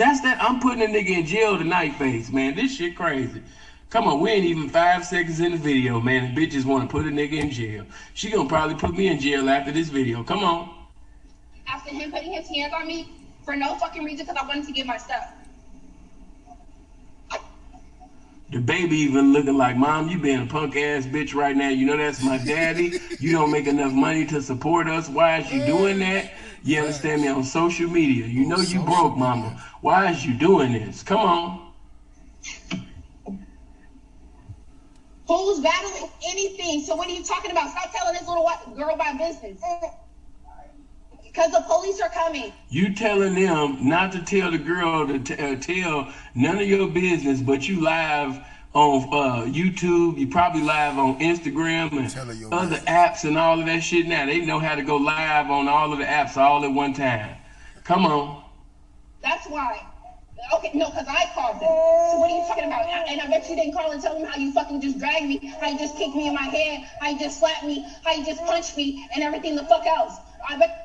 That's 0.00 0.22
that 0.22 0.42
I'm 0.42 0.60
putting 0.60 0.82
a 0.82 0.86
nigga 0.86 1.10
in 1.10 1.26
jail 1.26 1.58
tonight 1.58 1.94
face, 1.96 2.30
man. 2.30 2.54
This 2.54 2.74
shit 2.74 2.96
crazy. 2.96 3.42
Come 3.90 4.08
on, 4.08 4.18
we 4.18 4.30
ain't 4.30 4.46
even 4.46 4.70
five 4.70 5.04
seconds 5.04 5.40
in 5.40 5.52
the 5.52 5.58
video, 5.58 6.00
man. 6.00 6.24
And 6.24 6.34
bitches 6.34 6.64
want 6.64 6.88
to 6.88 6.90
put 6.90 7.04
a 7.04 7.10
nigga 7.10 7.34
in 7.34 7.50
jail. 7.50 7.84
She 8.14 8.30
gonna 8.30 8.48
probably 8.48 8.76
put 8.76 8.94
me 8.94 9.08
in 9.08 9.20
jail 9.20 9.50
after 9.50 9.70
this 9.70 9.90
video. 9.90 10.24
Come 10.24 10.42
on. 10.42 10.74
After 11.66 11.90
him 11.90 12.10
putting 12.10 12.32
his 12.32 12.48
hands 12.48 12.72
on 12.72 12.86
me 12.86 13.12
for 13.44 13.54
no 13.54 13.74
fucking 13.74 14.02
reason 14.02 14.24
because 14.24 14.42
I 14.42 14.48
wanted 14.48 14.64
to 14.68 14.72
get 14.72 14.86
my 14.86 14.96
stuff. 14.96 15.34
The 18.52 18.58
baby 18.58 18.96
even 18.96 19.34
looking 19.34 19.58
like, 19.58 19.76
Mom, 19.76 20.08
you 20.08 20.18
being 20.18 20.40
a 20.40 20.46
punk 20.46 20.76
ass 20.76 21.04
bitch 21.04 21.34
right 21.34 21.54
now. 21.54 21.68
You 21.68 21.84
know 21.84 21.98
that's 21.98 22.24
my 22.24 22.38
daddy. 22.38 23.00
You 23.18 23.32
don't 23.32 23.52
make 23.52 23.66
enough 23.66 23.92
money 23.92 24.24
to 24.28 24.40
support 24.40 24.88
us. 24.88 25.10
Why 25.10 25.40
is 25.40 25.52
you 25.52 25.66
doing 25.66 25.98
that? 25.98 26.32
You 26.62 26.80
understand 26.80 27.22
me 27.22 27.28
on 27.28 27.44
social 27.44 27.88
media. 27.88 28.26
You 28.26 28.44
know 28.46 28.60
you 28.60 28.80
broke, 28.80 29.16
mama. 29.16 29.56
Why 29.80 30.10
is 30.10 30.24
you 30.24 30.34
doing 30.34 30.72
this? 30.72 31.02
Come 31.02 31.20
on. 31.20 31.72
Who's 35.26 35.60
battling 35.60 36.10
anything? 36.26 36.80
So 36.80 36.94
what 36.96 37.08
are 37.08 37.12
you 37.12 37.24
talking 37.24 37.50
about? 37.50 37.70
Stop 37.70 37.92
telling 37.92 38.14
this 38.14 38.26
little 38.26 38.44
white 38.44 38.58
girl 38.76 38.96
my 38.96 39.12
business. 39.12 39.62
Because 41.22 41.52
the 41.52 41.60
police 41.60 42.00
are 42.00 42.08
coming. 42.08 42.52
You 42.68 42.94
telling 42.94 43.34
them 43.34 43.78
not 43.80 44.12
to 44.12 44.20
tell 44.20 44.50
the 44.50 44.58
girl 44.58 45.06
to 45.06 45.18
t- 45.18 45.34
uh, 45.36 45.56
tell 45.56 46.12
none 46.34 46.58
of 46.58 46.66
your 46.66 46.88
business, 46.88 47.40
but 47.40 47.68
you 47.68 47.80
live 47.80 48.40
on 48.72 49.02
uh, 49.12 49.46
YouTube. 49.46 50.18
You 50.18 50.28
probably 50.28 50.62
live 50.62 50.98
on 50.98 51.18
Instagram 51.18 51.92
and 51.92 52.52
other 52.52 52.76
apps 52.86 53.24
and 53.24 53.36
all 53.36 53.58
of 53.58 53.66
that 53.66 53.80
shit. 53.80 54.06
Now 54.06 54.26
they 54.26 54.40
know 54.40 54.58
how 54.58 54.74
to 54.74 54.82
go 54.82 54.96
live 54.96 55.50
on 55.50 55.68
all 55.68 55.92
of 55.92 55.98
the 55.98 56.04
apps 56.04 56.36
all 56.36 56.64
at 56.64 56.72
one 56.72 56.92
time. 56.92 57.36
Come 57.84 58.06
on. 58.06 58.44
That's 59.22 59.46
why. 59.48 59.86
Okay, 60.54 60.70
no, 60.74 60.88
because 60.88 61.06
I 61.06 61.30
called 61.34 61.56
them. 61.56 61.68
So 61.68 62.18
what 62.18 62.30
are 62.30 62.36
you 62.36 62.44
talking 62.48 62.64
about? 62.64 62.86
And 63.08 63.20
I 63.20 63.26
bet 63.26 63.48
you 63.48 63.56
didn't 63.56 63.74
call 63.74 63.90
and 63.90 64.00
tell 64.00 64.18
them 64.18 64.24
how 64.24 64.38
you 64.38 64.52
fucking 64.52 64.80
just 64.80 64.98
dragged 64.98 65.26
me, 65.26 65.38
how 65.60 65.68
you 65.68 65.78
just 65.78 65.96
kicked 65.96 66.16
me 66.16 66.28
in 66.28 66.34
my 66.34 66.42
head, 66.42 66.88
how 67.00 67.10
you 67.10 67.18
just 67.18 67.38
slapped 67.38 67.64
me, 67.64 67.86
how 68.04 68.14
you 68.14 68.24
just 68.24 68.42
punched 68.44 68.76
me, 68.76 69.06
and 69.14 69.22
everything 69.22 69.54
the 69.54 69.64
fuck 69.64 69.86
else. 69.86 70.14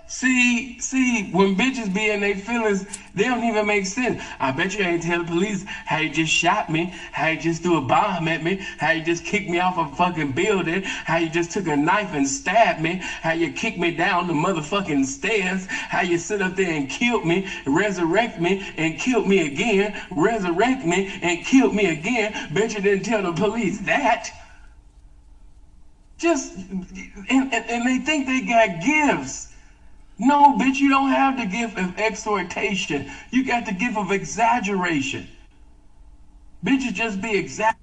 See, 0.07 0.79
see, 0.79 1.31
when 1.31 1.55
bitches 1.55 1.91
be 1.91 2.11
in 2.11 2.21
their 2.21 2.35
feelings, 2.35 2.85
they 3.15 3.23
don't 3.23 3.43
even 3.43 3.65
make 3.65 3.87
sense. 3.87 4.21
I 4.39 4.51
bet 4.51 4.73
you 4.75 4.83
ain't 4.83 5.01
tell 5.01 5.17
the 5.19 5.25
police 5.25 5.65
how 5.85 5.97
you 5.97 6.09
just 6.09 6.31
shot 6.31 6.69
me, 6.69 6.93
how 7.11 7.27
you 7.27 7.39
just 7.39 7.63
threw 7.63 7.77
a 7.77 7.81
bomb 7.81 8.27
at 8.27 8.43
me, 8.43 8.63
how 8.77 8.91
you 8.91 9.01
just 9.01 9.25
kicked 9.25 9.49
me 9.49 9.57
off 9.59 9.77
a 9.77 9.87
fucking 9.95 10.33
building, 10.33 10.83
how 10.83 11.17
you 11.17 11.27
just 11.27 11.51
took 11.51 11.67
a 11.67 11.75
knife 11.75 12.13
and 12.13 12.27
stabbed 12.27 12.79
me, 12.79 13.01
how 13.21 13.31
you 13.31 13.49
kicked 13.51 13.79
me 13.79 13.89
down 13.95 14.27
the 14.27 14.33
motherfucking 14.33 15.05
stairs, 15.05 15.65
how 15.89 16.01
you 16.01 16.19
sit 16.19 16.41
up 16.41 16.55
there 16.55 16.73
and 16.73 16.87
killed 16.87 17.25
me, 17.25 17.47
resurrect 17.65 18.39
me, 18.39 18.63
and 18.77 18.99
killed 18.99 19.27
me 19.27 19.45
again, 19.45 19.99
resurrect 20.11 20.85
me, 20.85 21.19
and 21.23 21.43
killed 21.43 21.73
me 21.73 21.87
again. 21.87 22.31
Bet 22.53 22.73
you 22.73 22.79
didn't 22.79 23.05
tell 23.05 23.23
the 23.23 23.31
police 23.33 23.79
that. 23.79 24.31
Just, 26.17 26.55
and, 26.55 27.53
and, 27.53 27.85
they 27.85 27.97
think 27.97 28.25
they 28.25 28.41
got 28.41 28.81
gifts. 28.81 29.53
No, 30.17 30.53
bitch, 30.53 30.79
you 30.79 30.89
don't 30.89 31.09
have 31.09 31.37
the 31.37 31.45
gift 31.45 31.77
of 31.77 31.97
exhortation. 31.99 33.11
You 33.31 33.43
got 33.43 33.65
the 33.65 33.73
gift 33.73 33.97
of 33.97 34.11
exaggeration. 34.11 35.27
Bitches 36.63 36.93
just 36.93 37.19
be 37.21 37.35
exact. 37.35 37.77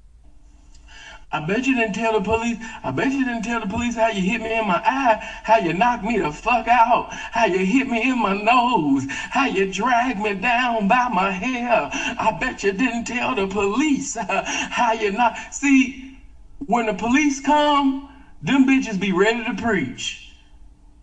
I 1.31 1.41
bet 1.41 1.67
you 1.67 1.75
didn't 1.75 1.95
tell 1.95 2.13
the 2.13 2.21
police. 2.21 2.59
I 2.83 2.91
bet 2.91 3.13
you 3.13 3.25
didn't 3.25 3.43
tell 3.43 3.61
the 3.61 3.67
police 3.67 3.95
how 3.95 4.09
you 4.09 4.21
hit 4.21 4.43
me 4.43 4.59
in 4.59 4.67
my 4.67 4.83
eye, 4.85 5.19
how 5.45 5.57
you 5.57 5.73
knocked 5.73 6.05
me 6.05 6.19
the 6.19 6.31
fuck 6.31 6.69
out, 6.69 7.13
how 7.13 7.47
you 7.47 7.65
hit 7.65 7.89
me 7.89 8.11
in 8.11 8.19
my 8.19 8.35
nose, 8.35 9.07
how 9.09 9.47
you 9.47 9.71
dragged 9.73 10.21
me 10.21 10.35
down 10.35 10.89
by 10.89 11.09
my 11.09 11.31
hair. 11.31 11.89
I 11.93 12.37
bet 12.39 12.63
you 12.63 12.73
didn't 12.73 13.05
tell 13.05 13.35
the 13.35 13.47
police 13.47 14.15
how 14.29 14.93
you 14.93 15.11
not. 15.11 15.39
See, 15.55 16.19
when 16.67 16.87
the 16.87 16.95
police 16.95 17.41
come, 17.41 18.12
them 18.43 18.67
bitches 18.67 18.99
be 18.99 19.13
ready 19.13 19.45
to 19.45 19.55
preach. 19.55 20.23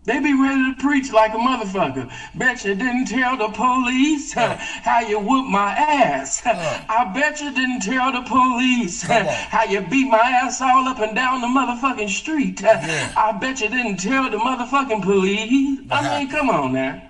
They 0.04 0.18
be 0.18 0.32
ready 0.32 0.72
to 0.72 0.76
preach 0.80 1.12
like 1.12 1.34
a 1.34 1.36
motherfucker. 1.36 2.10
Bet 2.34 2.64
you 2.64 2.74
didn't 2.74 3.04
tell 3.06 3.36
the 3.36 3.48
police 3.48 4.34
uh, 4.34 4.56
how 4.58 5.00
you 5.00 5.18
whooped 5.18 5.50
my 5.50 5.72
ass. 5.72 6.40
I 6.46 7.10
bet 7.14 7.40
you 7.40 7.50
didn't 7.50 7.80
tell 7.80 8.10
the 8.10 8.22
police 8.22 9.08
uh, 9.08 9.24
how 9.26 9.64
you 9.64 9.82
beat 9.82 10.08
my 10.08 10.18
ass 10.18 10.60
all 10.62 10.88
up 10.88 11.00
and 11.00 11.14
down 11.14 11.42
the 11.42 11.46
motherfucking 11.46 12.08
street. 12.08 12.64
Uh, 12.64 12.80
I 13.14 13.32
bet 13.32 13.60
you 13.60 13.68
didn't 13.68 13.98
tell 13.98 14.30
the 14.30 14.38
motherfucking 14.38 15.02
police. 15.02 15.80
I 15.90 16.18
mean, 16.18 16.30
come 16.30 16.48
on 16.48 16.72
now. 16.72 17.02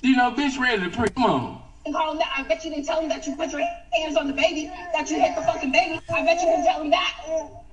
You 0.00 0.16
know, 0.16 0.30
bitch 0.32 0.58
ready 0.58 0.82
to 0.82 0.88
preach. 0.96 1.14
Come 1.14 1.26
on. 1.26 1.62
And 1.84 1.94
call 1.94 2.12
him 2.12 2.18
that. 2.18 2.32
I 2.34 2.42
bet 2.42 2.64
you 2.64 2.70
didn't 2.70 2.86
tell 2.86 3.00
him 3.00 3.08
that 3.10 3.26
you 3.26 3.36
put 3.36 3.52
your 3.52 3.60
hands 3.92 4.16
on 4.16 4.28
the 4.28 4.32
baby, 4.32 4.70
that 4.94 5.10
you 5.10 5.20
hit 5.20 5.36
the 5.36 5.42
fucking 5.42 5.72
baby. 5.72 6.00
I 6.08 6.24
bet 6.24 6.40
you 6.40 6.46
didn't 6.46 6.64
tell 6.64 6.80
him 6.80 6.90
that. 6.90 7.63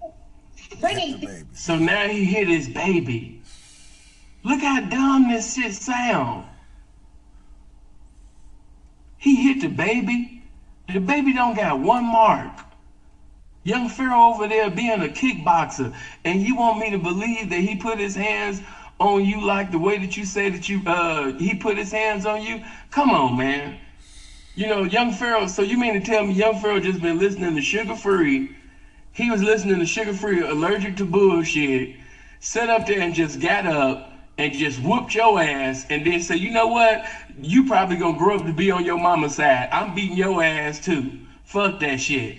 Brittany, 0.80 1.44
So 1.54 1.78
now 1.78 2.08
he 2.08 2.26
hit 2.26 2.48
his 2.48 2.68
baby. 2.68 3.42
Look 4.44 4.62
how 4.62 4.80
dumb 4.80 5.30
this 5.30 5.56
shit 5.56 5.74
sound. 5.74 6.46
He 9.18 9.36
hit 9.36 9.62
the 9.62 9.68
baby. 9.68 10.44
The 10.88 11.00
baby 11.00 11.34
don't 11.34 11.56
got 11.56 11.80
one 11.80 12.06
mark. 12.06 12.52
Young 13.64 13.88
Pharaoh 13.90 14.34
over 14.34 14.48
there 14.48 14.70
being 14.72 15.04
a 15.04 15.08
kickboxer, 15.08 15.94
and 16.26 16.42
you 16.42 16.56
want 16.56 16.80
me 16.80 16.90
to 16.90 16.98
believe 16.98 17.50
that 17.50 17.60
he 17.60 17.76
put 17.76 18.00
his 18.00 18.16
hands 18.16 18.60
on 19.00 19.24
you 19.24 19.42
like 19.46 19.72
the 19.72 19.78
way 19.78 19.98
that 19.98 20.18
you 20.18 20.26
say 20.26 20.50
that 20.50 20.68
you 20.70 20.82
uh 20.88 21.34
he 21.38 21.54
put 21.54 21.78
his 21.78 21.92
hands 21.92 22.26
on 22.26 22.42
you? 22.42 22.64
Come 22.90 23.12
on, 23.12 23.38
man. 23.38 23.78
You 24.56 24.68
know, 24.68 24.84
Young 24.84 25.14
Pharaoh, 25.14 25.48
so 25.48 25.62
you 25.62 25.78
mean 25.78 25.94
to 25.94 26.00
tell 26.00 26.24
me 26.24 26.34
Young 26.34 26.60
Pharaoh 26.60 26.80
just 26.80 27.02
been 27.02 27.20
listening 27.20 27.56
to 27.56 27.62
Suga 27.62 27.98
Free? 27.98 28.56
He 29.14 29.30
was 29.30 29.44
listening 29.44 29.80
to 29.80 29.86
Suga 29.86 30.16
Free, 30.16 30.42
allergic 30.42 30.96
to 30.98 31.06
bullshit, 31.06 31.92
sat 32.40 32.70
up 32.70 32.86
there 32.86 33.02
and 33.02 33.14
just 33.14 33.40
got 33.40 33.66
up 33.66 34.14
and 34.38 34.54
just 34.54 34.80
whooped 34.82 35.14
your 35.14 35.40
ass 35.42 35.86
and 35.90 36.06
then 36.06 36.22
say, 36.22 36.36
you 36.36 36.50
know 36.50 36.68
what? 36.68 37.06
You 37.42 37.66
probably 37.66 37.98
gonna 37.98 38.18
grow 38.18 38.36
up 38.36 38.46
to 38.46 38.54
be 38.54 38.72
on 38.72 38.86
your 38.86 38.98
mama's 38.98 39.36
side. 39.36 39.70
I'm 39.72 39.94
beating 39.94 40.18
your 40.18 40.42
ass 40.42 40.80
too. 40.80 41.18
Fuck 41.44 41.80
that 41.80 42.00
shit. 42.00 42.38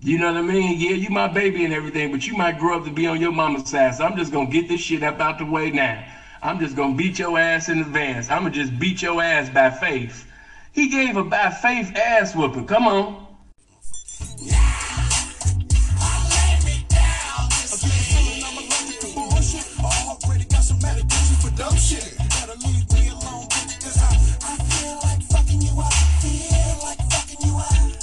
You 0.00 0.18
know 0.18 0.28
what 0.32 0.38
I 0.38 0.42
mean? 0.42 0.78
Yeah, 0.80 0.94
you 0.94 1.10
my 1.10 1.26
baby 1.26 1.64
and 1.64 1.74
everything, 1.74 2.10
but 2.10 2.26
you 2.26 2.34
might 2.34 2.58
grow 2.58 2.76
up 2.76 2.84
to 2.84 2.90
be 2.90 3.06
on 3.06 3.20
your 3.20 3.32
mama's 3.32 3.68
side. 3.68 3.94
So 3.94 4.04
I'm 4.04 4.16
just 4.16 4.32
gonna 4.32 4.48
get 4.48 4.68
this 4.68 4.80
shit 4.80 5.02
up 5.02 5.20
out 5.20 5.38
the 5.38 5.44
way 5.44 5.70
now. 5.70 6.04
I'm 6.42 6.58
just 6.58 6.74
gonna 6.74 6.94
beat 6.94 7.18
your 7.18 7.38
ass 7.38 7.68
in 7.68 7.80
advance. 7.80 8.30
I'm 8.30 8.44
gonna 8.44 8.50
just 8.54 8.78
beat 8.78 9.02
your 9.02 9.22
ass 9.22 9.50
by 9.50 9.70
faith. 9.70 10.26
He 10.72 10.88
gave 10.88 11.16
a 11.16 11.22
by 11.22 11.50
faith 11.50 11.94
ass 11.96 12.34
whooping. 12.34 12.66
Come 12.66 12.88
on. 12.88 13.29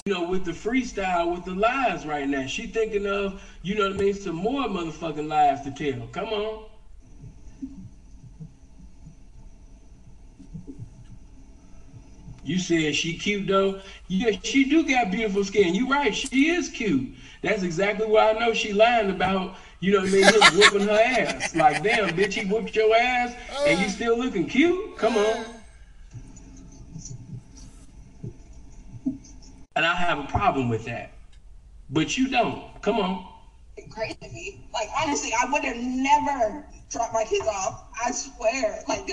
You 0.08 0.14
know, 0.14 0.24
with 0.24 0.46
the 0.46 0.54
freestyle, 0.54 1.36
with 1.36 1.44
the 1.44 1.54
lies 1.54 2.06
right 2.06 2.30
now. 2.30 2.48
She 2.48 2.66
thinking 2.66 3.06
of, 3.06 3.42
you 3.62 3.76
know 3.76 3.90
what 3.90 3.98
I 3.98 3.98
mean, 3.98 4.14
some 4.14 4.38
more 4.38 4.62
motherfucking 4.62 5.28
lies 5.28 5.64
to 5.66 5.72
tell. 5.72 6.08
Come 6.14 6.30
on. 6.30 6.64
You 12.46 12.58
said 12.58 12.96
she 12.96 13.18
cute 13.18 13.48
though. 13.48 13.82
Yeah, 14.08 14.32
she 14.44 14.70
do 14.70 14.88
got 14.88 15.12
beautiful 15.12 15.44
skin. 15.44 15.76
You 15.76 15.92
right, 15.92 16.16
she 16.16 16.52
is 16.52 16.70
cute. 16.70 17.14
That's 17.42 17.64
exactly 17.64 18.06
why 18.06 18.30
I 18.30 18.40
know 18.40 18.54
she 18.54 18.72
lying 18.72 19.10
about, 19.10 19.58
you 19.82 19.92
know 19.92 20.00
what 20.00 20.08
I 20.08 20.12
mean, 20.14 20.24
him 20.24 20.58
whooping 20.58 20.88
her 20.88 21.02
ass. 21.02 21.54
Like, 21.54 21.84
damn, 21.84 22.16
bitch, 22.16 22.32
he 22.32 22.46
whooped 22.46 22.74
your 22.78 22.96
ass 22.96 23.36
and 23.66 23.78
you 23.78 23.88
uh. 23.88 23.90
still 23.90 24.18
looking 24.18 24.48
cute? 24.48 24.96
Come 24.96 25.18
on. 25.18 25.57
And 29.78 29.86
I 29.86 29.94
have 29.94 30.18
a 30.18 30.24
problem 30.24 30.70
with 30.70 30.86
that. 30.86 31.12
But 31.92 32.18
you 32.18 32.30
don't. 32.30 32.64
Come 32.82 33.00
on. 33.00 33.28
crazy. 33.92 34.60
Like 34.74 34.90
honestly, 35.00 35.32
I 35.40 35.52
would 35.52 35.64
have 35.64 35.78
never 35.78 36.66
dropped 36.90 37.14
my 37.14 37.24
kids 37.24 37.46
off. 37.46 37.88
I 38.04 38.10
swear. 38.12 38.84
Like 38.88 39.08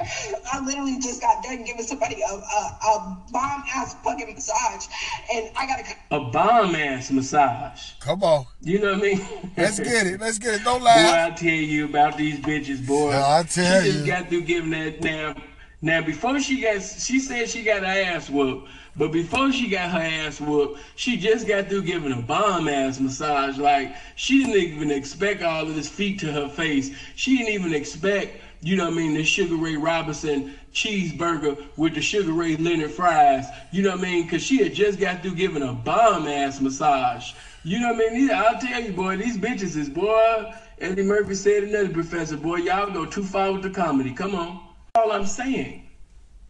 I 0.00 0.64
literally 0.64 0.98
just 0.98 1.20
got 1.20 1.44
done 1.44 1.64
giving 1.64 1.84
somebody 1.84 2.22
a, 2.22 2.32
a, 2.32 2.38
a 2.38 3.24
bomb 3.30 3.62
ass 3.74 3.94
fucking 4.02 4.34
massage, 4.34 4.86
and 5.32 5.50
I 5.54 5.66
gotta. 5.66 5.84
A 6.10 6.30
bomb 6.30 6.74
ass 6.74 7.10
massage. 7.10 7.92
Come 8.00 8.22
on. 8.24 8.46
You 8.62 8.78
know 8.78 8.94
what 8.94 9.00
I 9.00 9.02
mean? 9.02 9.26
Let's 9.56 9.78
get 9.78 10.06
it. 10.06 10.18
Let's 10.18 10.38
get 10.38 10.54
it. 10.54 10.64
Don't 10.64 10.80
Boy, 10.80 10.86
laugh. 10.86 11.32
I 11.32 11.36
tell 11.36 11.50
you 11.50 11.84
about 11.84 12.16
these 12.16 12.40
bitches, 12.40 12.84
boy. 12.84 13.10
No, 13.10 13.18
I 13.18 13.42
tell 13.42 13.82
she 13.82 13.92
just 13.92 14.06
got 14.06 14.28
through 14.30 14.42
giving 14.42 14.70
that 14.70 15.02
now. 15.02 15.34
Now 15.82 16.00
before 16.00 16.40
she 16.40 16.60
got, 16.62 16.80
she 16.80 17.18
said 17.18 17.50
she 17.50 17.62
got 17.62 17.82
her 17.82 17.86
ass 17.86 18.30
whooped, 18.30 18.68
but 18.94 19.10
before 19.10 19.50
she 19.52 19.68
got 19.68 19.90
her 19.90 19.98
ass 19.98 20.40
whooped, 20.40 20.78
she 20.96 21.16
just 21.16 21.48
got 21.48 21.68
through 21.68 21.82
giving 21.82 22.12
a 22.12 22.20
bomb 22.20 22.68
ass 22.68 23.00
massage. 23.00 23.56
Like 23.58 23.96
she 24.16 24.44
didn't 24.44 24.56
even 24.56 24.90
expect 24.90 25.42
all 25.42 25.62
of 25.62 25.74
this 25.74 25.88
feet 25.88 26.18
to 26.20 26.32
her 26.32 26.48
face. 26.48 26.94
She 27.14 27.38
didn't 27.38 27.54
even 27.54 27.74
expect, 27.74 28.36
you 28.60 28.76
know 28.76 28.84
what 28.84 28.94
I 28.94 28.96
mean, 28.96 29.14
the 29.14 29.24
Sugar 29.24 29.56
Ray 29.56 29.76
Robinson 29.76 30.54
cheeseburger 30.74 31.62
with 31.76 31.94
the 31.94 32.02
Sugar 32.02 32.32
Ray 32.32 32.56
Leonard 32.56 32.90
fries. 32.90 33.46
You 33.70 33.82
know 33.82 33.92
what 33.92 34.00
I 34.00 34.02
mean? 34.02 34.28
Cause 34.28 34.42
she 34.42 34.62
had 34.62 34.74
just 34.74 35.00
got 35.00 35.22
through 35.22 35.36
giving 35.36 35.62
a 35.62 35.72
bomb 35.72 36.26
ass 36.26 36.60
massage. 36.60 37.32
You 37.64 37.80
know 37.80 37.94
what 37.94 38.10
I 38.10 38.14
mean? 38.14 38.30
I'll 38.30 38.58
tell 38.58 38.82
you, 38.82 38.92
boy, 38.92 39.16
these 39.16 39.38
bitches 39.38 39.76
is 39.76 39.88
boy. 39.88 40.52
Eddie 40.80 41.02
Murphy 41.02 41.34
said 41.34 41.62
another 41.62 41.90
professor, 41.90 42.36
boy, 42.36 42.56
y'all 42.56 42.90
go 42.90 43.06
too 43.06 43.24
far 43.24 43.52
with 43.52 43.62
the 43.62 43.70
comedy. 43.70 44.12
Come 44.12 44.34
on. 44.34 44.60
All 44.96 45.12
I'm 45.12 45.26
saying. 45.26 45.88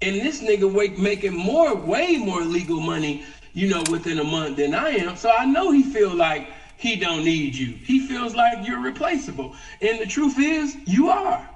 And 0.03 0.17
this 0.17 0.43
nigga 0.43 0.71
wake 0.73 0.99
making 0.99 1.35
more, 1.37 1.75
way 1.75 2.17
more 2.17 2.43
legal 2.43 2.81
money, 2.81 3.25
you 3.53 3.69
know, 3.69 3.83
within 3.91 4.19
a 4.19 4.25
month 4.25 4.57
than 4.57 4.75
I 4.75 4.91
am. 4.91 5.17
So 5.17 5.31
I 5.31 5.47
know 5.47 5.71
he 5.71 5.83
feel 5.85 6.15
like 6.15 6.49
he 6.77 6.97
don't 6.97 7.25
need 7.25 7.55
you. 7.55 7.69
He 7.69 8.07
feels 8.07 8.35
like 8.35 8.67
you're 8.67 8.81
replaceable. 8.83 9.55
And 9.81 10.01
the 10.01 10.07
truth 10.07 10.39
is, 10.39 10.77
you 10.87 11.09
are. 11.11 11.49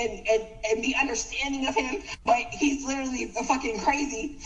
and, 0.00 0.26
and, 0.28 0.42
and 0.70 0.82
be 0.82 0.94
understanding 1.00 1.66
of 1.66 1.74
him, 1.74 2.02
but 2.24 2.36
he's 2.50 2.84
literally 2.86 3.32
a 3.38 3.44
fucking 3.44 3.80
crazy. 3.80 4.38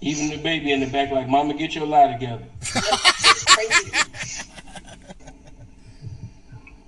Even 0.00 0.28
the 0.28 0.36
baby 0.36 0.72
in 0.72 0.80
the 0.80 0.86
back, 0.86 1.10
like, 1.10 1.28
Mama, 1.28 1.54
get 1.54 1.74
your 1.74 1.86
lie 1.86 2.12
together. 2.12 2.44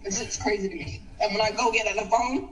It's 0.06 0.16
crazy. 0.16 0.26
Just 0.26 0.40
crazy 0.42 0.68
to 0.68 0.76
me. 0.76 1.00
And 1.20 1.32
when 1.32 1.42
I 1.42 1.50
go 1.50 1.72
get 1.72 1.88
on 1.88 1.96
the 1.96 2.04
phone, 2.10 2.48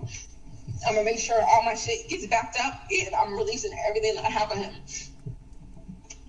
I'm 0.86 0.94
gonna 0.94 1.04
make 1.04 1.20
sure 1.20 1.40
all 1.42 1.62
my 1.62 1.74
shit 1.74 2.08
gets 2.08 2.26
backed 2.26 2.58
up 2.60 2.74
and 2.90 3.14
I'm 3.14 3.34
releasing 3.36 3.72
everything 3.88 4.14
that 4.16 4.24
I 4.24 4.30
have 4.30 4.52
on 4.52 4.58
him. 4.58 4.74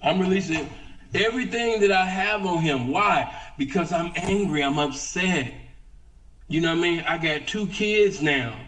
I'm 0.03 0.19
releasing 0.19 0.69
everything 1.15 1.81
that 1.81 1.91
I 1.91 2.05
have 2.05 2.45
on 2.45 2.61
him. 2.61 2.89
Why? 2.89 3.33
Because 3.57 3.91
I'm 3.91 4.11
angry. 4.15 4.63
I'm 4.63 4.79
upset. 4.79 5.53
You 6.49 6.61
know 6.61 6.69
what 6.69 6.79
I 6.79 6.81
mean? 6.81 7.01
I 7.07 7.17
got 7.17 7.47
two 7.47 7.67
kids 7.67 8.21
now. 8.21 8.59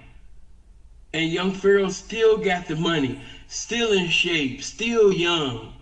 And 1.13 1.31
young 1.31 1.51
Pharaoh 1.53 1.89
still 1.89 2.37
got 2.37 2.67
the 2.67 2.75
money, 2.75 3.19
still 3.47 3.93
in 3.93 4.09
shape, 4.09 4.63
still 4.63 5.13
young. 5.13 5.73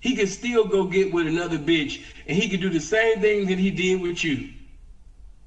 He 0.00 0.14
could 0.14 0.28
still 0.30 0.64
go 0.64 0.84
get 0.84 1.12
with 1.12 1.26
another 1.26 1.58
bitch 1.58 2.00
and 2.26 2.36
he 2.36 2.48
could 2.48 2.60
do 2.60 2.70
the 2.70 2.80
same 2.80 3.20
thing 3.20 3.46
that 3.46 3.58
he 3.58 3.70
did 3.70 4.00
with 4.00 4.24
you. 4.24 4.48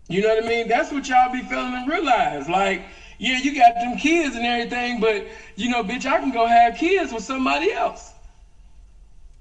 You 0.09 0.21
know 0.21 0.33
what 0.33 0.43
I 0.43 0.47
mean? 0.47 0.67
That's 0.67 0.91
what 0.91 1.07
y'all 1.07 1.31
be 1.31 1.43
feeling 1.43 1.75
and 1.75 1.87
realize. 1.87 2.49
Like, 2.49 2.81
yeah, 3.19 3.37
you 3.37 3.53
got 3.53 3.75
them 3.75 3.95
kids 3.95 4.35
and 4.35 4.45
everything, 4.45 4.99
but 4.99 5.27
you 5.55 5.69
know, 5.69 5.83
bitch, 5.83 6.05
I 6.05 6.19
can 6.19 6.31
go 6.31 6.47
have 6.47 6.75
kids 6.75 7.13
with 7.13 7.23
somebody 7.23 7.71
else. 7.71 8.11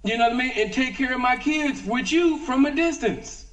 You 0.05 0.17
know 0.19 0.25
what 0.25 0.35
I 0.35 0.37
mean? 0.37 0.53
And 0.57 0.73
take 0.73 0.95
care 0.95 1.15
of 1.15 1.21
my 1.21 1.37
kids 1.37 1.83
with 1.85 2.13
you 2.13 2.39
from 2.39 2.67
a 2.67 2.71
distance. 2.71 3.47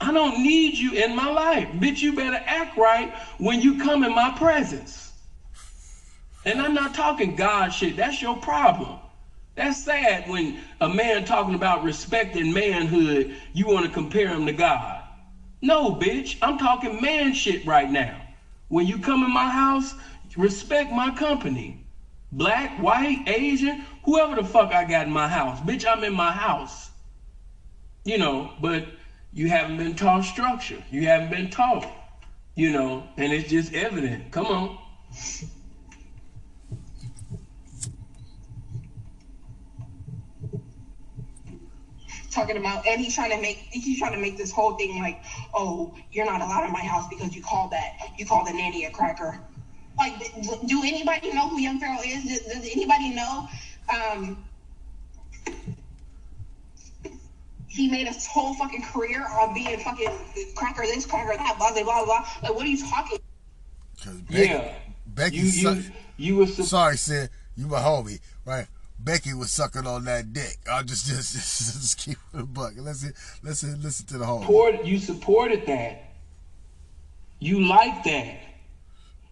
I 0.00 0.12
don't 0.12 0.42
need 0.42 0.76
you 0.76 0.92
in 0.92 1.14
my 1.16 1.30
life. 1.30 1.68
Bitch, 1.74 2.02
you 2.02 2.12
better 2.12 2.40
act 2.46 2.76
right 2.76 3.14
when 3.38 3.60
you 3.60 3.78
come 3.78 4.02
in 4.02 4.12
my 4.12 4.30
presence. 4.30 5.12
And 6.44 6.60
I'm 6.60 6.74
not 6.74 6.94
talking 6.94 7.36
God 7.36 7.68
shit. 7.72 7.96
That's 7.96 8.20
your 8.20 8.36
problem. 8.36 8.98
That's 9.54 9.84
sad 9.84 10.28
when 10.28 10.58
a 10.80 10.88
man 10.88 11.24
talking 11.24 11.54
about 11.54 11.84
respect 11.84 12.36
and 12.36 12.52
manhood, 12.52 13.36
you 13.52 13.66
want 13.66 13.86
to 13.86 13.92
compare 13.92 14.28
him 14.28 14.46
to 14.46 14.52
God. 14.52 15.01
No, 15.62 15.92
bitch, 15.92 16.36
I'm 16.42 16.58
talking 16.58 17.00
man 17.00 17.32
shit 17.34 17.64
right 17.64 17.88
now. 17.88 18.20
When 18.68 18.86
you 18.86 18.98
come 18.98 19.22
in 19.22 19.30
my 19.30 19.48
house, 19.48 19.94
respect 20.36 20.92
my 20.92 21.10
company. 21.10 21.78
Black, 22.32 22.76
white, 22.78 23.22
Asian, 23.28 23.80
whoever 24.04 24.34
the 24.34 24.44
fuck 24.44 24.72
I 24.72 24.84
got 24.84 25.06
in 25.06 25.12
my 25.12 25.28
house. 25.28 25.60
Bitch, 25.60 25.86
I'm 25.88 26.02
in 26.02 26.14
my 26.14 26.32
house. 26.32 26.90
You 28.04 28.18
know, 28.18 28.50
but 28.60 28.84
you 29.32 29.48
haven't 29.48 29.76
been 29.76 29.94
taught 29.94 30.24
structure. 30.24 30.82
You 30.90 31.06
haven't 31.06 31.30
been 31.30 31.48
taught, 31.48 31.86
you 32.56 32.72
know, 32.72 33.06
and 33.16 33.32
it's 33.32 33.48
just 33.48 33.72
evident. 33.72 34.32
Come 34.32 34.46
on. 34.46 34.78
talking 42.32 42.56
about 42.56 42.86
and 42.86 43.00
he's 43.00 43.14
trying 43.14 43.30
to 43.30 43.40
make 43.40 43.58
he's 43.70 43.98
trying 43.98 44.12
to 44.12 44.18
make 44.18 44.36
this 44.36 44.50
whole 44.50 44.74
thing 44.76 44.98
like 45.00 45.22
oh 45.54 45.94
you're 46.10 46.24
not 46.26 46.40
allowed 46.40 46.64
in 46.66 46.72
my 46.72 46.80
house 46.80 47.06
because 47.08 47.34
you 47.34 47.42
called 47.42 47.70
that 47.70 47.92
you 48.16 48.24
called 48.26 48.46
the 48.46 48.52
nanny 48.52 48.84
a 48.86 48.90
cracker 48.90 49.38
like 49.98 50.14
do 50.66 50.82
anybody 50.82 51.32
know 51.32 51.48
who 51.48 51.60
young 51.60 51.78
pharaoh 51.78 52.00
is 52.04 52.24
does, 52.24 52.40
does 52.40 52.68
anybody 52.72 53.10
know 53.14 53.46
um 53.94 54.42
he 57.68 57.88
made 57.88 58.06
a 58.06 58.12
whole 58.30 58.54
fucking 58.54 58.82
career 58.82 59.26
on 59.40 59.54
being 59.54 59.78
fucking 59.80 60.08
cracker 60.54 60.82
this 60.82 61.06
cracker 61.06 61.36
that 61.36 61.54
blah 61.58 61.72
blah 61.72 61.82
blah 61.84 62.04
blah 62.04 62.26
like 62.42 62.54
what 62.54 62.64
are 62.64 62.68
you 62.68 62.78
talking 62.88 63.18
Becky, 64.28 64.48
Yeah. 64.48 64.72
Becky, 65.06 65.36
You- 65.36 65.50
suck- 65.50 65.76
you- 65.76 65.92
you 66.16 66.36
was 66.36 66.68
sorry, 66.68 66.96
Sid. 66.96 67.30
You 67.56 67.66
my 67.68 67.78
homie, 67.80 68.18
right? 68.44 68.66
Becky 69.04 69.34
was 69.34 69.50
sucking 69.50 69.86
on 69.86 70.04
that 70.04 70.32
dick. 70.32 70.58
I'll 70.70 70.84
just 70.84 71.06
just 71.06 71.32
just, 71.32 71.80
just 71.80 71.98
keep 71.98 72.18
it 72.34 72.40
a 72.40 72.44
buck. 72.44 72.72
Listen, 72.76 73.12
listen, 73.42 73.80
listen 73.82 74.06
to 74.06 74.18
the 74.18 74.26
whole. 74.26 74.40
Support, 74.40 74.84
you 74.84 74.98
supported 74.98 75.66
that. 75.66 76.04
You 77.40 77.66
like 77.66 78.04
that. 78.04 78.38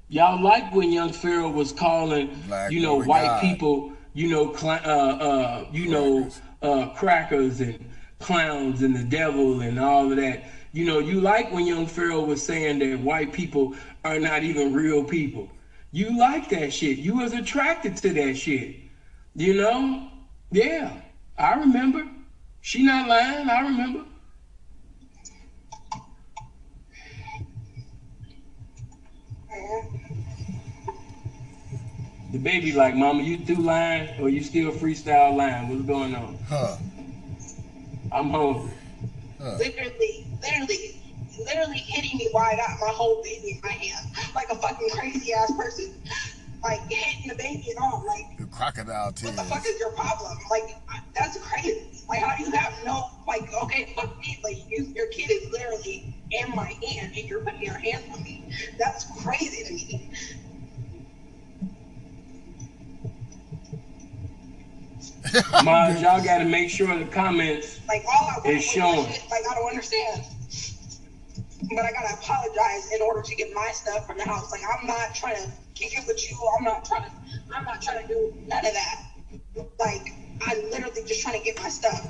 Y'all 0.09 0.43
like 0.43 0.75
when 0.75 0.91
young 0.91 1.13
Pharaoh 1.13 1.51
was 1.51 1.71
calling, 1.71 2.31
you 2.69 2.83
know, 2.83 3.01
white 3.01 3.27
God. 3.27 3.41
people, 3.41 3.93
you 4.13 4.29
know, 4.29 4.53
cl- 4.57 4.81
uh, 4.85 5.17
uh, 5.17 5.65
you 5.71 5.89
know, 5.89 6.29
uh, 6.63 6.89
crackers 6.89 7.61
and 7.61 7.79
clowns 8.19 8.83
and 8.83 8.97
the 8.97 9.05
devil 9.05 9.61
and 9.61 9.79
all 9.79 10.11
of 10.11 10.17
that. 10.17 10.45
You 10.73 10.85
know, 10.85 10.99
you 10.99 11.21
like 11.21 11.53
when 11.53 11.65
young 11.65 11.87
Pharaoh 11.87 12.25
was 12.25 12.45
saying 12.45 12.81
that 12.81 12.99
white 12.99 13.33
people 13.33 13.77
are 14.05 14.19
not 14.19 14.43
even 14.43 14.75
real 14.75 15.05
people. 15.05 15.49
You 15.93 16.19
like 16.19 16.49
that 16.51 16.73
shit. 16.73 16.99
You 16.99 17.17
was 17.19 17.33
attracted 17.33 17.97
to 17.99 18.13
that 18.13 18.37
shit. 18.37 18.77
You 19.35 19.55
know? 19.55 20.09
Yeah. 20.51 21.01
I 21.39 21.55
remember. 21.55 22.07
She 22.61 22.83
not 22.83 23.09
lying. 23.09 23.49
I 23.49 23.61
remember. 23.61 24.05
The 32.33 32.39
baby 32.39 32.73
like, 32.73 32.95
Mama, 32.95 33.23
you 33.23 33.39
through 33.39 33.63
lying 33.63 34.21
or 34.21 34.29
you 34.29 34.43
still 34.43 34.71
freestyle 34.71 35.35
lying? 35.35 35.69
What's 35.69 35.83
going 35.83 36.15
on? 36.15 36.39
Huh. 36.49 36.77
I'm 38.13 38.31
hungry. 38.31 38.71
literally 39.41 40.25
literally 40.43 40.95
literally 41.47 41.79
hitting 41.79 42.19
me 42.19 42.29
while 42.33 42.45
I 42.45 42.57
got 42.57 42.71
my 42.81 42.89
whole 42.93 43.21
baby 43.23 43.53
in 43.53 43.61
my 43.63 43.73
hand 43.73 44.07
like 44.35 44.51
a 44.51 44.55
fucking 44.55 44.89
crazy 44.91 45.33
ass 45.33 45.51
person 45.53 45.95
like 46.63 46.81
hitting 46.91 47.29
the 47.29 47.35
baby 47.37 47.65
at 47.71 47.83
all 47.83 48.05
like 48.07 48.37
The 48.39 48.45
crocodile 48.47 49.13
tears. 49.13 49.37
what 49.37 49.45
the 49.45 49.51
fuck 49.55 49.67
is 49.67 49.79
your 49.79 49.93
problem? 49.93 50.37
Like, 50.51 50.77
that's 51.15 51.39
crazy. 51.39 51.87
Like, 52.09 52.21
how 52.21 52.37
do 52.37 52.45
you 52.45 52.51
have 52.53 52.75
no, 52.85 53.11
like, 53.27 53.53
okay, 53.63 53.93
fuck 53.97 54.19
me. 54.21 54.39
Like, 54.45 54.59
you, 54.69 54.85
your 54.95 55.07
kid 55.09 55.31
is 55.31 55.51
literally 55.51 56.15
in 56.31 56.51
my 56.55 56.67
hand 56.87 57.15
and 57.17 57.29
you're 57.29 57.41
putting 57.41 57.63
your 57.63 57.75
hands 57.79 58.05
on 58.13 58.23
me. 58.23 58.53
That's 58.79 59.05
crazy 59.23 59.65
to 59.65 59.73
me. 59.73 60.11
Mom, 65.65 65.97
y'all 65.99 66.23
got 66.23 66.39
to 66.39 66.45
make 66.45 66.71
sure 66.71 66.97
the 66.99 67.05
comments 67.07 67.81
Like, 67.89 68.05
all 68.07 68.29
I 68.29 68.37
want 68.39 68.47
is 68.49 68.65
is 68.65 68.71
showing. 68.71 69.07
shit. 69.13 69.23
Like, 69.31 69.43
I 69.51 69.55
don't 69.55 69.69
understand. 69.69 70.23
But 71.73 71.85
I 71.85 71.93
gotta 71.93 72.15
apologize 72.15 72.91
in 72.93 73.01
order 73.03 73.23
to 73.23 73.35
get 73.37 73.55
my 73.55 73.71
stuff 73.73 74.07
from 74.07 74.17
the 74.19 74.25
house. 74.25 74.51
Like, 74.51 74.63
I'm 74.65 74.87
not 74.87 75.15
trying 75.15 75.37
to 75.37 75.51
kick 75.81 75.99
it 75.99 76.07
with 76.07 76.31
you. 76.31 76.37
I'm 76.59 76.65
not 76.65 76.85
trying 76.85 77.05
to, 77.05 77.11
I'm 77.55 77.65
not 77.65 77.81
trying 77.81 78.07
to 78.07 78.15
do 78.15 78.35
none 78.47 78.67
of 78.67 78.73
that. 78.73 79.03
Like, 79.79 80.13
I'm 80.43 80.71
literally 80.71 81.03
just 81.07 81.23
trying 81.23 81.39
to 81.39 81.45
get 81.45 81.59
my 81.63 81.69
stuff. 81.71 82.07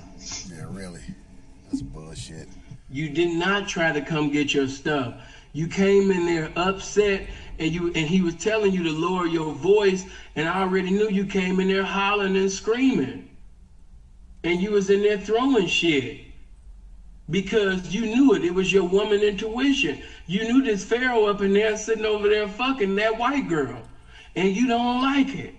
Yeah, 0.52 0.66
really. 0.68 1.02
That's 1.64 1.82
bullshit. 1.82 2.48
You 2.90 3.08
did 3.10 3.28
not 3.28 3.68
try 3.68 3.92
to 3.92 4.00
come 4.00 4.30
get 4.30 4.52
your 4.52 4.66
stuff. 4.66 5.14
You 5.52 5.68
came 5.68 6.10
in 6.10 6.26
there 6.26 6.50
upset 6.56 7.28
and 7.58 7.72
you 7.72 7.92
and 7.94 8.08
he 8.08 8.20
was 8.20 8.34
telling 8.34 8.72
you 8.72 8.82
to 8.84 8.92
lower 8.92 9.26
your 9.26 9.52
voice 9.52 10.04
and 10.36 10.48
I 10.48 10.60
already 10.60 10.90
knew 10.90 11.08
you 11.08 11.24
came 11.24 11.60
in 11.60 11.68
there 11.68 11.84
hollering 11.84 12.36
and 12.36 12.50
screaming. 12.50 13.28
And 14.42 14.60
you 14.60 14.72
was 14.72 14.90
in 14.90 15.02
there 15.02 15.18
throwing 15.18 15.66
shit. 15.66 16.18
Because 17.30 17.94
you 17.94 18.06
knew 18.06 18.34
it. 18.34 18.44
It 18.44 18.54
was 18.54 18.72
your 18.72 18.84
woman 18.84 19.22
intuition. 19.22 20.00
You 20.26 20.44
knew 20.44 20.62
this 20.62 20.84
Pharaoh 20.84 21.26
up 21.26 21.40
in 21.40 21.52
there 21.54 21.76
sitting 21.76 22.06
over 22.06 22.28
there 22.28 22.48
fucking 22.48 22.96
that 22.96 23.16
white 23.16 23.48
girl. 23.48 23.82
And 24.36 24.54
you 24.54 24.66
don't 24.66 25.00
like 25.00 25.34
it. 25.34 25.54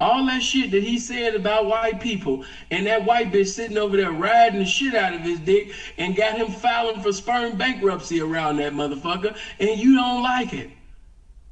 All 0.00 0.26
that 0.26 0.42
shit 0.42 0.72
that 0.72 0.82
he 0.82 0.98
said 0.98 1.34
about 1.34 1.66
white 1.66 2.00
people, 2.00 2.42
and 2.70 2.86
that 2.86 3.04
white 3.04 3.32
bitch 3.32 3.48
sitting 3.48 3.78
over 3.78 3.96
there 3.96 4.12
riding 4.12 4.58
the 4.60 4.66
shit 4.66 4.94
out 4.94 5.14
of 5.14 5.22
his 5.22 5.40
dick 5.40 5.70
and 5.98 6.16
got 6.16 6.36
him 6.36 6.50
filing 6.50 7.00
for 7.00 7.12
sperm 7.12 7.56
bankruptcy 7.56 8.20
around 8.20 8.56
that 8.56 8.72
motherfucker, 8.72 9.36
and 9.60 9.78
you 9.78 9.94
don't 9.94 10.22
like 10.22 10.52
it. 10.52 10.70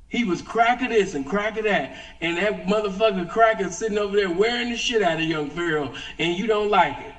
He 0.08 0.24
was 0.24 0.42
cracker 0.42 0.88
this 0.88 1.14
and 1.14 1.26
cracker 1.26 1.62
that, 1.62 1.94
and 2.20 2.38
that 2.38 2.66
motherfucker 2.66 3.28
cracker 3.28 3.70
sitting 3.70 3.98
over 3.98 4.16
there 4.16 4.30
wearing 4.30 4.70
the 4.70 4.76
shit 4.76 5.02
out 5.02 5.20
of 5.20 5.24
young 5.26 5.48
Pharaoh, 5.48 5.92
and 6.18 6.36
you 6.36 6.46
don't 6.46 6.70
like 6.70 7.00
it. 7.00 7.14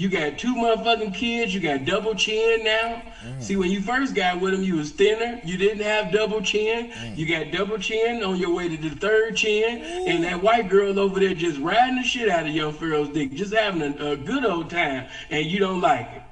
You 0.00 0.08
got 0.08 0.38
two 0.38 0.54
motherfucking 0.54 1.14
kids. 1.14 1.52
You 1.52 1.60
got 1.60 1.84
double 1.84 2.14
chin 2.14 2.64
now. 2.64 3.02
Mm. 3.22 3.42
See, 3.42 3.56
when 3.56 3.70
you 3.70 3.82
first 3.82 4.14
got 4.14 4.40
with 4.40 4.54
him, 4.54 4.62
you 4.62 4.76
was 4.76 4.92
thinner. 4.92 5.38
You 5.44 5.58
didn't 5.58 5.82
have 5.82 6.10
double 6.10 6.40
chin. 6.40 6.90
Mm. 6.90 7.18
You 7.18 7.28
got 7.28 7.52
double 7.52 7.76
chin 7.76 8.24
on 8.24 8.38
your 8.38 8.54
way 8.54 8.74
to 8.74 8.78
the 8.78 8.96
third 8.96 9.36
chin. 9.36 9.82
And 10.08 10.24
that 10.24 10.42
white 10.42 10.70
girl 10.70 10.98
over 10.98 11.20
there 11.20 11.34
just 11.34 11.60
riding 11.60 11.96
the 11.96 12.02
shit 12.02 12.30
out 12.30 12.46
of 12.46 12.54
young 12.54 12.72
Pharaoh's 12.72 13.10
dick, 13.10 13.34
just 13.34 13.52
having 13.52 13.82
a, 13.82 14.12
a 14.12 14.16
good 14.16 14.46
old 14.46 14.70
time, 14.70 15.06
and 15.28 15.44
you 15.44 15.58
don't 15.58 15.82
like 15.82 16.08
it. 16.14 16.22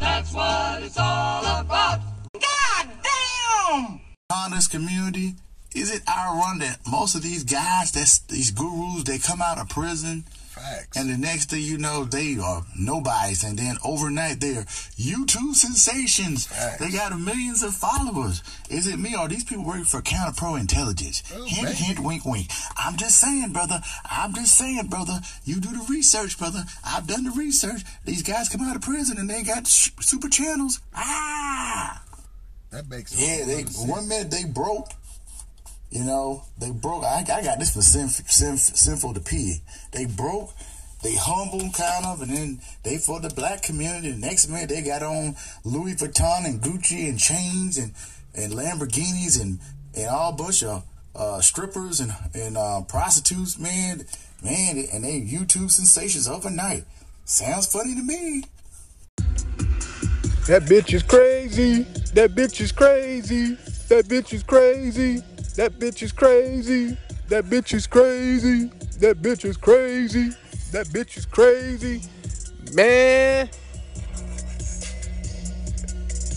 That's 0.00 0.32
what 0.32 0.82
it's 0.82 0.96
all 0.96 1.60
about. 1.60 2.00
God 2.32 2.88
damn! 3.02 4.00
On 4.32 4.50
this 4.52 4.66
community, 4.66 5.34
is 5.74 5.90
it 5.94 6.02
ironic 6.08 6.60
that 6.68 6.80
most 6.90 7.14
of 7.14 7.22
these 7.22 7.44
guys, 7.44 7.92
that's 7.92 8.18
these 8.20 8.50
gurus, 8.50 9.04
they 9.04 9.18
come 9.18 9.40
out 9.40 9.58
of 9.58 9.68
prison, 9.68 10.24
Facts. 10.50 10.96
and 10.96 11.08
the 11.08 11.16
next 11.16 11.48
thing 11.50 11.62
you 11.62 11.78
know, 11.78 12.04
they 12.04 12.36
are 12.38 12.64
nobodies, 12.78 13.44
and 13.44 13.58
then 13.58 13.76
overnight 13.84 14.40
they 14.40 14.56
are 14.56 14.64
YouTube 14.98 15.54
sensations. 15.54 16.48
They 16.78 16.90
got 16.90 17.18
millions 17.18 17.62
of 17.62 17.72
followers. 17.72 18.42
Is 18.68 18.86
it 18.86 18.98
me 18.98 19.14
or 19.16 19.28
these 19.28 19.44
people 19.44 19.64
working 19.64 19.84
for 19.84 20.02
Counter 20.02 20.34
Pro 20.36 20.56
Intelligence? 20.56 21.20
hint, 21.30 21.62
maybe. 21.62 21.74
hint, 21.76 21.98
wink, 22.00 22.24
wink. 22.26 22.48
I'm 22.76 22.96
just 22.96 23.18
saying, 23.20 23.52
brother. 23.52 23.80
I'm 24.10 24.34
just 24.34 24.58
saying, 24.58 24.88
brother. 24.88 25.20
You 25.44 25.60
do 25.60 25.70
the 25.70 25.86
research, 25.88 26.36
brother. 26.38 26.64
I've 26.84 27.06
done 27.06 27.24
the 27.24 27.30
research. 27.30 27.82
These 28.04 28.22
guys 28.22 28.48
come 28.48 28.60
out 28.62 28.76
of 28.76 28.82
prison 28.82 29.18
and 29.18 29.30
they 29.30 29.42
got 29.42 29.66
sh- 29.66 29.90
super 30.00 30.28
channels. 30.28 30.80
Ah. 30.94 32.02
That 32.70 32.88
makes 32.88 33.18
Yeah, 33.20 33.44
they 33.46 33.62
one 33.84 34.06
minute 34.08 34.30
they 34.30 34.44
broke. 34.44 34.90
You 35.90 36.04
know, 36.04 36.44
they 36.58 36.70
broke. 36.70 37.04
I, 37.04 37.18
I 37.20 37.42
got 37.42 37.58
this 37.58 37.74
for 37.74 37.80
sinf, 37.80 38.22
sinf, 38.30 38.58
sinful 38.58 39.14
to 39.14 39.20
pee. 39.20 39.62
They 39.92 40.06
broke. 40.06 40.52
They 41.02 41.16
humble 41.16 41.70
kind 41.72 42.04
of, 42.04 42.20
and 42.20 42.30
then 42.30 42.60
they 42.82 42.98
for 42.98 43.20
the 43.20 43.30
black 43.30 43.62
community. 43.62 44.12
The 44.12 44.18
next 44.18 44.48
minute 44.48 44.68
they 44.68 44.82
got 44.82 45.02
on 45.02 45.34
Louis 45.64 45.94
Vuitton 45.94 46.44
and 46.44 46.60
Gucci 46.60 47.08
and 47.08 47.18
chains 47.18 47.78
and 47.78 47.94
and 48.34 48.52
Lamborghinis 48.52 49.40
and 49.40 49.58
and 49.96 50.08
all 50.08 50.32
bunch 50.32 50.62
of 50.62 50.84
uh, 51.16 51.40
strippers 51.40 52.00
and 52.00 52.12
and 52.34 52.56
uh, 52.56 52.82
prostitutes. 52.82 53.58
Man, 53.58 54.04
man, 54.44 54.84
and 54.92 55.04
they 55.04 55.20
YouTube 55.22 55.70
sensations 55.70 56.28
overnight. 56.28 56.84
Sounds 57.24 57.66
funny 57.66 57.94
to 57.94 58.02
me. 58.02 58.44
That 60.46 60.64
bitch 60.64 60.92
is 60.92 61.02
crazy. 61.02 61.82
That 62.14 62.34
bitch 62.34 62.60
is 62.60 62.72
crazy. 62.72 63.54
That 63.88 64.06
bitch 64.06 64.32
is 64.32 64.42
crazy. 64.42 65.22
That 65.60 65.78
bitch 65.78 66.02
is 66.02 66.10
crazy. 66.10 66.96
That 67.28 67.44
bitch 67.44 67.74
is 67.74 67.86
crazy. 67.86 68.70
That 69.00 69.18
bitch 69.20 69.44
is 69.44 69.58
crazy. 69.58 70.30
That 70.72 70.86
bitch 70.86 71.18
is 71.18 71.26
crazy. 71.26 72.00
Man. 72.72 73.46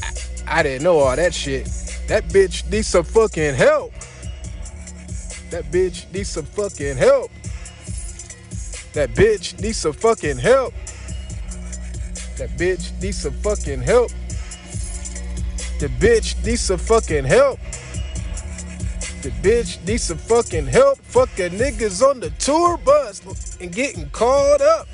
I, 0.04 0.60
I 0.60 0.62
didn't 0.62 0.84
know 0.84 1.00
all 1.00 1.16
that 1.16 1.34
shit. 1.34 1.68
That 2.10 2.26
bitch 2.26 2.70
needs 2.70 2.88
some 2.88 3.06
fucking 3.06 3.56
help. 3.56 3.94
That 5.52 5.72
bitch 5.72 6.12
needs 6.14 6.28
some 6.28 6.44
fucking 6.44 6.98
help. 6.98 7.32
That 8.92 9.12
bitch 9.12 9.58
needs 9.62 9.78
some 9.78 9.94
fucking 9.94 10.38
help. 10.38 10.74
That 12.36 12.50
bitch 12.58 13.02
needs 13.02 13.20
some 13.20 13.32
fucking 13.36 13.84
help. 13.84 14.12
The 15.80 15.88
bitch 15.88 16.44
needs 16.46 16.60
some 16.60 16.78
fucking 16.78 17.24
help. 17.24 17.58
The 19.24 19.30
bitch 19.30 19.82
need 19.88 20.02
some 20.02 20.18
fucking 20.18 20.68
help. 20.68 20.98
Fucking 21.00 21.52
niggas 21.52 22.02
on 22.02 22.20
the 22.20 22.30
tour 22.32 22.76
bus 22.76 23.56
and 23.62 23.72
getting 23.72 24.10
called 24.10 24.62
up. 24.62 24.86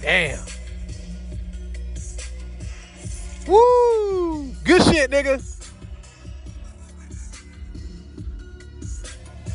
Damn. 0.00 0.38
Woo! 3.48 4.52
Good 4.62 4.84
shit, 4.84 5.10
nigga. 5.10 5.42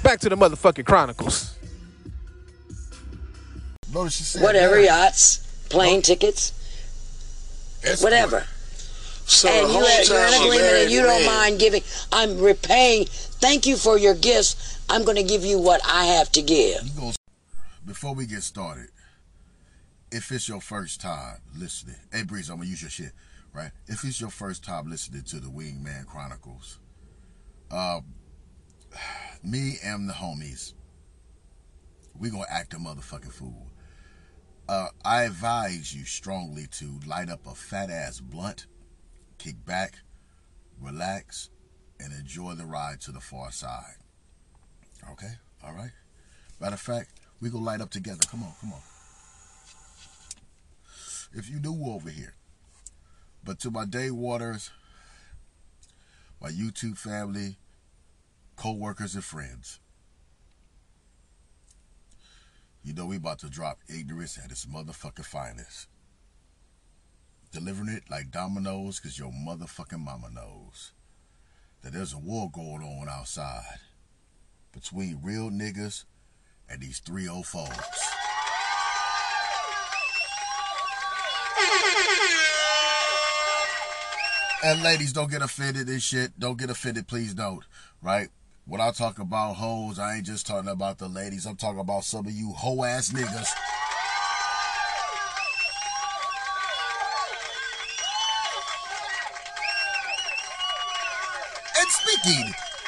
Back 0.04 0.20
to 0.20 0.28
the 0.28 0.36
motherfucking 0.36 0.86
Chronicles. 0.86 1.58
Notice 3.94 4.18
she 4.18 4.24
said 4.24 4.42
Whatever, 4.42 4.78
yachts, 4.82 5.38
plane 5.70 6.02
tickets, 6.02 6.52
whatever. 8.02 8.46
So 9.28 9.50
and 9.50 9.74
you 9.74 9.86
have, 9.86 10.08
you're 10.08 10.26
in 10.26 10.34
agreement 10.34 10.76
and 10.84 10.92
you 10.92 11.02
don't 11.02 11.26
man. 11.26 11.26
mind 11.26 11.60
giving. 11.60 11.84
I'm 12.12 12.40
repaying. 12.40 13.08
Thank 13.08 13.68
you 13.68 13.76
for 13.76 13.98
your 13.98 14.16
gifts. 14.16 14.80
I'm 14.90 15.04
going 15.04 15.18
to 15.18 15.24
give 15.24 15.44
you 15.44 15.60
what 15.60 15.82
I 15.86 16.06
have 16.06 16.32
to 16.32 16.42
give. 16.42 16.80
Before 17.86 18.16
we 18.16 18.26
get 18.26 18.44
started, 18.44 18.90
if 20.12 20.32
it's 20.32 20.48
your 20.48 20.62
first 20.62 21.02
time 21.02 21.38
listening, 21.58 21.96
hey 22.12 22.24
Breeze, 22.24 22.50
I'm 22.50 22.58
gonna 22.58 22.70
use 22.70 22.82
your 22.82 22.90
shit, 22.90 23.12
right? 23.54 23.72
If 23.88 24.04
it's 24.04 24.22
your 24.22 24.30
first 24.30 24.64
time 24.64 24.90
listening 24.90 25.24
to 25.24 25.40
the 25.40 25.50
Wingman 25.50 26.06
Chronicles, 26.06 26.80
uh, 27.72 28.02
me 29.44 29.76
and 29.84 30.08
the 30.10 30.14
homies, 30.14 30.74
we 32.18 32.30
gonna 32.30 32.46
act 32.50 32.74
a 32.74 32.78
motherfucking 32.78 33.32
fool. 33.32 33.68
Uh, 34.70 34.88
I 35.04 35.24
advise 35.24 35.96
you 35.96 36.04
strongly 36.04 36.68
to 36.72 37.00
light 37.06 37.30
up 37.30 37.46
a 37.48 37.56
fat 37.56 37.90
ass 37.90 38.20
blunt, 38.20 38.66
kick 39.38 39.66
back, 39.66 40.00
relax, 40.80 41.50
and 42.00 42.14
enjoy 42.14 42.54
the 42.54 42.66
ride 42.66 43.02
to 43.02 43.12
the 43.12 43.20
far 43.20 43.52
side. 43.52 43.96
Okay, 45.12 45.34
all 45.64 45.74
right. 45.74 45.92
Matter 46.60 46.76
of 46.76 46.82
fact, 46.82 47.12
we 47.40 47.50
gonna 47.50 47.64
light 47.64 47.82
up 47.82 47.90
together. 47.90 48.22
Come 48.30 48.44
on, 48.44 48.54
come 48.60 48.74
on. 48.74 48.82
If 51.34 51.50
you 51.50 51.60
new 51.60 51.86
over 51.86 52.10
here, 52.10 52.34
but 53.44 53.60
to 53.60 53.72
my 53.72 53.86
day 53.86 54.10
waters, 54.12 54.72
my 56.42 56.50
YouTube 56.50 56.98
family, 56.98 57.58
co-workers 58.56 59.16
and 59.16 59.24
friends, 59.24 59.80
you 62.84 62.94
know 62.94 63.06
we 63.06 63.18
about 63.18 63.40
to 63.40 63.50
drop 63.50 63.80
ignorance 63.90 64.40
at 64.44 64.52
its 64.52 64.66
motherfucking 64.66 65.26
finest. 65.26 65.88
Delivering 67.52 67.90
it 67.90 68.04
like 68.10 68.32
dominoes, 68.32 69.00
cause 69.00 69.18
your 69.18 69.32
motherfucking 69.32 70.00
mama 70.00 70.30
knows 70.30 70.92
that 71.82 71.94
there's 71.94 72.14
a 72.14 72.18
war 72.18 72.50
going 72.52 72.84
on 72.84 73.08
outside 73.10 73.80
between 74.74 75.20
real 75.24 75.50
niggas 75.50 76.04
and 76.70 76.82
these 76.82 77.00
three 77.00 77.28
old 77.28 77.46
folks. 77.46 78.14
And 84.64 84.84
ladies, 84.84 85.14
don't 85.14 85.32
get 85.32 85.42
offended 85.42 85.88
this 85.88 86.04
shit. 86.04 86.38
Don't 86.40 86.58
get 86.58 86.70
offended, 86.70 87.08
please 87.08 87.34
don't. 87.34 87.64
Right? 88.02 88.30
When 88.66 88.82
I 88.82 88.92
talk 88.92 89.20
about 89.20 89.56
hoes, 89.56 89.98
I 89.98 90.16
ain't 90.16 90.26
just 90.26 90.46
talking 90.46 90.70
about 90.70 90.98
the 90.98 91.08
ladies. 91.08 91.46
I'm 91.46 91.56
talking 91.56 91.80
about 91.80 92.04
some 92.04 92.26
of 92.26 92.34
you 92.34 92.52
hoe 92.52 92.84
ass 92.84 93.12
niggas. 93.12 93.48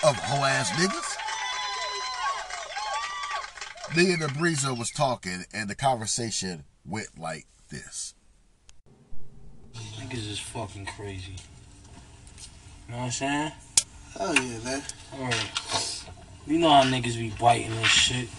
Of 0.09 0.15
hoe 0.15 0.43
ass 0.43 0.71
niggas, 0.71 1.17
me 3.95 4.11
and 4.13 4.21
the 4.21 4.27
Breezer 4.27 4.75
was 4.75 4.89
talking, 4.89 5.45
and 5.53 5.69
the 5.69 5.75
conversation 5.75 6.63
went 6.83 7.19
like 7.19 7.45
this. 7.69 8.15
Niggas 9.75 10.31
is 10.31 10.39
fucking 10.39 10.87
crazy. 10.87 11.35
You 12.87 12.93
know 12.93 12.97
what 12.97 13.03
I'm 13.03 13.11
saying? 13.11 13.51
Oh 14.19 14.33
yeah, 14.33 14.63
man. 14.63 14.81
Alright. 15.13 16.05
You 16.47 16.57
know 16.57 16.69
how 16.69 16.83
niggas 16.83 17.15
be 17.15 17.31
biting 17.39 17.71
and 17.71 17.85
shit. 17.85 18.29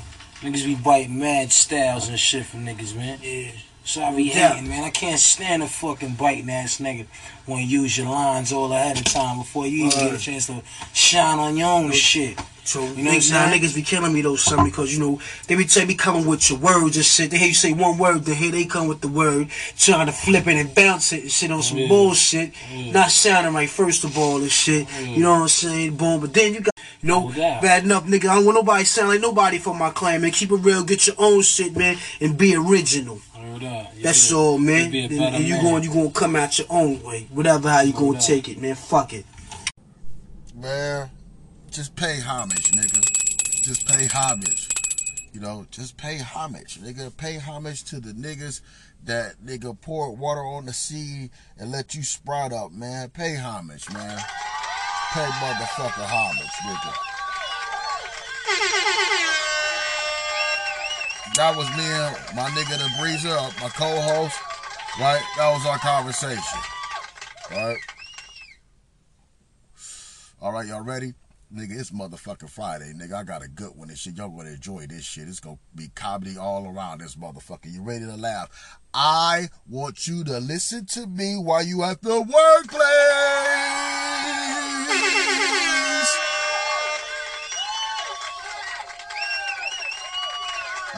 Niggas 0.40 0.64
be 0.64 0.74
biting 0.74 1.20
mad 1.20 1.52
styles 1.52 2.08
and 2.08 2.18
shit 2.18 2.46
from 2.46 2.66
niggas, 2.66 2.96
man. 2.96 3.20
Yeah. 3.22 3.52
Be 3.94 4.24
Yeah. 4.24 4.50
hating, 4.50 4.68
man. 4.68 4.84
I 4.84 4.90
can't 4.90 5.18
stand 5.18 5.62
a 5.62 5.66
fucking 5.66 6.14
biting 6.14 6.48
ass 6.50 6.78
nigga 6.78 7.06
when 7.46 7.60
you 7.68 7.82
use 7.82 7.98
your 7.98 8.08
lines 8.08 8.52
all 8.52 8.72
ahead 8.72 8.98
of 8.98 9.04
time 9.04 9.38
before 9.38 9.66
you 9.66 9.86
even 9.86 9.98
get 9.98 10.14
a 10.14 10.18
chance 10.18 10.46
to 10.46 10.62
shine 10.92 11.38
on 11.38 11.56
your 11.56 11.68
own 11.68 11.90
shit. 11.92 12.38
So 12.62 12.80
You 12.82 12.86
know 12.86 12.90
what 12.92 12.98
I'm 12.98 13.04
now 13.14 13.20
saying? 13.50 13.62
niggas 13.62 13.74
be 13.74 13.82
killing 13.82 14.12
me 14.12 14.20
though, 14.20 14.36
son, 14.36 14.64
because 14.64 14.92
you 14.92 15.00
know 15.00 15.18
they 15.48 15.56
be 15.56 15.64
tell 15.64 15.86
me 15.86 15.94
coming 15.94 16.24
with 16.26 16.48
your 16.50 16.58
words 16.60 16.96
and 16.96 17.04
shit. 17.04 17.30
They 17.32 17.38
hear 17.38 17.48
you 17.48 17.54
say 17.54 17.72
one 17.72 17.98
word, 17.98 18.24
then 18.26 18.36
here 18.36 18.52
they 18.52 18.64
come 18.64 18.86
with 18.86 19.00
the 19.00 19.08
word, 19.08 19.48
trying 19.76 20.06
to 20.06 20.12
flip 20.12 20.46
it 20.46 20.56
and 20.56 20.72
bounce 20.72 21.12
it 21.12 21.22
and 21.22 21.32
shit 21.32 21.50
on 21.50 21.62
some 21.64 21.78
Yeah. 21.78 21.88
bullshit, 21.88 22.52
Yeah. 22.72 22.92
not 22.92 23.10
sounding 23.10 23.54
right 23.54 23.68
first 23.68 24.04
of 24.04 24.16
all 24.16 24.36
and 24.36 24.52
shit. 24.52 24.86
You 25.04 25.20
know 25.22 25.32
what 25.32 25.42
I'm 25.42 25.48
saying? 25.48 25.96
Boom, 25.96 26.20
but 26.20 26.32
then 26.32 26.54
you 26.54 26.60
got. 26.60 26.70
You 27.02 27.08
know, 27.08 27.32
bad 27.34 27.84
enough, 27.84 28.04
nigga. 28.04 28.28
I 28.28 28.34
don't 28.34 28.44
want 28.44 28.56
nobody 28.56 28.84
sound 28.84 29.08
like 29.08 29.22
nobody 29.22 29.56
for 29.56 29.74
my 29.74 29.88
clan, 29.88 30.20
man. 30.20 30.32
Keep 30.32 30.52
it 30.52 30.56
real, 30.56 30.82
get 30.84 31.06
your 31.06 31.16
own 31.18 31.40
shit, 31.40 31.74
man, 31.74 31.96
and 32.20 32.36
be 32.36 32.54
original. 32.54 33.22
Word 33.60 33.72
up. 33.72 33.92
That's 34.02 34.30
Yeah. 34.30 34.36
all, 34.36 34.58
man. 34.58 34.92
You 34.92 35.08
be 35.08 35.18
And, 35.18 35.34
and 35.36 35.44
you 35.44 35.54
man. 35.54 35.62
going, 35.64 35.82
you 35.84 35.90
gonna 35.92 36.10
come 36.10 36.36
out 36.36 36.58
your 36.58 36.66
own 36.70 37.02
way, 37.02 37.26
whatever 37.30 37.70
how 37.70 37.80
you 37.80 37.92
gonna 37.92 38.18
up. 38.18 38.24
take 38.24 38.48
it, 38.48 38.60
man. 38.60 38.74
Fuck 38.74 39.12
it. 39.12 39.26
Man, 40.54 41.10
just 41.70 41.94
pay 41.96 42.20
homage, 42.20 42.70
nigga. 42.72 43.00
Just 43.62 43.86
pay 43.86 44.06
homage. 44.06 44.68
You 45.32 45.40
know, 45.40 45.66
just 45.70 45.96
pay 45.96 46.18
homage, 46.18 46.80
nigga. 46.80 47.16
Pay 47.16 47.36
homage 47.38 47.84
to 47.84 48.00
the 48.00 48.12
niggas 48.12 48.60
that 49.04 49.36
nigga 49.44 49.78
pour 49.80 50.10
water 50.14 50.42
on 50.42 50.66
the 50.66 50.72
seed 50.72 51.30
and 51.58 51.70
let 51.70 51.94
you 51.94 52.02
sprout 52.02 52.52
up, 52.52 52.72
man. 52.72 53.10
Pay 53.10 53.36
homage, 53.36 53.88
man. 53.90 54.18
Pay 55.12 55.24
motherfucker 55.26 56.04
homage, 56.04 56.46
nigga. 56.66 56.94
That 61.36 61.56
was 61.56 61.68
me 61.76 61.84
and 61.84 62.16
my 62.36 62.50
nigga 62.50 62.76
the 62.76 62.90
Breezer, 62.98 63.30
uh, 63.30 63.50
my 63.62 63.68
co-host, 63.70 64.36
right? 65.00 65.22
That 65.36 65.52
was 65.52 65.64
our 65.64 65.78
conversation, 65.78 66.60
right? 67.52 67.76
All 70.42 70.52
right, 70.52 70.66
y'all 70.66 70.82
ready? 70.82 71.14
Nigga, 71.54 71.78
it's 71.78 71.90
motherfucking 71.90 72.50
Friday, 72.50 72.92
nigga. 72.96 73.14
I 73.14 73.24
got 73.24 73.44
a 73.44 73.48
good 73.48 73.70
one 73.76 73.88
and 73.88 73.98
shit. 73.98 74.16
Y'all 74.16 74.28
gonna 74.28 74.50
enjoy 74.50 74.86
this 74.86 75.04
shit. 75.04 75.28
It's 75.28 75.40
gonna 75.40 75.58
be 75.74 75.88
comedy 75.94 76.36
all 76.36 76.66
around 76.66 77.00
this 77.00 77.14
motherfucker. 77.16 77.72
You 77.72 77.82
ready 77.82 78.04
to 78.06 78.16
laugh? 78.16 78.78
I 78.92 79.48
want 79.68 80.08
you 80.08 80.24
to 80.24 80.38
listen 80.38 80.86
to 80.86 81.06
me 81.06 81.36
while 81.36 81.62
you 81.64 81.82
at 81.84 82.02
the 82.02 82.20
workplace. 82.20 83.89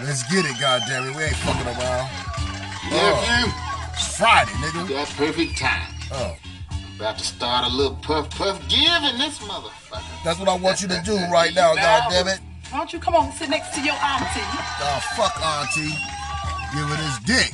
Let's 0.05 0.25
get 0.25 0.45
it, 0.45 0.57
goddammit. 0.57 1.17
We 1.17 1.23
ain't 1.23 1.37
fucking 1.37 1.67
around. 1.67 2.11
Yeah, 2.91 3.15
oh. 3.15 3.91
It's 3.95 4.19
Friday, 4.19 4.51
nigga. 4.53 4.89
Got 4.89 5.09
perfect 5.11 5.59
time. 5.59 5.95
Oh. 6.11 6.37
About 6.97 7.19
to 7.19 7.25
start 7.25 7.71
a 7.71 7.75
little 7.75 7.95
puff 7.97 8.29
puff 8.31 8.61
giving 8.69 9.19
this 9.19 9.39
motherfucker. 9.39 10.25
That's 10.25 10.41
what 10.41 10.49
I 10.49 10.57
want 10.57 10.83
you 10.83 10.89
to 10.89 11.01
do 11.05 11.15
right 11.31 11.55
now, 11.55 11.75
goddammit. 11.75 12.41
Why 12.71 12.79
don't 12.79 12.93
you 12.93 12.99
come 12.99 13.15
on 13.15 13.27
and 13.27 13.35
sit 13.35 13.49
next 13.49 13.75
to 13.75 13.81
your 13.81 13.95
auntie? 13.95 14.41
Oh, 14.81 15.01
fuck 15.15 15.41
auntie. 15.41 15.95
Give 16.75 16.89
her 16.89 16.97
this 16.97 17.19
dick. 17.21 17.53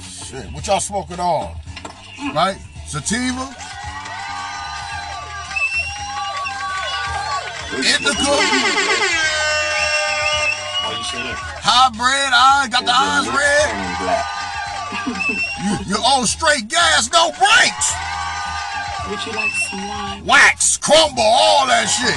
Shit, 0.00 0.52
what 0.52 0.66
y'all 0.66 0.80
smoking 0.80 1.20
on? 1.20 1.54
Mm. 2.16 2.34
Right? 2.34 2.58
Sativa? 2.86 3.54
Indica? 7.76 9.23
Why 11.14 11.22
you 11.22 11.34
say? 11.34 12.30
I 12.34 12.68
got 12.70 12.84
the 12.84 12.92
eyes 12.94 13.28
red. 13.30 13.68
you, 15.64 15.94
you 15.94 15.98
own 16.02 16.26
straight 16.26 16.68
gas, 16.68 17.10
no 17.12 17.30
brakes. 17.38 17.88
Would 19.10 19.20
you 19.26 19.32
like 19.36 19.52
some 19.70 19.84
wine? 19.86 20.24
Wax, 20.24 20.76
crumble, 20.76 21.22
all 21.22 21.66
that 21.66 21.86
shit. 21.86 22.16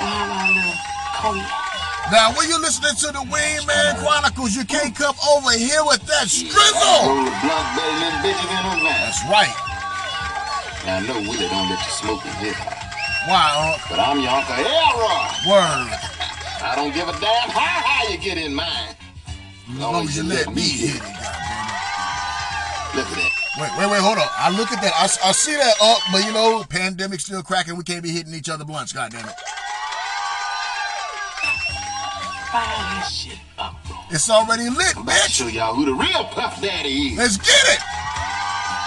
How 0.00 0.24
about 0.26 0.48
a 0.48 0.56
little 0.56 0.76
cognac? 1.12 1.64
Now, 2.12 2.32
when 2.36 2.48
you're 2.48 2.60
listening 2.60 2.96
to 3.00 3.08
the 3.16 3.24
Wingman 3.32 3.96
Chronicles, 4.00 4.56
you 4.56 4.64
can't 4.64 4.94
come 4.94 5.16
over 5.32 5.52
here 5.52 5.84
with 5.84 6.04
that 6.04 6.28
Roll 6.28 6.36
strizzle. 6.36 7.24
a 7.24 7.32
blunt 7.40 7.68
better 7.76 7.96
than 8.00 8.14
bitches 8.20 8.48
in 8.48 8.64
a 8.64 8.74
van. 8.80 9.00
That's 9.08 9.22
right. 9.28 9.56
Now 10.84 11.00
I 11.00 11.06
know 11.08 11.16
Willie 11.24 11.48
don't 11.48 11.68
let 11.68 11.80
you 11.80 11.92
smoke 11.96 12.24
in 12.28 12.32
his 12.44 12.56
house. 12.60 12.84
Why, 13.24 13.72
Unc? 13.72 13.80
But 13.88 13.98
I'm 14.04 14.20
your 14.20 14.36
Uncle 14.36 14.52
Elroy. 14.52 15.32
Word. 15.48 16.13
I 16.64 16.74
don't 16.76 16.94
give 16.94 17.06
a 17.06 17.12
damn 17.12 17.50
how 17.50 17.60
high 17.60 18.10
you 18.10 18.18
get 18.18 18.38
in 18.38 18.54
mine. 18.54 18.96
As 19.70 19.78
long 19.78 20.04
as 20.04 20.16
you 20.16 20.22
let 20.24 20.54
me 20.54 20.62
hit 20.62 20.96
it, 20.96 21.02
Look 22.94 23.06
at 23.06 23.16
that. 23.20 23.30
Wait, 23.60 23.70
wait, 23.76 23.90
wait, 23.90 24.00
hold 24.00 24.18
on. 24.18 24.28
I 24.32 24.48
look 24.56 24.72
at 24.72 24.80
that. 24.80 24.94
I, 24.96 25.04
I 25.28 25.32
see 25.32 25.52
that 25.52 25.74
up, 25.82 25.98
but 26.10 26.24
you 26.24 26.32
know, 26.32 26.64
pandemic 26.68 27.20
still 27.20 27.42
cracking. 27.42 27.76
We 27.76 27.84
can't 27.84 28.02
be 28.02 28.10
hitting 28.10 28.32
each 28.32 28.48
other 28.48 28.64
blunts, 28.64 28.92
goddamn 28.92 29.28
it. 29.28 29.34
Fire 32.50 33.00
this 33.00 33.10
shit 33.10 33.38
up. 33.58 33.74
It's 34.10 34.30
already 34.30 34.70
lit, 34.70 34.96
I'm 34.96 35.04
bitch. 35.04 35.28
show 35.28 35.48
y'all 35.48 35.74
who 35.74 35.84
the 35.84 35.92
real 35.92 36.24
Puff 36.32 36.62
Daddy 36.62 37.12
is. 37.12 37.18
Let's 37.18 37.36
get 37.36 37.76
it. 37.76 37.82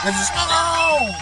Let's 0.03 0.17
just 0.17 0.33
on. 0.33 1.13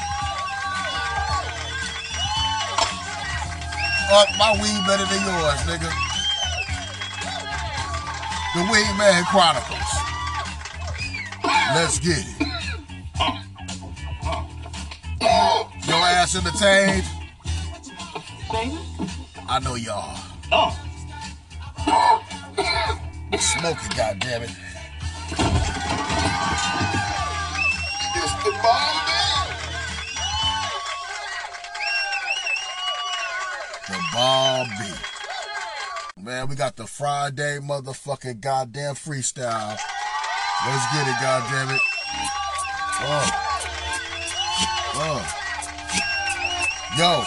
Up, 4.13 4.27
my 4.37 4.53
weed 4.61 4.85
better 4.85 5.05
than 5.05 5.21
yours, 5.25 5.59
nigga. 5.65 6.04
The 8.55 8.61
Weed 8.61 8.97
Man 8.97 9.25
Chronicles. 9.25 9.79
Let's 11.43 11.99
get 11.99 12.19
it. 12.19 12.47
Your 15.85 15.97
ass 15.97 16.35
entertained? 16.37 17.03
Baby? 18.49 18.79
I 19.49 19.59
know 19.59 19.75
y'all. 19.75 20.17
Oh. 20.53 20.73
Smoking, 23.37 23.91
goddammit. 23.91 24.55
It's 28.15 28.33
the 28.45 28.51
bomb 28.63 28.95
The 33.89 33.99
Bomb 34.13 34.69
Beat. 34.79 35.14
Man, 36.25 36.47
we 36.47 36.55
got 36.55 36.75
the 36.75 36.87
Friday 36.87 37.59
motherfucking 37.61 38.41
goddamn 38.41 38.95
freestyle. 38.95 39.77
Let's 40.65 40.91
get 40.91 41.07
it, 41.07 41.13
goddammit. 41.21 41.79
Uh. 42.99 43.31
Uh. 44.95 45.21
Yo, 46.97 47.23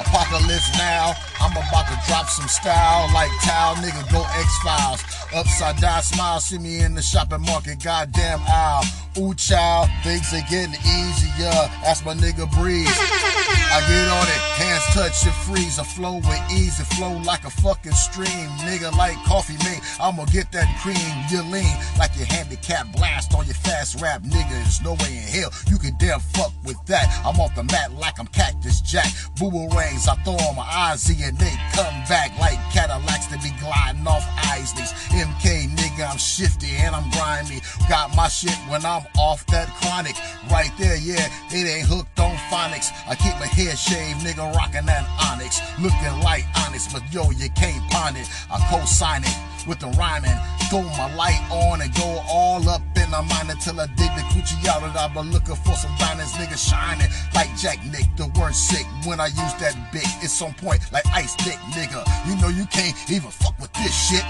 apocalypse 0.00 0.76
now. 0.76 1.14
I'm 1.42 1.50
about 1.50 1.88
to 1.88 1.98
drop 2.06 2.28
some 2.28 2.46
style 2.46 3.10
like 3.12 3.30
Tao, 3.42 3.74
nigga, 3.82 4.10
go 4.12 4.24
X-Files. 4.38 5.02
Upside 5.34 5.80
down 5.80 6.02
smile, 6.02 6.38
see 6.40 6.58
me 6.58 6.80
in 6.80 6.94
the 6.94 7.02
shopping 7.02 7.42
market, 7.42 7.82
goddamn 7.82 8.40
aisle. 8.46 8.84
Ooh, 9.18 9.34
child, 9.34 9.90
things 10.04 10.32
are 10.32 10.40
getting 10.48 10.74
easier. 10.86 11.52
Ask 11.84 12.06
my 12.06 12.14
nigga 12.14 12.50
Breeze. 12.52 12.88
I 12.88 13.80
get 13.88 14.08
on 14.08 14.26
it, 14.28 14.40
hands 14.60 14.84
touch 14.94 15.24
and 15.24 15.34
freeze. 15.44 15.78
I 15.78 15.84
flow 15.84 16.16
with 16.16 16.52
ease, 16.52 16.78
it 16.78 16.84
flow 16.94 17.18
like 17.24 17.44
a 17.44 17.50
fucking 17.50 17.92
stream. 17.92 18.48
Nigga, 18.64 18.94
like 18.96 19.16
coffee 19.24 19.56
me, 19.64 19.80
I'ma 20.00 20.26
get 20.26 20.52
that 20.52 20.68
cream. 20.80 20.96
You 21.28 21.42
lean 21.50 21.76
like 21.98 22.16
your 22.16 22.26
handicap 22.26 22.92
blast 22.92 23.34
on 23.34 23.46
your 23.46 23.54
fast 23.54 24.00
rap. 24.00 24.22
Nigga, 24.22 24.50
there's 24.50 24.82
no 24.82 24.92
way 24.92 25.16
in 25.16 25.28
hell 25.28 25.50
you 25.68 25.78
can 25.78 25.96
damn 25.98 26.20
fuck 26.20 26.52
with 26.64 26.78
that. 26.86 27.08
I'm 27.24 27.40
off 27.40 27.54
the 27.54 27.64
mat 27.64 27.92
like 27.94 28.18
I'm 28.20 28.26
Cactus 28.28 28.80
Jack. 28.80 29.10
Boomerangs, 29.38 30.06
I 30.06 30.14
throw 30.24 30.34
on 30.34 30.56
my 30.56 30.62
eyes 30.62 31.08
and 31.08 31.31
they 31.38 31.52
come 31.72 31.94
back 32.08 32.36
like 32.38 32.58
Cadillacs 32.72 33.26
to 33.26 33.38
be 33.38 33.50
gliding 33.60 34.06
off 34.06 34.26
Isleys. 34.52 34.92
MK, 35.10 35.68
nigga, 35.76 36.10
I'm 36.10 36.18
shifty 36.18 36.70
and 36.76 36.94
I'm 36.94 37.08
grimy. 37.10 37.60
Got 37.88 38.14
my 38.16 38.28
shit 38.28 38.56
when 38.68 38.84
I'm 38.84 39.02
off 39.18 39.46
that 39.46 39.68
chronic. 39.80 40.16
Right 40.50 40.72
there, 40.78 40.96
yeah, 40.96 41.28
it 41.50 41.66
ain't 41.66 41.86
hooked 41.86 42.18
on 42.18 42.36
phonics. 42.50 42.90
I 43.08 43.14
keep 43.14 43.34
my 43.38 43.46
head 43.46 43.78
shaved, 43.78 44.20
nigga, 44.20 44.54
rocking 44.54 44.86
that 44.86 45.06
onyx. 45.30 45.60
Looking 45.80 46.20
like 46.22 46.44
onyx, 46.66 46.92
but 46.92 47.02
yo, 47.12 47.30
you 47.30 47.50
can't 47.50 47.82
pawn 47.90 48.16
it. 48.16 48.28
I 48.50 48.58
co-sign 48.70 49.22
it 49.24 49.51
with 49.66 49.80
the 49.80 49.88
rhyming. 49.98 50.36
Throw 50.70 50.82
my 50.82 51.14
light 51.14 51.40
on 51.50 51.80
and 51.80 51.94
go 51.94 52.22
all 52.28 52.66
up 52.68 52.82
in 52.96 53.10
my 53.10 53.20
mind 53.20 53.50
until 53.50 53.80
I 53.80 53.86
dig 53.86 54.10
the 54.16 54.24
coochie 54.32 54.66
out 54.66 54.82
and 54.82 54.96
I've 54.96 55.14
been 55.14 55.30
looking 55.30 55.56
for 55.56 55.74
some 55.74 55.94
diamonds, 55.98 56.32
nigga, 56.34 56.56
shining 56.56 57.08
like 57.34 57.54
Jack 57.56 57.84
Nick. 57.86 58.06
The 58.16 58.26
word 58.38 58.54
sick 58.54 58.86
when 59.04 59.20
I 59.20 59.26
use 59.26 59.54
that 59.60 59.76
big, 59.92 60.06
it's 60.22 60.40
on 60.42 60.54
point 60.54 60.80
like 60.92 61.06
ice 61.08 61.36
dick, 61.36 61.58
nigga. 61.76 62.02
You 62.26 62.40
know 62.40 62.48
you 62.48 62.66
can't 62.66 62.96
even 63.10 63.30
fuck 63.30 63.58
with 63.60 63.72
this 63.74 63.94
shit. 63.94 64.24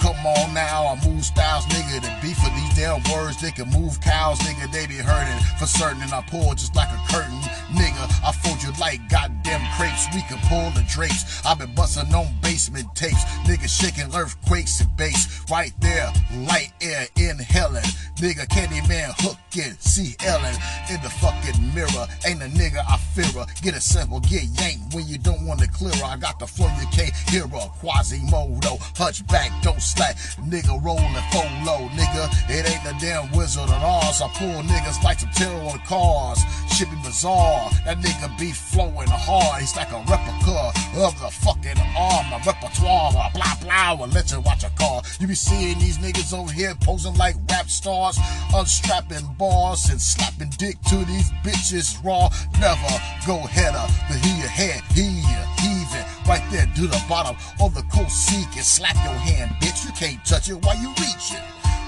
Come 0.00 0.24
on 0.26 0.54
now, 0.54 0.86
I 0.86 1.08
move 1.08 1.24
styles, 1.24 1.66
nigga. 1.66 2.00
The 2.02 2.12
beef 2.22 2.38
for 2.38 2.50
these 2.54 2.74
damn 2.76 3.02
words, 3.12 3.40
they 3.42 3.50
can 3.50 3.68
move 3.70 4.00
cows, 4.00 4.38
nigga. 4.40 4.70
They 4.70 4.86
be 4.86 4.94
hurting 4.94 5.42
for 5.58 5.66
certain, 5.66 6.02
and 6.02 6.12
I 6.12 6.22
pull 6.22 6.54
just 6.54 6.76
like 6.76 6.88
a 6.88 7.00
curtain, 7.12 7.40
nigga. 7.74 8.04
I 8.22 8.32
fold 8.32 8.62
you 8.62 8.70
like 8.80 9.08
goddamn 9.08 9.60
crepes. 9.76 10.06
We 10.14 10.22
can 10.22 10.38
pull 10.48 10.70
the 10.70 10.86
drapes. 10.88 11.44
i 11.44 11.54
been 11.54 11.74
busting 11.74 12.14
on 12.14 12.28
basement 12.42 12.86
tapes, 12.94 13.24
nigga. 13.42 13.68
Shaking 13.68 14.14
earthquakes 14.14 14.80
and 14.80 14.96
bass 14.96 15.44
right 15.50 15.72
there, 15.80 16.12
light 16.46 16.72
air 16.80 17.06
inhaling, 17.16 17.82
nigga. 18.16 18.46
Candyman 18.46 19.12
hooking, 19.18 19.74
see 19.80 20.14
Ellen 20.24 20.54
in 20.90 21.02
the 21.02 21.10
fucking 21.10 21.74
mirror. 21.74 22.06
Ain't 22.24 22.42
a 22.42 22.46
nigga 22.46 22.82
I 22.88 22.98
fear 22.98 23.26
her. 23.34 23.46
Get 23.62 23.74
a 23.74 23.80
sample, 23.80 24.20
get 24.20 24.44
yanked 24.60 24.94
when 24.94 25.08
you 25.08 25.18
don't 25.18 25.44
want 25.44 25.60
to 25.60 25.68
clear 25.68 25.94
her. 25.96 26.04
I 26.04 26.16
got 26.16 26.38
the 26.38 26.46
flow 26.46 26.70
you 26.80 26.86
can't 26.92 27.14
hear 27.28 27.48
her. 27.48 27.68
Quasimodo, 27.80 28.78
hunchback, 28.96 29.50
don't 29.62 29.80
slack. 29.88 30.16
Nigga 30.44 30.74
rolling 30.84 31.24
full 31.32 31.50
low, 31.64 31.88
nigga. 31.96 32.24
It 32.48 32.68
ain't 32.68 32.84
the 32.84 32.94
damn 33.00 33.30
wizard 33.32 33.68
at 33.68 33.82
all. 33.82 34.12
So 34.12 34.26
I 34.26 34.28
pull 34.34 34.62
niggas 34.62 35.02
like 35.02 35.20
some 35.20 35.30
terror 35.30 35.62
on 35.70 35.78
cars. 35.80 36.40
Shit 36.72 36.90
be 36.90 36.96
bizarre. 37.02 37.70
That 37.84 37.98
nigga 37.98 38.28
be 38.38 38.52
flowing 38.52 39.08
hard. 39.08 39.60
He's 39.60 39.76
like 39.76 39.90
a 39.92 40.00
replica 40.08 40.72
of 41.04 41.14
the 41.20 41.30
fucking 41.44 41.78
arm. 41.96 42.26
A 42.32 42.38
repertoire, 42.46 43.12
blah 43.12 43.30
blah 43.30 43.54
blah. 43.62 43.94
Will 43.94 44.08
let 44.08 44.30
you 44.30 44.40
watch 44.40 44.64
a 44.64 44.70
car. 44.70 45.02
You 45.20 45.26
be 45.26 45.34
seeing 45.34 45.78
these 45.78 45.98
niggas 45.98 46.36
over 46.36 46.52
here 46.52 46.74
posing 46.82 47.14
like 47.14 47.36
rap 47.50 47.68
stars, 47.68 48.18
unstrapping 48.54 49.36
bars 49.38 49.88
and 49.90 50.00
slapping 50.00 50.50
dick 50.58 50.80
to 50.88 50.96
these 51.04 51.30
bitches 51.42 52.02
raw. 52.04 52.28
Never 52.60 52.92
go 53.26 53.38
header. 53.38 53.86
The 54.08 54.18
he 54.18 54.38
your 54.38 54.48
head, 54.48 54.82
he 54.94 55.22
heaving 55.60 56.17
right 56.28 56.44
there 56.50 56.66
to 56.76 56.82
the 56.82 57.02
bottom 57.08 57.34
of 57.60 57.74
the 57.74 57.82
coast 57.84 58.26
sea 58.26 58.44
can 58.52 58.62
slap 58.62 58.94
your 58.96 59.14
hand, 59.14 59.50
bitch. 59.62 59.86
You 59.86 59.92
can't 59.92 60.22
touch 60.26 60.50
it 60.50 60.62
while 60.62 60.76
you 60.76 60.90
reaching. 61.00 61.42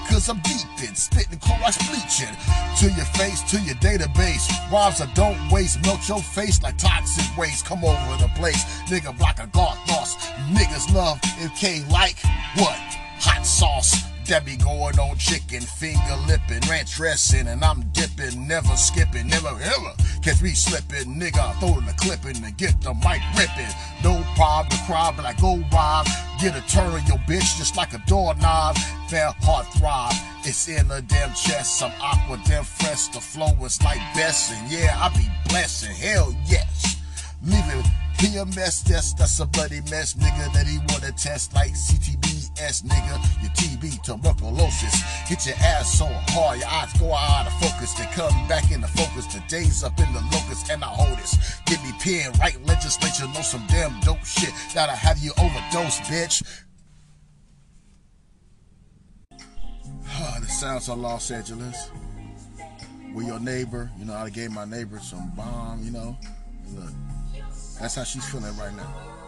Cause 0.09 0.27
I'm 0.27 0.39
deep 0.39 0.89
in 0.89 0.95
spitting 0.95 1.39
Clorox 1.39 1.77
bleaching 1.87 2.35
to 2.79 2.93
your 2.97 3.05
face, 3.15 3.41
to 3.51 3.61
your 3.61 3.75
database. 3.75 4.49
Rhymes 4.71 4.99
I 4.99 5.05
don't 5.13 5.37
waste, 5.51 5.81
melt 5.85 6.09
your 6.09 6.19
face 6.19 6.61
like 6.63 6.77
toxic 6.77 7.37
waste. 7.37 7.65
Come 7.65 7.85
over 7.85 8.17
the 8.17 8.29
place, 8.35 8.63
nigga, 8.89 9.17
block 9.17 9.39
a 9.39 9.47
guard 9.47 9.77
loss. 9.87 10.17
Niggas 10.51 10.93
love 10.93 11.21
MK 11.21 11.89
like 11.89 12.17
what? 12.57 12.75
Hot 13.21 13.45
sauce. 13.45 14.10
That 14.31 14.45
be 14.45 14.55
going 14.55 14.97
on 14.97 15.17
chicken, 15.17 15.59
finger 15.59 16.15
lipping, 16.25 16.63
ranch 16.69 16.95
dressing, 16.95 17.47
and 17.47 17.61
I'm 17.65 17.81
dipping, 17.91 18.47
never 18.47 18.77
skipping, 18.77 19.27
never 19.27 19.49
ever 19.49 19.91
catch 20.23 20.41
me 20.41 20.51
slipping, 20.51 21.19
nigga. 21.19 21.37
I 21.37 21.51
throw 21.59 21.77
in 21.77 21.85
the 21.85 21.91
clipping 21.97 22.41
and 22.41 22.55
get 22.55 22.79
the 22.79 22.93
mic 22.93 23.19
ripping. 23.35 23.67
No 24.05 24.23
problem 24.35 24.79
cry, 24.87 25.11
but 25.17 25.25
I 25.25 25.33
go 25.33 25.59
rob. 25.73 26.07
Get 26.39 26.55
a 26.55 26.61
turn 26.71 26.91
on 26.95 27.05
your 27.07 27.17
bitch 27.27 27.57
just 27.57 27.75
like 27.75 27.91
a 27.93 28.01
doorknob. 28.07 28.77
Fair 29.09 29.35
heart 29.41 29.67
throb. 29.73 30.13
It's 30.45 30.69
in 30.69 30.87
the 30.87 31.01
damn 31.01 31.33
chest. 31.33 31.83
I'm 31.83 31.91
aqua, 32.01 32.41
damn 32.45 32.63
fresh. 32.63 33.07
The 33.07 33.19
flow 33.19 33.51
is 33.65 33.83
like 33.83 33.99
best, 34.15 34.53
and 34.53 34.71
yeah, 34.71 34.95
I 34.95 35.09
be 35.09 35.27
blessing. 35.49 35.93
Hell 35.93 36.33
yes. 36.45 36.95
Leave 37.43 37.67
it. 37.67 37.85
He 38.21 38.37
a 38.37 38.45
mess, 38.45 38.85
yes, 38.87 39.13
that's 39.13 39.39
a 39.41 39.45
bloody 39.45 39.81
mess, 39.89 40.13
nigga, 40.13 40.53
that 40.53 40.67
he 40.67 40.77
wanna 40.89 41.11
test 41.11 41.53
like 41.53 41.75
CTBS, 42.55 42.83
nigga. 42.83 43.41
Your 43.41 43.51
TB, 43.51 44.03
tuberculosis. 44.03 45.01
Hit 45.27 45.45
your 45.45 45.55
ass 45.55 45.97
so 45.97 46.05
hard, 46.29 46.59
your 46.59 46.67
eyes 46.67 46.93
go 46.99 47.13
out 47.13 47.47
of 47.47 47.53
focus. 47.53 47.93
They 47.93 48.05
come 48.13 48.47
back 48.47 48.71
into 48.71 48.87
focus. 48.87 49.27
The 49.33 49.41
days 49.47 49.83
up 49.83 49.97
in 49.99 50.11
the 50.13 50.21
locust, 50.31 50.69
and 50.69 50.83
I 50.83 50.87
hold 50.87 51.17
this. 51.17 51.37
Give 51.65 51.81
me 51.83 51.91
pen, 51.99 52.31
write 52.39 52.63
legislature, 52.65 53.27
know 53.27 53.41
some 53.41 53.65
damn 53.67 53.99
dope 54.01 54.23
shit 54.25 54.53
that'll 54.73 54.95
have 54.95 55.17
you 55.19 55.31
overdose, 55.37 55.99
bitch. 56.01 56.43
the 60.39 60.47
sounds 60.47 60.89
of 60.89 60.99
Los 60.99 61.31
Angeles. 61.31 61.89
With 63.13 63.27
your 63.27 63.39
neighbor, 63.39 63.91
you 63.99 64.05
know, 64.05 64.13
I 64.13 64.29
gave 64.29 64.51
my 64.51 64.63
neighbor 64.63 64.97
some 64.99 65.31
bomb, 65.35 65.83
you 65.83 65.91
know. 65.91 66.17
Look. 66.73 66.93
That's 67.79 67.95
how 67.95 68.03
she's 68.03 68.23
feeling 68.29 68.55
right 68.57 68.73
now. 68.73 69.20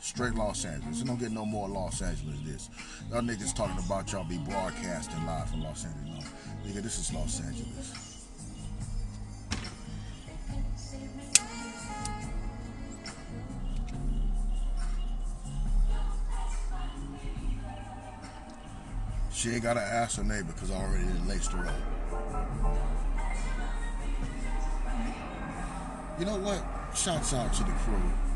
Straight 0.00 0.34
Los 0.34 0.64
Angeles. 0.64 1.02
Don't 1.02 1.20
get 1.20 1.30
no 1.30 1.44
more 1.44 1.68
Los 1.68 2.00
Angeles 2.00 2.38
this. 2.44 2.70
Y'all 3.10 3.20
niggas 3.20 3.54
talking 3.54 3.78
about 3.84 4.10
y'all 4.12 4.24
be 4.24 4.38
broadcasting 4.38 5.24
live 5.26 5.48
from 5.50 5.62
Los 5.62 5.84
Angeles. 5.84 6.24
No. 6.64 6.70
Nigga, 6.70 6.82
this 6.82 6.98
is 6.98 7.12
Los 7.12 7.40
Angeles. 7.40 8.26
She 19.32 19.50
ain't 19.50 19.62
gotta 19.62 19.80
ask 19.80 20.18
her 20.18 20.24
neighbor 20.24 20.52
because 20.52 20.70
I 20.70 20.76
already 20.76 21.06
laced 21.26 21.52
her 21.52 21.66
up. 21.66 21.74
You 26.18 26.26
know 26.26 26.36
what? 26.36 26.62
Shouts 26.94 27.32
out 27.32 27.52
to 27.54 27.64
the 27.64 27.70
crew. 27.70 28.29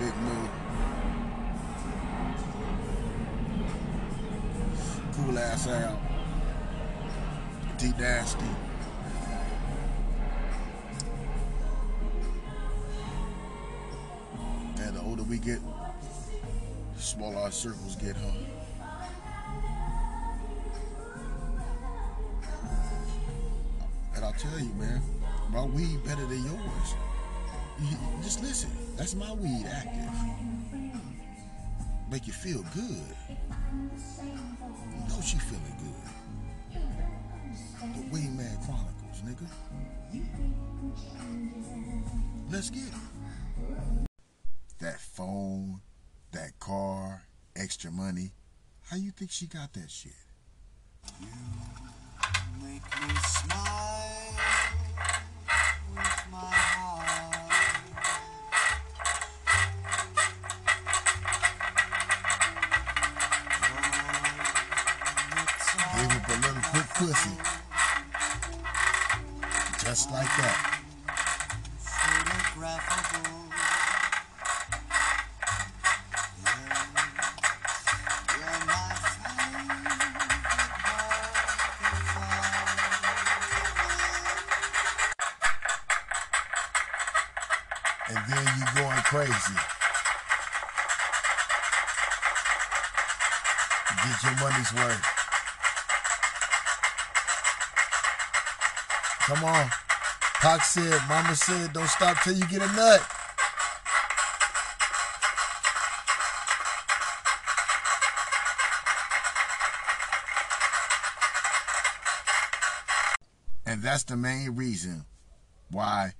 Big 0.00 0.16
Moo. 0.16 0.48
Cool 5.12 5.38
ass 5.38 5.66
Al. 5.66 6.00
D 7.76 7.92
Nasty. 7.98 8.44
And 14.78 14.96
the 14.96 15.02
older 15.02 15.22
we 15.24 15.36
get, 15.36 15.60
the 16.96 17.02
smaller 17.02 17.36
our 17.36 17.52
circles 17.52 17.96
get, 17.96 18.16
huh? 18.16 18.30
And 24.16 24.24
I'll 24.24 24.32
tell 24.32 24.58
you, 24.58 24.72
man, 24.78 25.02
my 25.50 25.62
weed 25.62 26.02
better 26.04 26.24
than 26.24 26.42
yours. 26.42 26.94
You- 27.80 28.22
just 28.22 28.42
listen, 28.42 28.70
that's 28.96 29.14
my 29.14 29.32
weed 29.32 29.66
active. 29.66 30.12
Make 32.10 32.26
you 32.26 32.32
feel 32.32 32.62
good. 32.74 33.16
You 33.28 35.08
know 35.08 35.20
she 35.20 35.38
feeling 35.38 35.76
good. 35.78 36.10
The 37.94 38.02
Wingman 38.10 38.64
Chronicles, 38.66 39.22
nigga. 39.24 39.48
Let's 42.50 42.70
get 42.70 42.82
it. 42.82 44.08
That 44.80 45.00
phone, 45.00 45.80
that 46.32 46.58
car, 46.58 47.22
extra 47.56 47.90
money. 47.90 48.32
How 48.90 48.96
you 48.96 49.10
think 49.12 49.30
she 49.30 49.46
got 49.46 49.72
that 49.74 49.90
shit? 49.90 50.12
Like 70.20 70.36
that. 70.36 70.56
And 88.10 88.18
then 88.28 88.44
you 88.58 88.64
going 88.76 89.02
crazy. 89.04 89.56
Get 94.04 94.22
your 94.22 94.36
money's 94.38 94.72
worth. 94.74 95.06
Come 99.20 99.44
on. 99.44 99.79
Pac 100.40 100.64
said, 100.64 100.98
Mama 101.06 101.36
said, 101.36 101.74
don't 101.74 101.86
stop 101.86 102.16
till 102.22 102.32
you 102.32 102.46
get 102.46 102.62
a 102.62 102.72
nut. 102.72 103.06
And 113.66 113.82
that's 113.82 114.04
the 114.04 114.16
main 114.16 114.56
reason 114.56 115.04
why 115.70 116.14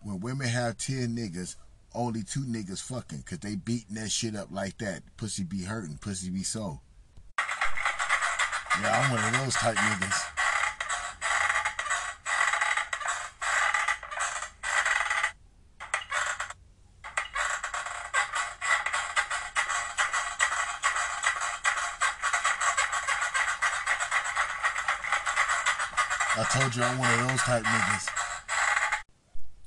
when 0.00 0.20
women 0.20 0.48
have 0.48 0.78
10 0.78 1.14
niggas, 1.14 1.56
only 1.94 2.22
two 2.22 2.44
niggas 2.44 2.80
fucking, 2.80 3.24
cause 3.24 3.40
they 3.40 3.56
beating 3.56 3.96
that 3.96 4.10
shit 4.10 4.34
up 4.34 4.48
like 4.50 4.78
that. 4.78 5.02
Pussy 5.18 5.44
be 5.44 5.64
hurting, 5.64 5.98
pussy 5.98 6.30
be 6.30 6.44
so. 6.44 6.80
Yeah, 8.80 9.04
I'm 9.04 9.10
one 9.10 9.22
of 9.22 9.38
those 9.38 9.54
type 9.54 9.76
niggas. 9.76 10.35
Told 26.66 26.76
you 26.76 26.82
I'm 26.82 26.98
one 26.98 27.12
of 27.20 27.28
those 27.28 27.40
type 27.42 27.62
niggas. 27.62 28.08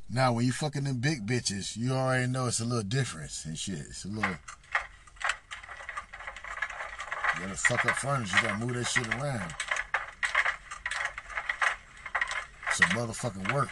Now, 0.10 0.34
when 0.34 0.45
you 0.45 0.52
fucking 0.52 0.84
them 0.84 0.97
big 0.97 1.26
bitches, 1.26 1.78
you 1.78 1.93
already 1.93 2.28
know 2.28 2.47
it's 2.47 2.60
a 2.60 2.66
little 2.66 2.84
difference 2.84 3.45
and 3.45 3.58
shit. 3.58 3.80
It's 3.80 4.04
a 4.04 4.10
little. 4.10 4.32
You 7.36 7.41
gotta 7.41 7.56
fuck 7.56 7.86
up 7.86 7.95
furniture. 7.95 8.36
You 8.36 8.47
gotta 8.50 8.66
move 8.66 8.74
that 8.76 8.88
shit 8.88 9.08
around. 9.16 9.54
It's 12.70 12.80
a 12.82 12.84
motherfucking 12.84 13.54
work. 13.54 13.70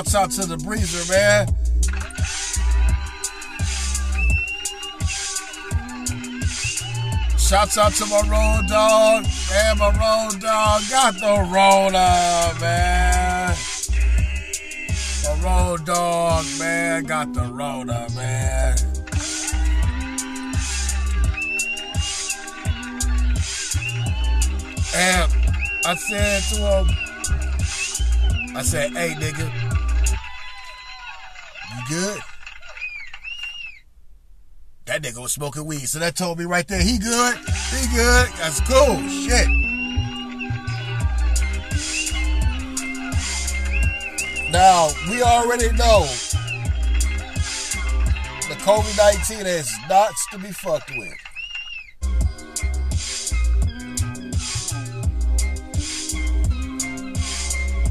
Shouts 0.00 0.14
out 0.14 0.30
to 0.30 0.46
the 0.46 0.56
breezer, 0.56 1.06
man. 1.10 1.46
Shouts 7.38 7.76
out 7.76 7.92
to 7.92 8.06
my 8.06 8.20
road 8.22 8.66
dog. 8.66 9.26
Man, 9.50 9.78
my 9.78 9.90
road 9.90 10.40
dog 10.40 10.82
got 10.88 11.14
the 11.14 11.46
Rona, 11.52 12.54
man. 12.60 13.54
My 15.24 15.34
road 15.44 15.84
dog, 15.84 16.46
man, 16.58 17.02
got 17.04 17.34
the 17.34 17.42
Rona, 17.42 18.06
man. 18.16 18.76
And 24.94 25.32
I 25.84 25.94
said 25.94 26.42
to 26.54 26.56
him, 26.56 27.10
I 28.56 28.62
said, 28.62 28.92
hey, 28.92 29.10
nigga, 29.10 29.70
you 31.70 31.82
good? 31.88 32.20
Was 35.20 35.32
smoking 35.32 35.66
weed, 35.66 35.86
so 35.86 35.98
that 35.98 36.16
told 36.16 36.38
me 36.38 36.46
right 36.46 36.66
there, 36.66 36.80
he 36.80 36.96
good, 36.96 37.36
he 37.36 37.94
good, 37.94 38.28
that's 38.38 38.60
cool, 38.62 38.96
shit. 39.06 39.46
Now, 44.50 44.88
we 45.10 45.20
already 45.20 45.70
know 45.76 46.06
the 48.48 48.56
COVID-19 48.64 49.44
is 49.44 49.70
not 49.90 50.10
to 50.32 50.38
be 50.38 50.52
fucked 50.52 50.90
with. 50.96 51.12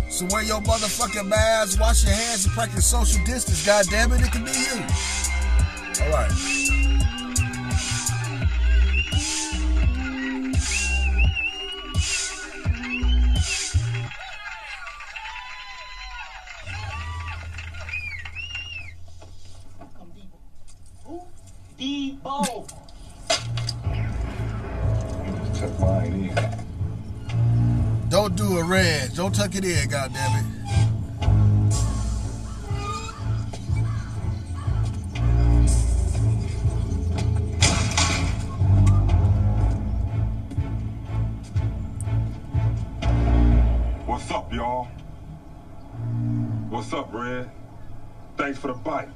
So 0.10 0.26
wear 0.31 0.41
your 0.43 0.61
motherfucking 0.61 1.27
mask, 1.27 1.80
wash 1.80 2.06
your 2.06 2.15
hands, 2.15 2.45
and 2.45 2.53
practice 2.56 2.88
social 2.88 3.23
distance. 3.23 3.64
God 3.68 3.85
damn 3.91 4.11
it, 4.14 4.22
it 4.22 4.31
can 4.31 4.43
be 4.43 4.51
you. 4.51 4.84
All 6.03 6.11
right. 6.11 6.59
it. 29.91 30.45
What's 44.06 44.32
up, 44.32 44.53
y'all? 44.53 44.86
What's 46.70 46.94
up, 46.94 47.11
Red? 47.11 47.49
Thanks 48.38 48.60
for 48.60 48.68
the 48.68 48.74
bike. 48.74 49.10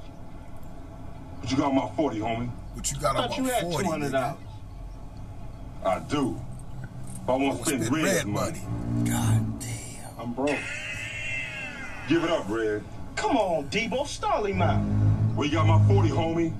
But 1.40 1.50
you 1.50 1.56
got 1.56 1.72
my 1.72 1.88
40, 1.94 2.18
homie? 2.18 2.50
But 2.74 2.90
you 2.90 2.98
got 2.98 3.16
on 3.16 3.30
my 3.30 3.36
you 3.36 3.44
40, 3.70 3.86
had 3.86 4.12
$200. 4.12 4.36
I 5.84 5.98
do. 6.00 6.40
But 7.26 7.34
I 7.34 7.36
want 7.36 7.58
to 7.58 7.64
spend, 7.66 7.84
spend 7.84 8.02
red, 8.02 8.14
red 8.16 8.26
money. 8.26 8.60
money. 8.60 9.10
God 9.10 9.60
damn. 9.60 9.73
I'm 10.36 10.44
broke. 10.44 10.58
Give 12.08 12.24
it 12.24 12.30
up, 12.30 12.48
Red. 12.48 12.82
Come 13.16 13.36
on, 13.36 13.68
Debo, 13.68 14.06
stall 14.06 14.44
him 14.44 14.62
out. 14.62 14.80
Where 15.34 15.46
you 15.46 15.54
got 15.54 15.66
my 15.66 15.86
40, 15.86 16.08
homie? 16.10 16.52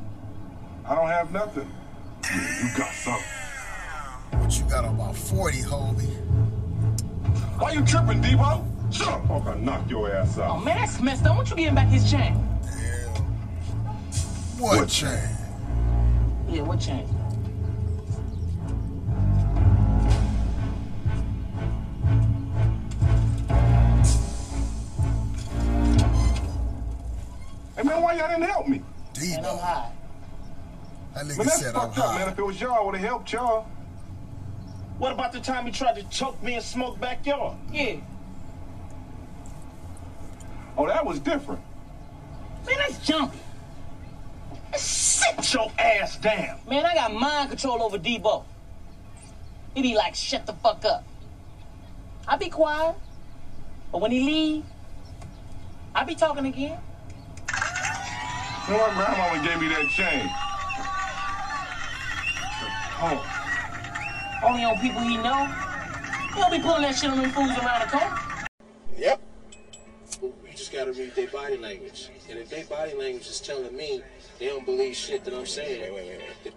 I 0.87 0.95
don't 0.95 1.09
have 1.09 1.33
nothing. 1.33 1.71
Yeah, 2.25 2.63
you 2.63 2.79
got 2.79 2.93
something. 2.93 3.23
What 4.41 4.59
you 4.59 4.65
got 4.71 4.85
on 4.85 4.97
my 4.97 5.13
40, 5.13 5.59
homie? 5.63 6.11
Why 7.59 7.73
you 7.73 7.85
tripping, 7.85 8.23
Debo? 8.23 8.65
Shut 8.93 9.09
up, 9.09 9.27
punk. 9.27 9.47
I 9.47 9.55
knock 9.57 9.91
your 9.91 10.11
ass 10.11 10.39
out. 10.39 10.57
Oh 10.57 10.61
man, 10.61 10.79
that's 10.79 11.01
messed 11.01 11.27
up. 11.27 11.37
What 11.37 11.51
you 11.51 11.57
getting 11.57 11.75
back 11.75 11.89
his 11.89 12.09
chain? 12.11 12.35
What, 14.59 14.89
chain? 14.89 15.19
Yeah, 16.49 16.63
what 16.63 16.81
chain? 16.81 17.09
That 31.29 31.39
Man, 31.39 31.47
that's 31.47 31.71
fucked 31.71 31.99
oh, 31.99 32.03
up, 32.03 32.15
man. 32.19 32.29
If 32.29 32.39
it 32.39 32.43
was 32.43 32.61
y'all, 32.61 32.75
I 32.75 32.85
would 32.85 32.95
have 32.97 33.05
helped 33.05 33.33
y'all. 33.33 33.67
What 34.99 35.13
about 35.13 35.33
the 35.33 35.41
time 35.41 35.65
he 35.67 35.73
tried 35.73 35.97
to 35.97 36.03
choke 36.05 36.41
me 36.43 36.55
in 36.55 36.61
smoke 36.61 37.01
backyard? 37.01 37.57
Yeah. 37.73 37.97
Oh, 40.77 40.87
that 40.87 41.05
was 41.05 41.19
different. 41.19 41.61
Man, 42.67 42.77
that's 42.79 42.99
jumpy. 43.07 43.39
Sit 44.77 45.55
your 45.55 45.71
ass 45.79 46.17
down. 46.19 46.59
Man, 46.69 46.85
I 46.85 46.95
got 46.95 47.13
mind 47.13 47.51
control 47.51 47.83
over 47.83 47.99
Debo. 47.99 48.45
He 49.75 49.83
be 49.83 49.95
like, 49.95 50.15
shut 50.15 50.47
the 50.47 50.53
fuck 50.53 50.85
up. 50.85 51.05
I 52.29 52.37
be 52.37 52.49
quiet. 52.49 52.95
But 53.93 54.01
when 54.01 54.11
he 54.11 54.21
leave, 54.21 54.65
I 55.95 56.05
be 56.05 56.15
talking 56.15 56.47
again. 56.47 56.79
Man, 58.69 58.79
my 58.79 58.95
grandmama 58.95 59.47
gave 59.47 59.61
me 59.61 59.69
that 59.69 59.89
chain. 59.91 60.31
Oh. 63.07 64.41
Only 64.43 64.65
on 64.65 64.79
people 64.79 65.03
he 65.03 65.19
know. 65.19 65.45
He 66.35 66.41
don't 66.41 66.51
be 66.51 66.59
pulling 66.59 66.83
that 66.83 66.95
shit 66.97 67.11
on 67.11 67.21
them 67.21 67.31
fools 67.33 67.51
around 67.51 67.81
the 67.83 67.99
corner. 67.99 68.47
Yep. 68.97 69.21
You 70.23 70.33
just 70.53 70.73
gotta 70.73 70.93
read 70.93 71.15
their 71.15 71.29
body 71.29 71.59
language. 71.59 72.09
And 72.31 72.39
if 72.39 72.49
their 72.49 72.65
body 72.65 72.95
language 72.95 73.27
is 73.27 73.41
telling 73.41 73.77
me 73.77 74.03
they 74.39 74.47
don't 74.47 74.65
believe 74.65 74.97
shit 74.97 75.23
that 75.25 75.35
I'm 75.35 75.45
saying. 75.45 75.83
Wait, 75.83 75.93
wait, 75.93 76.19
wait, 76.19 76.21
wait. 76.45 76.55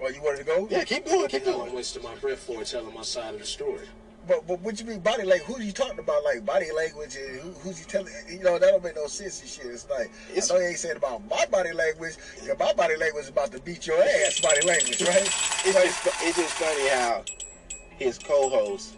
Well, 0.00 0.12
you 0.12 0.22
wanted 0.22 0.38
to 0.38 0.44
go? 0.44 0.68
Yeah, 0.70 0.84
keep 0.84 1.04
going, 1.04 1.28
keep 1.28 1.44
going. 1.44 1.70
I'm 1.70 1.74
wasting 1.74 2.02
my 2.04 2.14
breath 2.14 2.38
for 2.40 2.62
telling 2.62 2.94
my 2.94 3.02
side 3.02 3.34
of 3.34 3.40
the 3.40 3.46
story. 3.46 3.88
But, 4.26 4.46
but 4.46 4.60
what 4.60 4.78
you 4.78 4.86
mean 4.86 5.00
body 5.00 5.24
language? 5.24 5.56
Who 5.56 5.62
you 5.62 5.72
talking 5.72 5.98
about? 5.98 6.22
Like 6.24 6.44
body 6.44 6.70
language 6.70 7.16
and 7.16 7.40
who, 7.40 7.50
who's 7.50 7.80
you 7.80 7.86
telling? 7.86 8.12
You 8.28 8.40
know 8.40 8.58
that 8.58 8.66
don't 8.70 8.84
make 8.84 8.96
no 8.96 9.06
sense 9.08 9.40
and 9.40 9.50
shit. 9.50 9.66
It's 9.66 9.88
like 9.90 10.10
I 10.30 10.40
know 10.48 10.60
you 10.60 10.68
ain't 10.68 10.78
saying 10.78 10.96
about 10.96 11.28
my 11.28 11.44
body 11.46 11.72
language. 11.72 12.16
Yeah, 12.44 12.54
my 12.58 12.72
body 12.72 12.96
language 12.96 13.24
is 13.24 13.30
about 13.30 13.50
to 13.52 13.60
beat 13.60 13.86
your 13.86 14.00
ass. 14.00 14.40
Body 14.40 14.64
language, 14.66 15.02
right? 15.02 15.22
It's 15.64 15.74
just, 15.74 16.06
it's 16.22 16.36
just 16.36 16.54
funny 16.54 16.88
how 16.88 17.24
his 17.98 18.18
co-hosts 18.18 18.96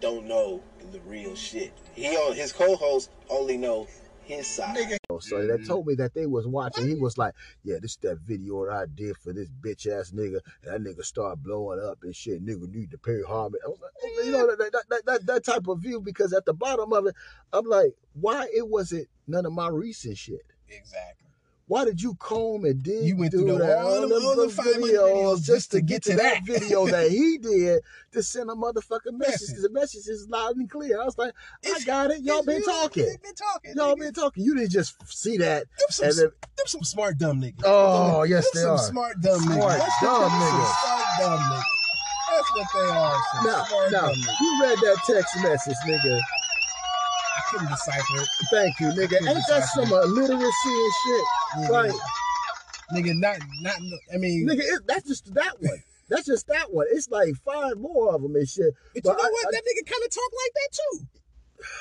don't 0.00 0.26
know 0.26 0.62
the 0.92 1.00
real 1.00 1.34
shit. 1.36 1.72
He 1.94 2.16
on 2.16 2.34
his 2.34 2.52
co-hosts 2.52 3.10
only 3.28 3.56
know 3.56 3.86
his 4.30 4.46
side. 4.46 4.98
Oh, 5.10 5.18
so 5.18 5.44
they 5.44 5.54
mm-hmm. 5.54 5.64
told 5.64 5.86
me 5.86 5.94
that 5.96 6.14
they 6.14 6.26
was 6.26 6.46
watching. 6.46 6.88
He 6.88 6.94
was 6.94 7.18
like, 7.18 7.34
"Yeah, 7.64 7.76
this 7.80 7.96
that 7.96 8.18
video 8.18 8.66
that 8.66 8.72
I 8.72 8.86
did 8.86 9.16
for 9.16 9.32
this 9.32 9.48
bitch 9.60 9.86
ass 9.86 10.12
nigga, 10.12 10.40
and 10.64 10.84
that 10.84 10.90
nigga 10.90 11.04
started 11.04 11.42
blowing 11.42 11.80
up 11.80 11.98
and 12.02 12.14
shit. 12.14 12.44
Nigga 12.44 12.72
need 12.72 12.90
to 12.92 12.98
pay 12.98 13.20
homage." 13.22 13.60
I 13.64 13.68
was 13.68 13.80
like, 13.80 14.26
you 14.26 14.32
know, 14.32 14.46
that, 14.46 14.72
that, 14.72 14.84
that, 14.88 15.06
that, 15.06 15.26
that 15.26 15.44
type 15.44 15.66
of 15.68 15.80
view 15.80 16.00
because 16.00 16.32
at 16.32 16.44
the 16.44 16.54
bottom 16.54 16.92
of 16.92 17.06
it, 17.06 17.14
I'm 17.52 17.66
like, 17.66 17.94
why 18.14 18.46
it 18.54 18.68
wasn't 18.68 19.08
none 19.26 19.46
of 19.46 19.52
my 19.52 19.68
recent 19.68 20.16
shit? 20.16 20.46
Exactly. 20.68 21.29
Why 21.70 21.84
did 21.84 22.02
you 22.02 22.16
comb 22.16 22.64
and 22.64 22.82
dig 22.82 23.04
You 23.06 23.16
went 23.16 23.30
through 23.30 23.46
through 23.46 23.58
that, 23.58 23.78
all 23.78 24.00
them 24.00 24.10
them 24.10 24.26
other 24.26 24.48
videos 24.48 25.40
just 25.44 25.70
to 25.70 25.80
get 25.80 26.02
to 26.02 26.16
that 26.16 26.42
video 26.44 26.84
that 26.94 27.12
he 27.12 27.38
did 27.38 27.82
to 28.10 28.24
send 28.24 28.50
a 28.50 28.54
motherfucking 28.54 29.12
message? 29.16 29.50
Because 29.50 29.62
the 29.62 29.70
message 29.70 30.08
is 30.08 30.26
loud 30.28 30.56
and 30.56 30.68
clear. 30.68 31.00
I 31.00 31.04
was 31.04 31.16
like, 31.16 31.32
I 31.64 31.78
got 31.86 32.10
it. 32.10 32.22
Y'all 32.22 32.42
been 32.42 32.64
talking. 32.64 33.04
been 33.22 33.34
talking, 33.36 33.74
Y'all 33.76 33.94
nigga. 33.94 34.00
been 34.00 34.12
talking. 34.14 34.42
You 34.44 34.56
didn't 34.56 34.72
just 34.72 34.96
see 35.16 35.36
that. 35.36 35.66
some- 35.90 36.08
and 36.08 36.16
then, 36.18 36.24
Them 36.56 36.66
some 36.66 36.82
smart 36.82 37.18
dumb 37.18 37.40
niggas. 37.40 37.62
Oh, 37.64 38.22
Them 38.22 38.30
yes, 38.32 38.50
they 38.52 38.62
some 38.62 38.70
are. 38.70 38.78
smart 38.78 39.20
dumb 39.20 39.40
niggas. 39.42 39.54
Smart, 39.54 39.78
That's 39.78 40.00
dumb 40.02 40.30
niggas. 40.32 40.74
Smart 40.82 41.06
dumb 41.20 41.38
niggas. 41.38 41.62
That's 42.32 42.50
what 42.56 42.66
they 42.74 42.90
are. 42.90 43.20
Now, 43.44 43.64
now, 43.92 44.08
niggas. 44.12 44.40
you 44.40 44.58
read 44.62 44.78
that 44.78 44.96
text 45.06 45.36
message, 45.40 45.76
nigga. 45.86 46.18
Couldn't 47.50 47.68
decipher 47.70 48.16
it. 48.22 48.28
Thank 48.50 48.80
you, 48.80 48.86
nigga. 48.88 49.08
couldn't 49.18 49.28
Ain't 49.28 49.46
that 49.48 49.64
some 49.74 49.84
it. 49.88 50.04
illiteracy 50.04 50.50
and 50.66 50.92
shit? 51.04 51.24
Yeah. 51.62 51.68
Like, 51.70 51.92
Nigga, 52.92 53.12
not, 53.20 53.38
not, 53.62 53.76
I 54.12 54.16
mean, 54.16 54.48
nigga, 54.48 54.60
it, 54.62 54.82
that's 54.86 55.06
just 55.06 55.32
that 55.34 55.54
one. 55.60 55.80
That's 56.08 56.26
just 56.26 56.48
that 56.48 56.72
one. 56.72 56.86
It's 56.90 57.08
like 57.08 57.36
five 57.44 57.78
more 57.78 58.12
of 58.12 58.20
them 58.22 58.34
and 58.34 58.48
shit. 58.48 58.74
But 58.94 59.04
you 59.04 59.10
know 59.12 59.16
I- 59.16 59.30
what? 59.30 59.46
I- 59.46 59.50
that 59.52 59.62
nigga 59.62 59.86
kind 59.88 60.02
of 60.04 60.10
talk 60.10 60.30
like 60.44 60.52
that 60.54 60.70
too. 60.72 61.06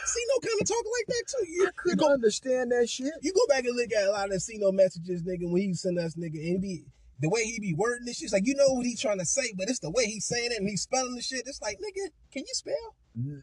See 0.05 0.23
no 0.27 0.39
kind 0.47 0.61
of 0.61 0.67
talk 0.67 0.85
like 0.85 1.07
that 1.07 1.23
too. 1.27 1.45
You, 1.49 1.67
I 1.67 1.71
couldn't 1.75 2.03
understand 2.11 2.71
that 2.73 2.87
shit. 2.89 3.11
You 3.21 3.33
go 3.33 3.41
back 3.47 3.63
and 3.65 3.75
look 3.75 3.89
at 3.91 4.07
a 4.07 4.11
lot 4.11 4.31
of 4.31 4.39
see 4.41 4.57
no 4.59 4.71
messages, 4.71 5.23
nigga, 5.23 5.49
when 5.51 5.61
he 5.63 5.73
send 5.73 5.97
us 5.97 6.13
nigga, 6.15 6.35
and 6.51 6.61
be 6.61 6.83
the 7.21 7.29
way 7.29 7.43
he 7.43 7.59
be 7.59 7.73
wording 7.73 8.05
this 8.05 8.17
shit. 8.17 8.25
It's 8.25 8.33
like 8.33 8.45
you 8.45 8.53
know 8.55 8.67
what 8.73 8.85
he's 8.85 9.01
trying 9.01 9.17
to 9.19 9.25
say, 9.25 9.53
but 9.57 9.67
it's 9.69 9.79
the 9.79 9.89
way 9.89 10.05
he's 10.05 10.25
saying 10.25 10.51
it 10.51 10.59
and 10.59 10.69
he's 10.69 10.81
spelling 10.83 11.15
the 11.15 11.21
shit. 11.21 11.47
It's 11.47 11.61
like, 11.61 11.77
nigga, 11.77 12.09
can 12.31 12.41
you 12.43 12.53
spell? 12.53 12.95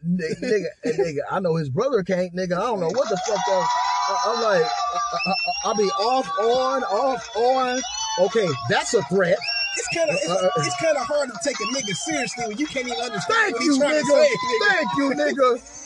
Nigga, 0.05 0.39
nigga, 0.41 0.67
nigga, 0.85 1.19
I 1.29 1.39
know 1.39 1.55
his 1.55 1.69
brother 1.69 2.03
can't, 2.03 2.33
nigga. 2.35 2.53
I 2.53 2.61
don't 2.61 2.79
know 2.79 2.87
what 2.89 3.09
the 3.09 3.17
fuck 3.17 3.37
that. 3.47 3.67
I, 4.09 4.17
I'm 4.27 4.43
like, 4.43 4.63
I, 4.63 4.99
I, 5.25 5.33
I, 5.65 5.67
will 5.67 5.75
be 5.75 5.89
off, 5.91 6.29
on, 6.39 6.83
off, 6.83 7.35
on. 7.35 7.81
Okay, 8.19 8.47
that's 8.69 8.93
a 8.93 9.03
threat. 9.03 9.37
It's 9.75 9.87
kind 9.95 10.09
of 10.09 10.15
it's, 10.15 10.29
Uh, 10.29 10.33
uh, 10.33 10.49
it's 10.57 10.75
kind 10.81 10.97
of 10.97 11.03
hard 11.05 11.29
to 11.29 11.37
take 11.43 11.55
a 11.59 11.63
nigga 11.75 11.93
seriously 11.95 12.47
when 12.47 12.57
you 12.57 12.65
can't 12.67 12.87
even 12.87 12.99
understand 12.99 13.53
Thank 13.53 13.55
what 13.55 13.63
you, 13.63 13.79
nigga. 13.79 13.99
to 13.99 14.05
say. 14.05 14.29
Nigga. 14.29 14.69
Thank 14.69 14.89
you, 14.97 15.09
nigga. 15.11 15.73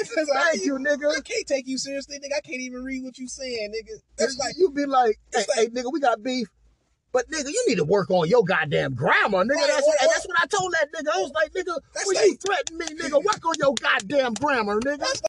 Like, 0.00 0.26
Thank 0.52 0.64
you, 0.64 0.78
nigga. 0.78 1.10
I 1.10 1.20
can't 1.20 1.46
take 1.46 1.66
you 1.66 1.76
seriously, 1.76 2.16
nigga. 2.18 2.36
I 2.36 2.40
can't 2.40 2.60
even 2.62 2.82
read 2.82 3.02
what 3.04 3.18
you're 3.18 3.28
saying, 3.28 3.70
nigga. 3.70 3.98
It's 4.18 4.38
like 4.38 4.54
you 4.56 4.70
be 4.70 4.86
like, 4.86 5.18
hey, 5.34 5.44
hey, 5.56 5.66
nigga, 5.66 5.92
we 5.92 6.00
got 6.00 6.22
beef. 6.22 6.48
But 7.12 7.28
nigga, 7.30 7.48
you 7.48 7.64
need 7.66 7.76
to 7.76 7.84
work 7.84 8.10
on 8.10 8.28
your 8.28 8.44
goddamn 8.44 8.94
grammar, 8.94 9.44
nigga. 9.44 9.56
Right, 9.56 9.66
that's, 9.68 9.86
what, 9.86 9.96
that's 10.00 10.26
what 10.28 10.36
I 10.40 10.46
told 10.46 10.72
that 10.72 10.92
nigga. 10.92 11.10
I 11.12 11.20
was 11.20 11.32
like, 11.32 11.52
nigga, 11.52 11.76
when 12.06 12.16
you 12.16 12.36
threaten 12.36 12.78
me, 12.78 12.86
nigga, 12.86 13.24
work 13.24 13.44
on 13.44 13.54
your 13.58 13.74
goddamn 13.74 14.34
grammar, 14.34 14.80
nigga. 14.80 15.00